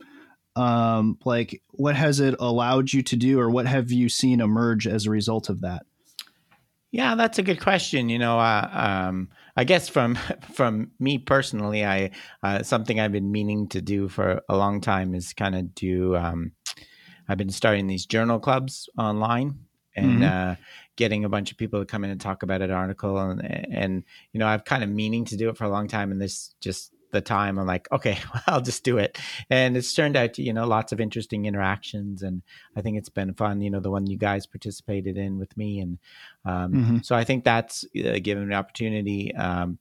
Um, 0.54 1.18
like, 1.24 1.62
what 1.70 1.96
has 1.96 2.20
it 2.20 2.34
allowed 2.38 2.92
you 2.92 3.02
to 3.02 3.16
do, 3.16 3.40
or 3.40 3.48
what 3.48 3.66
have 3.66 3.90
you 3.90 4.08
seen 4.08 4.40
emerge 4.40 4.86
as 4.86 5.06
a 5.06 5.10
result 5.10 5.48
of 5.48 5.62
that? 5.62 5.86
Yeah, 6.90 7.14
that's 7.14 7.38
a 7.38 7.42
good 7.42 7.60
question. 7.60 8.10
You 8.10 8.18
know, 8.18 8.38
uh, 8.38 8.68
um, 8.72 9.30
I 9.56 9.64
guess 9.64 9.88
from 9.88 10.18
from 10.54 10.92
me 10.98 11.18
personally, 11.18 11.84
I 11.84 12.10
uh, 12.42 12.62
something 12.62 12.98
I've 12.98 13.12
been 13.12 13.32
meaning 13.32 13.68
to 13.68 13.80
do 13.80 14.08
for 14.08 14.42
a 14.48 14.56
long 14.56 14.80
time 14.80 15.14
is 15.14 15.32
kind 15.32 15.54
of 15.54 15.74
do. 15.74 16.16
Um, 16.16 16.52
I've 17.28 17.38
been 17.38 17.50
starting 17.50 17.86
these 17.86 18.06
journal 18.06 18.40
clubs 18.40 18.88
online 18.98 19.60
and 19.94 20.22
mm-hmm. 20.22 20.22
uh, 20.24 20.54
getting 20.96 21.24
a 21.24 21.28
bunch 21.28 21.52
of 21.52 21.58
people 21.58 21.80
to 21.80 21.86
come 21.86 22.04
in 22.04 22.10
and 22.10 22.20
talk 22.20 22.42
about 22.42 22.62
an 22.62 22.70
article, 22.70 23.18
and 23.18 23.42
and 23.44 24.04
you 24.32 24.40
know 24.40 24.46
I've 24.46 24.64
kind 24.64 24.82
of 24.82 24.90
meaning 24.90 25.24
to 25.26 25.36
do 25.36 25.48
it 25.48 25.56
for 25.56 25.64
a 25.64 25.70
long 25.70 25.88
time, 25.88 26.12
and 26.12 26.20
this 26.20 26.54
just 26.60 26.91
the 27.12 27.20
time 27.20 27.58
i'm 27.58 27.66
like 27.66 27.90
okay 27.92 28.18
well, 28.34 28.42
i'll 28.48 28.60
just 28.60 28.84
do 28.84 28.98
it 28.98 29.18
and 29.48 29.76
it's 29.76 29.94
turned 29.94 30.16
out 30.16 30.34
to 30.34 30.42
you 30.42 30.52
know 30.52 30.66
lots 30.66 30.92
of 30.92 31.00
interesting 31.00 31.46
interactions 31.46 32.22
and 32.22 32.42
i 32.76 32.80
think 32.80 32.98
it's 32.98 33.08
been 33.08 33.32
fun 33.34 33.60
you 33.60 33.70
know 33.70 33.80
the 33.80 33.90
one 33.90 34.06
you 34.06 34.18
guys 34.18 34.46
participated 34.46 35.16
in 35.16 35.38
with 35.38 35.56
me 35.56 35.80
and 35.80 35.98
um, 36.44 36.72
mm-hmm. 36.72 36.98
so 37.02 37.14
i 37.14 37.24
think 37.24 37.44
that's 37.44 37.84
uh, 38.04 38.18
given 38.22 38.42
an 38.42 38.52
opportunity 38.52 39.34
um, 39.36 39.78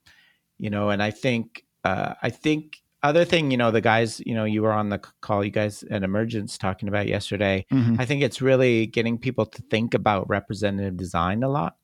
you 0.60 0.70
know 0.70 0.90
and 0.90 1.02
i 1.02 1.10
think 1.10 1.66
uh, 1.84 2.14
i 2.22 2.30
think 2.30 2.82
other 3.04 3.26
thing 3.26 3.50
you 3.50 3.58
know 3.58 3.72
the 3.72 3.82
guys 3.82 4.22
you 4.26 4.36
know 4.36 4.46
you 4.46 4.62
were 4.62 4.72
on 4.72 4.90
the 4.90 5.00
call 5.22 5.44
you 5.44 5.52
guys 5.52 5.84
at 5.90 6.04
emergence 6.04 6.58
talking 6.58 6.88
about 6.88 7.08
yesterday 7.08 7.66
mm-hmm. 7.72 7.96
i 8.00 8.06
think 8.06 8.22
it's 8.22 8.42
really 8.42 8.86
getting 8.86 9.18
people 9.18 9.46
to 9.46 9.62
think 9.64 9.94
about 9.94 10.30
representative 10.30 10.98
design 10.98 11.42
a 11.44 11.50
lot 11.50 11.78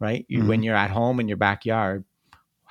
right 0.00 0.24
you, 0.28 0.38
mm-hmm. 0.38 0.48
when 0.48 0.62
you're 0.62 0.76
at 0.76 0.90
home 0.90 1.20
in 1.20 1.28
your 1.28 1.36
backyard 1.36 2.04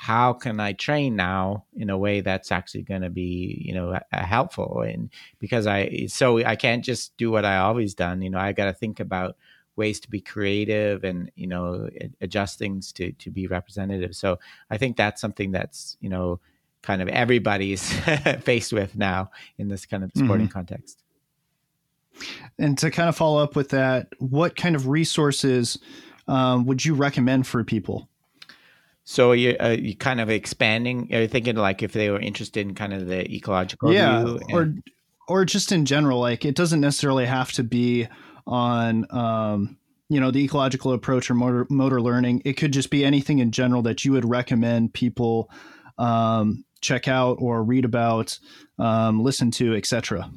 how 0.01 0.33
can 0.33 0.59
I 0.59 0.73
train 0.73 1.15
now 1.15 1.65
in 1.77 1.91
a 1.91 1.97
way 1.97 2.21
that's 2.21 2.51
actually 2.51 2.81
going 2.81 3.03
to 3.03 3.11
be, 3.11 3.61
you 3.63 3.75
know, 3.75 3.99
helpful? 4.11 4.81
And 4.81 5.11
because 5.37 5.67
I, 5.67 6.07
so 6.07 6.39
I 6.43 6.55
can't 6.55 6.83
just 6.83 7.15
do 7.17 7.29
what 7.29 7.45
I 7.45 7.57
always 7.57 7.93
done. 7.93 8.23
You 8.23 8.31
know, 8.31 8.39
I 8.39 8.51
got 8.51 8.65
to 8.65 8.73
think 8.73 8.99
about 8.99 9.37
ways 9.75 9.99
to 9.99 10.09
be 10.09 10.19
creative 10.19 11.03
and 11.03 11.31
you 11.35 11.45
know 11.45 11.87
adjust 12.19 12.57
things 12.57 12.91
to 12.93 13.11
to 13.11 13.29
be 13.29 13.45
representative. 13.45 14.15
So 14.15 14.39
I 14.71 14.79
think 14.79 14.97
that's 14.97 15.21
something 15.21 15.51
that's 15.51 15.97
you 16.01 16.09
know 16.09 16.39
kind 16.81 17.03
of 17.03 17.07
everybody's 17.07 17.93
faced 18.41 18.73
with 18.73 18.95
now 18.95 19.29
in 19.59 19.67
this 19.67 19.85
kind 19.85 20.03
of 20.03 20.09
sporting 20.15 20.47
mm-hmm. 20.47 20.53
context. 20.53 21.03
And 22.57 22.75
to 22.79 22.89
kind 22.89 23.07
of 23.07 23.15
follow 23.15 23.43
up 23.43 23.55
with 23.55 23.69
that, 23.69 24.07
what 24.17 24.55
kind 24.55 24.75
of 24.75 24.87
resources 24.87 25.77
um, 26.27 26.65
would 26.65 26.83
you 26.83 26.95
recommend 26.95 27.45
for 27.45 27.63
people? 27.63 28.09
So 29.03 29.31
you 29.31 29.55
uh, 29.59 29.69
you 29.79 29.95
kind 29.95 30.21
of 30.21 30.29
expanding. 30.29 31.09
Are 31.13 31.21
you 31.21 31.27
thinking 31.27 31.55
like 31.55 31.81
if 31.81 31.93
they 31.93 32.09
were 32.09 32.19
interested 32.19 32.65
in 32.67 32.75
kind 32.75 32.93
of 32.93 33.07
the 33.07 33.29
ecological 33.33 33.91
yeah, 33.91 34.23
view, 34.23 34.39
and- 34.49 34.53
or 34.53 34.73
or 35.27 35.45
just 35.45 35.71
in 35.71 35.85
general, 35.85 36.19
like 36.19 36.45
it 36.45 36.55
doesn't 36.55 36.81
necessarily 36.81 37.25
have 37.25 37.51
to 37.53 37.63
be 37.63 38.07
on 38.45 39.05
um, 39.11 39.77
you 40.09 40.19
know 40.19 40.29
the 40.29 40.43
ecological 40.43 40.93
approach 40.93 41.31
or 41.31 41.33
motor 41.33 41.65
motor 41.69 42.01
learning. 42.01 42.41
It 42.45 42.53
could 42.53 42.73
just 42.73 42.89
be 42.89 43.03
anything 43.03 43.39
in 43.39 43.51
general 43.51 43.81
that 43.83 44.05
you 44.05 44.11
would 44.11 44.27
recommend 44.29 44.93
people 44.93 45.49
um, 45.97 46.65
check 46.81 47.07
out 47.07 47.37
or 47.39 47.63
read 47.63 47.85
about, 47.85 48.37
um, 48.77 49.23
listen 49.23 49.51
to, 49.51 49.75
etc. 49.75 50.29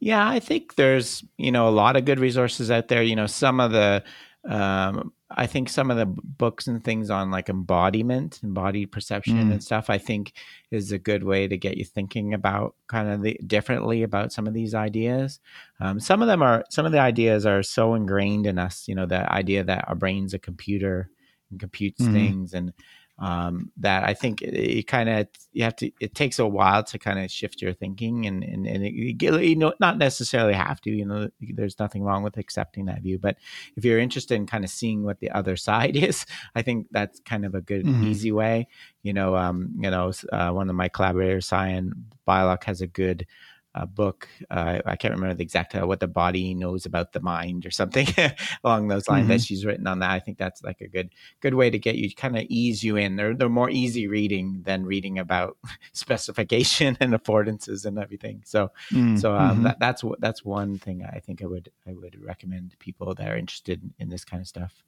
Yeah, 0.00 0.26
I 0.28 0.38
think 0.40 0.76
there's 0.76 1.24
you 1.36 1.52
know 1.52 1.68
a 1.68 1.70
lot 1.70 1.96
of 1.96 2.04
good 2.04 2.18
resources 2.18 2.70
out 2.70 2.88
there. 2.88 3.02
You 3.02 3.16
know, 3.16 3.26
some 3.26 3.60
of 3.60 3.72
the 3.72 4.02
um, 4.48 5.12
I 5.36 5.46
think 5.46 5.68
some 5.68 5.90
of 5.90 5.96
the 5.96 6.06
books 6.06 6.66
and 6.66 6.82
things 6.82 7.10
on 7.10 7.30
like 7.30 7.48
embodiment, 7.48 8.40
embodied 8.42 8.92
perception 8.92 9.36
mm. 9.36 9.52
and 9.52 9.62
stuff, 9.62 9.90
I 9.90 9.98
think 9.98 10.32
is 10.70 10.92
a 10.92 10.98
good 10.98 11.24
way 11.24 11.48
to 11.48 11.56
get 11.56 11.76
you 11.76 11.84
thinking 11.84 12.34
about 12.34 12.74
kind 12.86 13.08
of 13.08 13.22
the 13.22 13.38
differently 13.46 14.02
about 14.02 14.32
some 14.32 14.46
of 14.46 14.54
these 14.54 14.74
ideas. 14.74 15.40
Um, 15.80 15.98
some 15.98 16.22
of 16.22 16.28
them 16.28 16.42
are, 16.42 16.64
some 16.70 16.86
of 16.86 16.92
the 16.92 17.00
ideas 17.00 17.46
are 17.46 17.62
so 17.62 17.94
ingrained 17.94 18.46
in 18.46 18.58
us, 18.58 18.86
you 18.86 18.94
know, 18.94 19.06
the 19.06 19.30
idea 19.32 19.64
that 19.64 19.84
our 19.88 19.94
brain's 19.94 20.34
a 20.34 20.38
computer 20.38 21.10
and 21.50 21.58
computes 21.58 22.00
mm. 22.00 22.12
things 22.12 22.54
and, 22.54 22.72
um, 23.18 23.70
that 23.76 24.02
I 24.04 24.14
think 24.14 24.42
it, 24.42 24.54
it 24.54 24.86
kind 24.88 25.08
of 25.08 25.28
you 25.52 25.62
have 25.62 25.76
to. 25.76 25.90
It 26.00 26.14
takes 26.14 26.38
a 26.38 26.46
while 26.46 26.82
to 26.84 26.98
kind 26.98 27.18
of 27.18 27.30
shift 27.30 27.62
your 27.62 27.72
thinking, 27.72 28.26
and 28.26 28.42
and, 28.42 28.66
and 28.66 28.84
it, 28.84 28.92
you 28.92 29.56
know 29.56 29.72
not 29.78 29.98
necessarily 29.98 30.54
have 30.54 30.80
to. 30.82 30.90
You 30.90 31.06
know, 31.06 31.30
there's 31.40 31.78
nothing 31.78 32.02
wrong 32.02 32.24
with 32.24 32.36
accepting 32.36 32.86
that 32.86 33.02
view, 33.02 33.18
but 33.18 33.36
if 33.76 33.84
you're 33.84 34.00
interested 34.00 34.34
in 34.34 34.46
kind 34.46 34.64
of 34.64 34.70
seeing 34.70 35.04
what 35.04 35.20
the 35.20 35.30
other 35.30 35.56
side 35.68 35.96
is, 35.96 36.26
I 36.54 36.62
think 36.62 36.88
that's 36.90 37.20
kind 37.20 37.44
of 37.44 37.54
a 37.54 37.60
good 37.60 37.84
mm-hmm. 37.84 38.04
easy 38.04 38.32
way. 38.32 38.66
You 39.02 39.12
know, 39.12 39.36
um, 39.36 39.74
you 39.78 39.90
know, 39.90 40.12
uh, 40.32 40.50
one 40.50 40.68
of 40.68 40.74
my 40.74 40.88
collaborators, 40.88 41.46
Sian 41.46 42.06
Beilock, 42.26 42.64
has 42.64 42.80
a 42.80 42.86
good 42.86 43.26
a 43.74 43.86
book. 43.86 44.28
Uh, 44.50 44.80
I 44.86 44.96
can't 44.96 45.14
remember 45.14 45.34
the 45.34 45.42
exact 45.42 45.74
uh, 45.74 45.86
what 45.86 46.00
the 46.00 46.06
body 46.06 46.54
knows 46.54 46.86
about 46.86 47.12
the 47.12 47.20
mind 47.20 47.66
or 47.66 47.70
something 47.70 48.06
along 48.64 48.88
those 48.88 49.08
lines 49.08 49.24
mm-hmm. 49.24 49.32
that 49.32 49.40
she's 49.40 49.64
written 49.64 49.86
on 49.86 49.98
that. 49.98 50.10
I 50.10 50.20
think 50.20 50.38
that's 50.38 50.62
like 50.62 50.80
a 50.80 50.88
good 50.88 51.10
good 51.40 51.54
way 51.54 51.70
to 51.70 51.78
get 51.78 51.96
you 51.96 52.14
kind 52.14 52.36
of 52.36 52.44
ease 52.48 52.84
you 52.84 52.96
in. 52.96 53.16
They're 53.16 53.34
they're 53.34 53.48
more 53.48 53.70
easy 53.70 54.06
reading 54.06 54.62
than 54.64 54.84
reading 54.84 55.18
about 55.18 55.56
specification 55.92 56.96
and 57.00 57.12
affordances 57.12 57.84
and 57.84 57.98
everything. 57.98 58.42
So 58.44 58.70
mm-hmm. 58.90 59.16
so 59.16 59.34
um, 59.34 59.50
mm-hmm. 59.50 59.62
that, 59.64 59.80
that's 59.80 60.04
that's 60.18 60.44
one 60.44 60.78
thing 60.78 61.04
I 61.04 61.18
think 61.18 61.42
I 61.42 61.46
would 61.46 61.70
I 61.86 61.92
would 61.92 62.22
recommend 62.22 62.76
people 62.78 63.14
that 63.14 63.28
are 63.28 63.36
interested 63.36 63.82
in 63.98 64.08
this 64.08 64.24
kind 64.24 64.40
of 64.40 64.46
stuff 64.46 64.84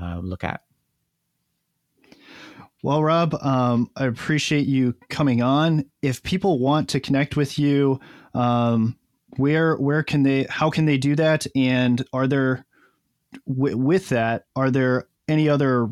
uh, 0.00 0.18
look 0.22 0.44
at. 0.44 0.62
Well, 2.82 3.02
Rob, 3.02 3.34
um, 3.42 3.90
I 3.96 4.06
appreciate 4.06 4.66
you 4.66 4.94
coming 5.08 5.42
on. 5.42 5.86
If 6.02 6.22
people 6.22 6.58
want 6.58 6.88
to 6.90 7.00
connect 7.00 7.36
with 7.36 7.58
you, 7.58 8.00
um, 8.34 8.96
where 9.36 9.76
where 9.76 10.02
can 10.02 10.22
they? 10.22 10.46
How 10.48 10.70
can 10.70 10.84
they 10.84 10.98
do 10.98 11.16
that? 11.16 11.46
And 11.56 12.04
are 12.12 12.26
there 12.26 12.64
w- 13.48 13.76
with 13.76 14.08
that? 14.10 14.44
Are 14.54 14.70
there 14.70 15.08
any 15.28 15.48
other 15.48 15.88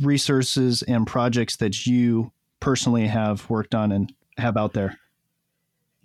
resources 0.00 0.82
and 0.82 1.06
projects 1.06 1.56
that 1.56 1.86
you 1.86 2.32
personally 2.60 3.06
have 3.06 3.48
worked 3.50 3.74
on 3.74 3.92
and 3.92 4.12
have 4.38 4.56
out 4.56 4.72
there? 4.72 4.98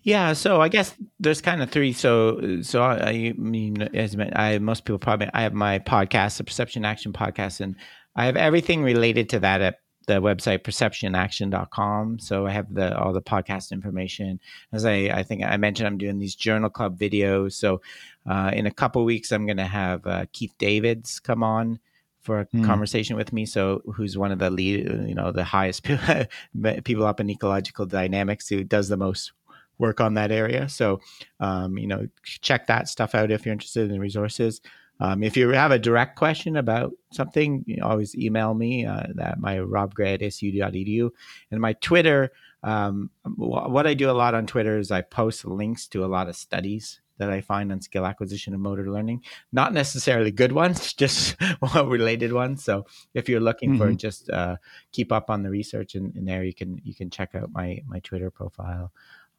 Yeah, 0.04 0.34
so 0.34 0.62
I 0.62 0.68
guess 0.68 0.96
there's 1.20 1.42
kind 1.42 1.62
of 1.62 1.70
three. 1.70 1.94
So, 1.94 2.62
so 2.64 2.82
I, 2.82 3.10
I 3.10 3.34
mean, 3.38 3.84
as 3.94 4.16
I 4.34 4.58
most 4.58 4.84
people 4.84 4.98
probably, 4.98 5.30
I 5.34 5.44
have 5.44 5.54
my 5.54 5.78
podcast, 5.78 6.38
the 6.38 6.44
Perception 6.44 6.86
Action 6.86 7.14
Podcast, 7.14 7.62
and 7.62 7.76
I 8.16 8.26
have 8.26 8.36
everything 8.36 8.82
related 8.82 9.30
to 9.30 9.40
that 9.42 9.62
at 9.62 9.76
the 10.08 10.22
website 10.22 10.60
perceptionaction.com. 10.60 12.20
So 12.20 12.48
I 12.48 12.52
have 12.52 12.74
the 12.74 12.98
all 12.98 13.14
the 13.14 13.22
podcast 13.22 13.72
information. 13.72 14.40
As 14.72 14.86
I, 14.86 15.10
I 15.14 15.24
think 15.24 15.44
I 15.44 15.58
mentioned, 15.58 15.88
I'm 15.88 15.98
doing 15.98 16.20
these 16.20 16.36
journal 16.36 16.70
club 16.70 16.98
videos. 16.98 17.54
So 17.54 17.82
uh, 18.26 18.52
in 18.54 18.66
a 18.66 18.72
couple 18.72 19.04
weeks, 19.06 19.32
I'm 19.32 19.46
going 19.46 19.58
to 19.58 19.66
have 19.66 20.06
uh, 20.08 20.26
Keith 20.32 20.54
Davids 20.58 21.20
come 21.20 21.44
on 21.44 21.80
for 22.22 22.42
a 22.42 22.46
mm. 22.48 22.66
conversation 22.66 23.16
with 23.16 23.34
me. 23.34 23.46
So 23.46 23.82
who's 23.96 24.18
one 24.18 24.32
of 24.32 24.40
the 24.40 24.50
lead, 24.50 24.86
you 25.08 25.16
know, 25.16 25.32
the 25.32 25.44
highest 25.44 25.84
people 26.84 27.06
up 27.06 27.20
in 27.20 27.30
ecological 27.30 27.86
dynamics 27.86 28.48
who 28.48 28.64
does 28.64 28.90
the 28.90 28.98
most 28.98 29.32
work 29.78 30.00
on 30.00 30.14
that 30.14 30.32
area. 30.32 30.70
So, 30.70 31.02
um, 31.40 31.78
you 31.78 31.88
know, 31.88 32.08
check 32.24 32.68
that 32.68 32.88
stuff 32.88 33.16
out 33.16 33.32
if 33.32 33.46
you're 33.46 33.54
interested 33.54 33.90
in 33.90 34.00
resources. 34.00 34.62
Um, 35.02 35.24
if 35.24 35.36
you 35.36 35.50
have 35.50 35.72
a 35.72 35.80
direct 35.80 36.16
question 36.16 36.56
about 36.56 36.94
something, 37.12 37.64
you 37.66 37.78
know, 37.78 37.88
always 37.88 38.16
email 38.16 38.54
me 38.54 38.86
uh, 38.86 39.04
at 39.20 39.40
my 39.40 39.58
robgray 39.58 40.14
at 40.14 40.34
su.edu. 40.34 41.10
And 41.50 41.60
my 41.60 41.74
Twitter, 41.74 42.32
um, 42.62 43.10
what 43.36 43.88
I 43.88 43.96
do 43.96 44.12
a 44.12 44.14
lot 44.14 44.36
on 44.36 44.46
Twitter 44.46 44.78
is 44.78 44.92
I 44.92 45.02
post 45.02 45.44
links 45.44 45.88
to 45.88 46.06
a 46.06 46.08
lot 46.08 46.30
of 46.30 46.36
studies 46.36 47.02
that 47.18 47.32
I 47.32 47.42
find 47.42 47.72
on 47.72 47.82
skill 47.82 48.06
acquisition 48.06 48.54
and 48.54 48.62
motor 48.62 48.92
learning. 48.92 49.24
Not 49.52 49.74
necessarily 49.74 50.32
good 50.32 50.52
ones, 50.52 50.94
just 51.04 51.36
related 51.74 52.32
ones. 52.32 52.64
So 52.64 52.86
if 53.16 53.28
you're 53.28 53.40
looking 53.40 53.72
mm-hmm. 53.72 53.82
for 53.82 53.94
just 53.94 54.30
uh, 54.30 54.58
keep 54.92 55.12
up 55.12 55.32
on 55.32 55.42
the 55.42 55.50
research 55.50 55.96
in, 55.96 56.14
in, 56.16 56.26
there, 56.26 56.44
you 56.44 56.54
can 56.54 56.80
you 56.84 56.94
can 56.94 57.10
check 57.10 57.34
out 57.34 57.52
my 57.52 57.82
my 57.88 58.00
Twitter 58.00 58.30
profile 58.30 58.92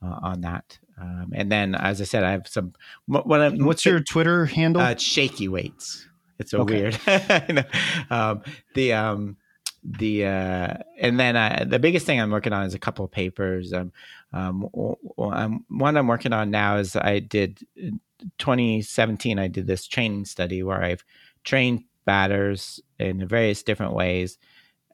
uh, 0.04 0.18
on 0.22 0.40
that. 0.42 0.78
Um, 1.00 1.32
and 1.34 1.50
then, 1.50 1.74
as 1.74 2.00
I 2.00 2.04
said, 2.04 2.24
I 2.24 2.32
have 2.32 2.46
some. 2.46 2.74
What, 3.06 3.26
What's 3.26 3.84
your 3.84 4.00
Twitter 4.00 4.46
handle? 4.46 4.82
Uh, 4.82 4.96
shaky 4.96 5.48
weights. 5.48 6.06
It's 6.38 6.50
so 6.50 6.60
okay. 6.60 6.82
weird. 7.06 7.66
um, 8.10 8.42
the 8.74 8.92
um, 8.92 9.36
the 9.82 10.26
uh, 10.26 10.74
and 10.98 11.18
then 11.18 11.36
uh, 11.36 11.64
the 11.66 11.78
biggest 11.78 12.06
thing 12.06 12.20
I'm 12.20 12.30
working 12.30 12.52
on 12.52 12.66
is 12.66 12.74
a 12.74 12.78
couple 12.78 13.04
of 13.04 13.10
papers. 13.10 13.72
Um, 13.72 13.92
um, 14.32 14.62
one 15.68 15.96
I'm 15.96 16.06
working 16.06 16.32
on 16.32 16.50
now 16.50 16.76
is 16.76 16.96
I 16.96 17.18
did 17.18 17.60
2017. 18.38 19.38
I 19.38 19.48
did 19.48 19.66
this 19.66 19.86
training 19.86 20.24
study 20.26 20.62
where 20.62 20.82
I've 20.82 21.04
trained 21.44 21.84
batters 22.04 22.80
in 22.98 23.26
various 23.26 23.62
different 23.62 23.92
ways 23.92 24.38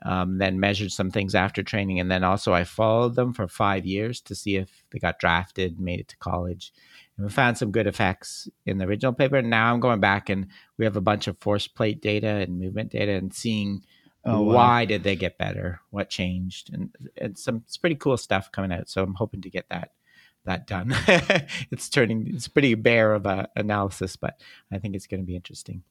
um, 0.03 0.39
then 0.39 0.61
measured 0.61 0.93
some 0.93 1.11
things 1.11 1.35
after 1.35 1.63
training, 1.63 2.01
and 2.01 2.11
then 2.11 2.25
also 2.25 2.53
I 2.53 2.65
followed 2.65 3.15
them 3.15 3.33
for 3.33 3.49
five 3.49 3.85
years 3.85 4.21
to 4.23 4.35
see 4.35 4.57
if 4.57 4.85
they 4.91 4.99
got 4.99 5.19
drafted, 5.19 5.81
made 5.81 6.01
it 6.01 6.09
to 6.09 6.17
college, 6.19 6.73
and 7.17 7.27
we 7.27 7.33
found 7.33 7.59
some 7.59 7.73
good 7.73 7.87
effects 7.87 8.49
in 8.65 8.79
the 8.79 8.87
original 8.87 9.13
paper. 9.13 9.43
Now 9.43 9.73
I'm 9.73 9.81
going 9.81 10.01
back 10.01 10.29
and 10.29 10.47
we 10.77 10.85
have 10.85 10.97
a 10.97 11.01
bunch 11.01 11.27
of 11.27 11.39
force 11.39 11.67
plate 11.67 12.01
data 12.01 12.29
and 12.29 12.59
movement 12.59 12.93
data, 12.93 13.13
and 13.13 13.35
seeing 13.35 13.83
oh, 14.25 14.43
why 14.43 14.85
did 14.85 15.03
they 15.03 15.17
get 15.17 15.39
better, 15.39 15.81
what 15.91 16.11
changed, 16.11 16.73
and 16.73 16.95
and 17.17 17.39
some 17.39 17.63
it's 17.67 17.77
pretty 17.77 17.97
cool 17.97 18.17
stuff 18.17 18.53
coming 18.53 18.73
out. 18.73 18.89
So 18.89 19.03
I'm 19.03 19.15
hoping 19.15 19.43
to 19.43 19.51
get 19.51 19.69
that 19.71 19.93
that 20.45 20.67
done. 20.67 20.95
it's 21.71 21.89
turning 21.89 22.27
it's 22.29 22.49
pretty 22.49 22.75
bare 22.75 23.15
of 23.15 23.27
a 23.27 23.49
analysis, 23.57 24.17
but 24.17 24.41
I 24.73 24.79
think 24.79 24.95
it's 24.95 25.07
going 25.07 25.21
to 25.21 25.27
be 25.27 25.37
interesting. 25.37 25.83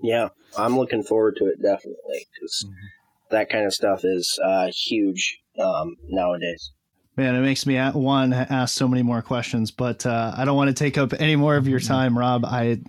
Yeah, 0.00 0.28
I'm 0.56 0.78
looking 0.78 1.02
forward 1.02 1.36
to 1.38 1.46
it 1.46 1.60
definitely 1.60 2.28
because. 2.32 2.64
Mm-hmm 2.64 2.86
that 3.30 3.50
kind 3.50 3.66
of 3.66 3.74
stuff 3.74 4.00
is 4.04 4.38
uh, 4.44 4.70
huge 4.74 5.38
um, 5.58 5.96
nowadays. 6.08 6.72
Man, 7.16 7.34
it 7.34 7.40
makes 7.40 7.66
me 7.66 7.76
one 7.76 8.32
ask 8.32 8.76
so 8.76 8.86
many 8.86 9.02
more 9.02 9.22
questions, 9.22 9.72
but 9.72 10.06
uh, 10.06 10.32
I 10.36 10.44
don't 10.44 10.56
want 10.56 10.68
to 10.68 10.74
take 10.74 10.96
up 10.96 11.12
any 11.18 11.34
more 11.34 11.56
of 11.56 11.66
your 11.66 11.80
time, 11.80 12.16
Rob. 12.16 12.44
I 12.44 12.80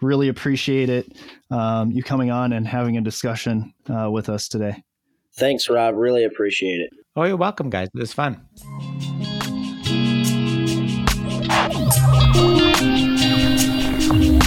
really 0.00 0.28
appreciate 0.28 0.88
it, 0.88 1.18
um, 1.50 1.90
you 1.90 2.04
coming 2.04 2.30
on 2.30 2.52
and 2.52 2.68
having 2.68 2.96
a 2.98 3.00
discussion 3.00 3.74
uh, 3.88 4.08
with 4.12 4.28
us 4.28 4.46
today. 4.46 4.80
Thanks, 5.34 5.68
Rob. 5.68 5.96
Really 5.96 6.22
appreciate 6.22 6.80
it. 6.80 6.90
Oh, 7.16 7.24
you're 7.24 7.36
welcome, 7.36 7.68
guys. 7.68 7.88
It 7.92 7.98
was 7.98 8.12
fun. 8.12 8.46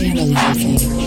Analyzing. 0.02 1.01